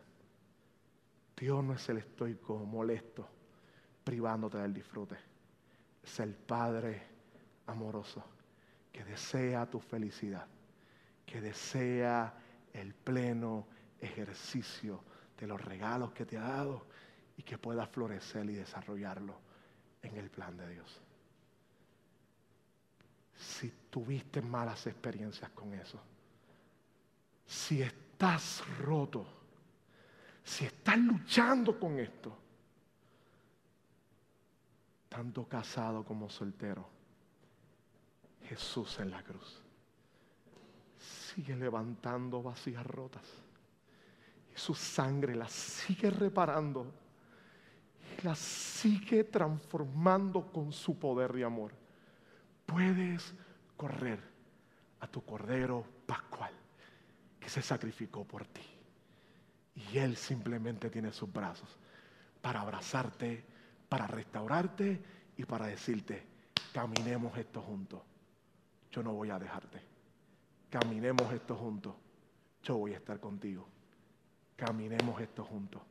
Dios 1.36 1.62
no 1.64 1.74
es 1.74 1.88
el 1.88 1.98
estoico 1.98 2.58
molesto 2.58 3.28
privándote 4.04 4.58
del 4.58 4.72
disfrute. 4.72 5.16
Es 6.02 6.20
el 6.20 6.34
Padre 6.34 7.02
amoroso 7.66 8.24
que 8.92 9.04
desea 9.04 9.68
tu 9.68 9.80
felicidad, 9.80 10.46
que 11.24 11.40
desea 11.40 12.34
el 12.72 12.94
pleno 12.94 13.66
ejercicio 14.00 15.02
de 15.38 15.46
los 15.46 15.60
regalos 15.60 16.12
que 16.12 16.26
te 16.26 16.36
ha 16.38 16.42
dado 16.42 16.86
y 17.36 17.42
que 17.42 17.58
puedas 17.58 17.88
florecer 17.88 18.48
y 18.50 18.54
desarrollarlo 18.54 19.40
en 20.02 20.16
el 20.16 20.30
plan 20.30 20.56
de 20.56 20.68
Dios. 20.68 21.00
Si 23.42 23.72
tuviste 23.90 24.40
malas 24.40 24.86
experiencias 24.86 25.50
con 25.50 25.74
eso, 25.74 26.00
si 27.44 27.82
estás 27.82 28.62
roto, 28.78 29.26
si 30.44 30.64
estás 30.64 30.98
luchando 30.98 31.78
con 31.78 31.98
esto, 31.98 32.38
tanto 35.08 35.46
casado 35.48 36.04
como 36.04 36.30
soltero, 36.30 36.88
Jesús 38.48 38.98
en 39.00 39.10
la 39.10 39.22
cruz 39.22 39.62
sigue 41.34 41.56
levantando 41.56 42.42
vasijas 42.42 42.86
rotas. 42.86 43.24
Y 44.54 44.58
su 44.58 44.74
sangre 44.74 45.34
las 45.34 45.52
sigue 45.52 46.10
reparando 46.10 46.92
y 48.18 48.24
las 48.24 48.38
sigue 48.38 49.24
transformando 49.24 50.52
con 50.52 50.72
su 50.72 50.98
poder 50.98 51.34
y 51.38 51.42
amor. 51.42 51.72
Puedes 52.72 53.34
correr 53.76 54.18
a 55.00 55.06
tu 55.06 55.22
cordero 55.22 55.84
pascual 56.06 56.52
que 57.38 57.50
se 57.50 57.60
sacrificó 57.60 58.24
por 58.24 58.46
ti. 58.46 58.62
Y 59.74 59.98
Él 59.98 60.16
simplemente 60.16 60.88
tiene 60.88 61.12
sus 61.12 61.30
brazos 61.30 61.78
para 62.40 62.62
abrazarte, 62.62 63.44
para 63.90 64.06
restaurarte 64.06 65.02
y 65.36 65.44
para 65.44 65.66
decirte, 65.66 66.26
caminemos 66.72 67.36
esto 67.36 67.60
juntos. 67.60 68.00
Yo 68.90 69.02
no 69.02 69.12
voy 69.12 69.28
a 69.28 69.38
dejarte. 69.38 69.82
Caminemos 70.70 71.30
esto 71.32 71.54
juntos. 71.54 71.94
Yo 72.62 72.78
voy 72.78 72.94
a 72.94 72.96
estar 72.96 73.20
contigo. 73.20 73.68
Caminemos 74.56 75.20
esto 75.20 75.44
juntos. 75.44 75.82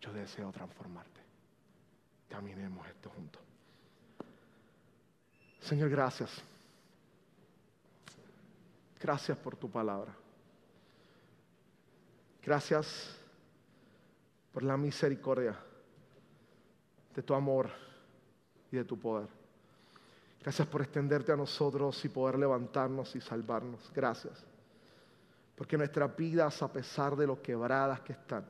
Yo 0.00 0.12
deseo 0.12 0.52
transformarte. 0.52 1.20
Caminemos 2.28 2.86
esto 2.86 3.10
juntos. 3.10 3.47
Señor, 5.60 5.90
gracias. 5.90 6.30
Gracias 9.00 9.38
por 9.38 9.56
tu 9.56 9.70
palabra. 9.70 10.12
Gracias 12.42 13.16
por 14.52 14.62
la 14.62 14.76
misericordia 14.76 15.56
de 17.14 17.22
tu 17.22 17.34
amor 17.34 17.70
y 18.72 18.76
de 18.76 18.84
tu 18.84 18.98
poder. 18.98 19.28
Gracias 20.40 20.66
por 20.68 20.82
extenderte 20.82 21.32
a 21.32 21.36
nosotros 21.36 22.02
y 22.04 22.08
poder 22.08 22.38
levantarnos 22.38 23.14
y 23.16 23.20
salvarnos. 23.20 23.90
Gracias. 23.94 24.44
Porque 25.56 25.76
nuestras 25.76 26.16
vidas, 26.16 26.62
a 26.62 26.72
pesar 26.72 27.16
de 27.16 27.26
lo 27.26 27.42
quebradas 27.42 28.00
que 28.00 28.12
están, 28.12 28.44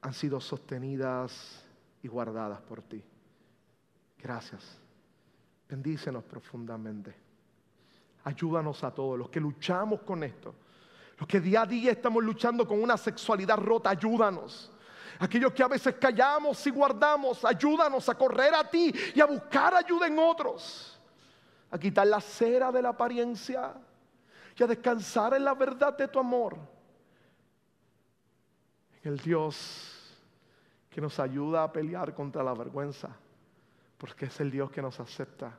han 0.00 0.14
sido 0.14 0.40
sostenidas 0.40 1.62
y 2.02 2.08
guardadas 2.08 2.60
por 2.62 2.82
ti. 2.82 3.02
Gracias. 4.18 4.80
Bendícenos 5.70 6.24
profundamente. 6.24 7.14
Ayúdanos 8.24 8.82
a 8.84 8.92
todos 8.92 9.18
los 9.18 9.30
que 9.30 9.40
luchamos 9.40 10.00
con 10.02 10.24
esto 10.24 10.54
los 11.20 11.28
que 11.28 11.38
día 11.38 11.62
a 11.62 11.66
día 11.66 11.92
estamos 11.92 12.24
luchando 12.24 12.66
con 12.66 12.82
una 12.82 12.96
sexualidad 12.96 13.58
rota, 13.58 13.90
ayúdanos. 13.90 14.72
Aquellos 15.18 15.52
que 15.52 15.62
a 15.62 15.68
veces 15.68 15.96
callamos 16.00 16.66
y 16.66 16.70
guardamos, 16.70 17.44
ayúdanos 17.44 18.08
a 18.08 18.14
correr 18.14 18.54
a 18.54 18.68
ti 18.68 18.90
y 19.14 19.20
a 19.20 19.26
buscar 19.26 19.74
ayuda 19.74 20.06
en 20.06 20.18
otros. 20.18 20.98
A 21.70 21.78
quitar 21.78 22.06
la 22.06 22.22
cera 22.22 22.72
de 22.72 22.80
la 22.80 22.88
apariencia 22.88 23.74
y 24.56 24.62
a 24.62 24.66
descansar 24.66 25.34
en 25.34 25.44
la 25.44 25.52
verdad 25.52 25.94
de 25.94 26.08
tu 26.08 26.18
amor. 26.18 26.56
En 29.02 29.12
el 29.12 29.18
Dios 29.18 30.16
que 30.88 31.02
nos 31.02 31.20
ayuda 31.20 31.64
a 31.64 31.70
pelear 31.70 32.14
contra 32.14 32.42
la 32.42 32.54
vergüenza, 32.54 33.10
porque 34.00 34.24
es 34.24 34.40
el 34.40 34.50
Dios 34.50 34.70
que 34.70 34.80
nos 34.80 34.98
acepta, 34.98 35.58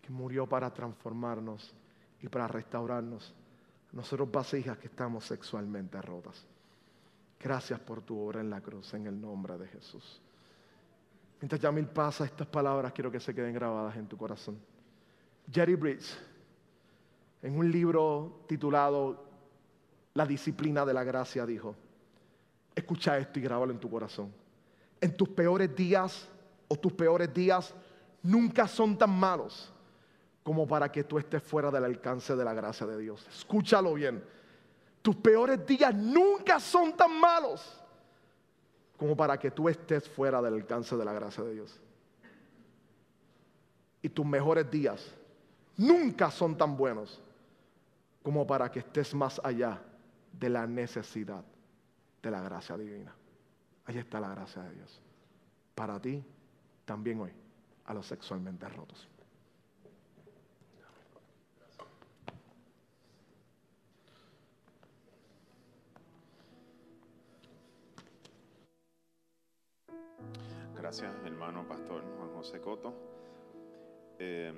que 0.00 0.10
murió 0.10 0.48
para 0.48 0.72
transformarnos 0.72 1.74
y 2.22 2.28
para 2.28 2.46
restaurarnos 2.46 3.34
nosotros 3.90 4.30
vasijas 4.30 4.78
que 4.78 4.86
estamos 4.86 5.24
sexualmente 5.24 6.00
rotas. 6.00 6.46
Gracias 7.40 7.80
por 7.80 8.02
tu 8.02 8.16
obra 8.20 8.40
en 8.40 8.50
la 8.50 8.60
cruz, 8.60 8.94
en 8.94 9.08
el 9.08 9.20
nombre 9.20 9.58
de 9.58 9.66
Jesús. 9.66 10.22
Mientras 11.40 11.60
Yamil 11.60 11.88
pasa 11.88 12.24
estas 12.24 12.46
palabras, 12.46 12.92
quiero 12.92 13.10
que 13.10 13.18
se 13.18 13.34
queden 13.34 13.52
grabadas 13.52 13.96
en 13.96 14.06
tu 14.06 14.16
corazón. 14.16 14.56
Jerry 15.50 15.74
Bridge, 15.74 16.16
en 17.42 17.58
un 17.58 17.68
libro 17.68 18.44
titulado 18.46 19.24
La 20.14 20.24
disciplina 20.24 20.86
de 20.86 20.94
la 20.94 21.02
gracia, 21.02 21.44
dijo, 21.44 21.74
escucha 22.76 23.18
esto 23.18 23.40
y 23.40 23.42
grábalo 23.42 23.72
en 23.72 23.80
tu 23.80 23.90
corazón. 23.90 24.32
En 25.00 25.16
tus 25.16 25.28
peores 25.30 25.74
días 25.74 26.28
tus 26.80 26.92
peores 26.92 27.32
días 27.32 27.74
nunca 28.22 28.66
son 28.66 28.96
tan 28.96 29.10
malos 29.10 29.72
como 30.42 30.66
para 30.66 30.90
que 30.92 31.04
tú 31.04 31.18
estés 31.18 31.42
fuera 31.42 31.70
del 31.70 31.84
alcance 31.84 32.36
de 32.36 32.44
la 32.44 32.52
gracia 32.52 32.86
de 32.86 32.98
Dios. 32.98 33.26
Escúchalo 33.28 33.94
bien. 33.94 34.22
Tus 35.02 35.16
peores 35.16 35.66
días 35.66 35.94
nunca 35.94 36.60
son 36.60 36.96
tan 36.96 37.18
malos 37.18 37.82
como 38.96 39.16
para 39.16 39.38
que 39.38 39.50
tú 39.50 39.68
estés 39.68 40.08
fuera 40.08 40.40
del 40.40 40.54
alcance 40.54 40.96
de 40.96 41.04
la 41.04 41.12
gracia 41.12 41.42
de 41.44 41.54
Dios. 41.54 41.80
Y 44.02 44.08
tus 44.08 44.24
mejores 44.24 44.70
días 44.70 45.14
nunca 45.76 46.30
son 46.30 46.56
tan 46.56 46.76
buenos 46.76 47.20
como 48.22 48.46
para 48.46 48.70
que 48.70 48.78
estés 48.80 49.14
más 49.14 49.40
allá 49.42 49.82
de 50.32 50.48
la 50.48 50.66
necesidad 50.66 51.44
de 52.22 52.30
la 52.30 52.40
gracia 52.40 52.76
divina. 52.76 53.14
Ahí 53.86 53.98
está 53.98 54.20
la 54.20 54.28
gracia 54.28 54.62
de 54.62 54.74
Dios. 54.74 55.00
Para 55.74 56.00
ti, 56.00 56.24
también 56.84 57.20
hoy, 57.20 57.32
a 57.84 57.94
los 57.94 58.06
sexualmente 58.06 58.68
rotos. 58.68 59.08
Gracias, 70.74 71.14
hermano 71.24 71.66
pastor 71.66 72.02
Juan 72.18 72.30
José 72.34 72.60
Coto. 72.60 72.94
Eh, 74.18 74.52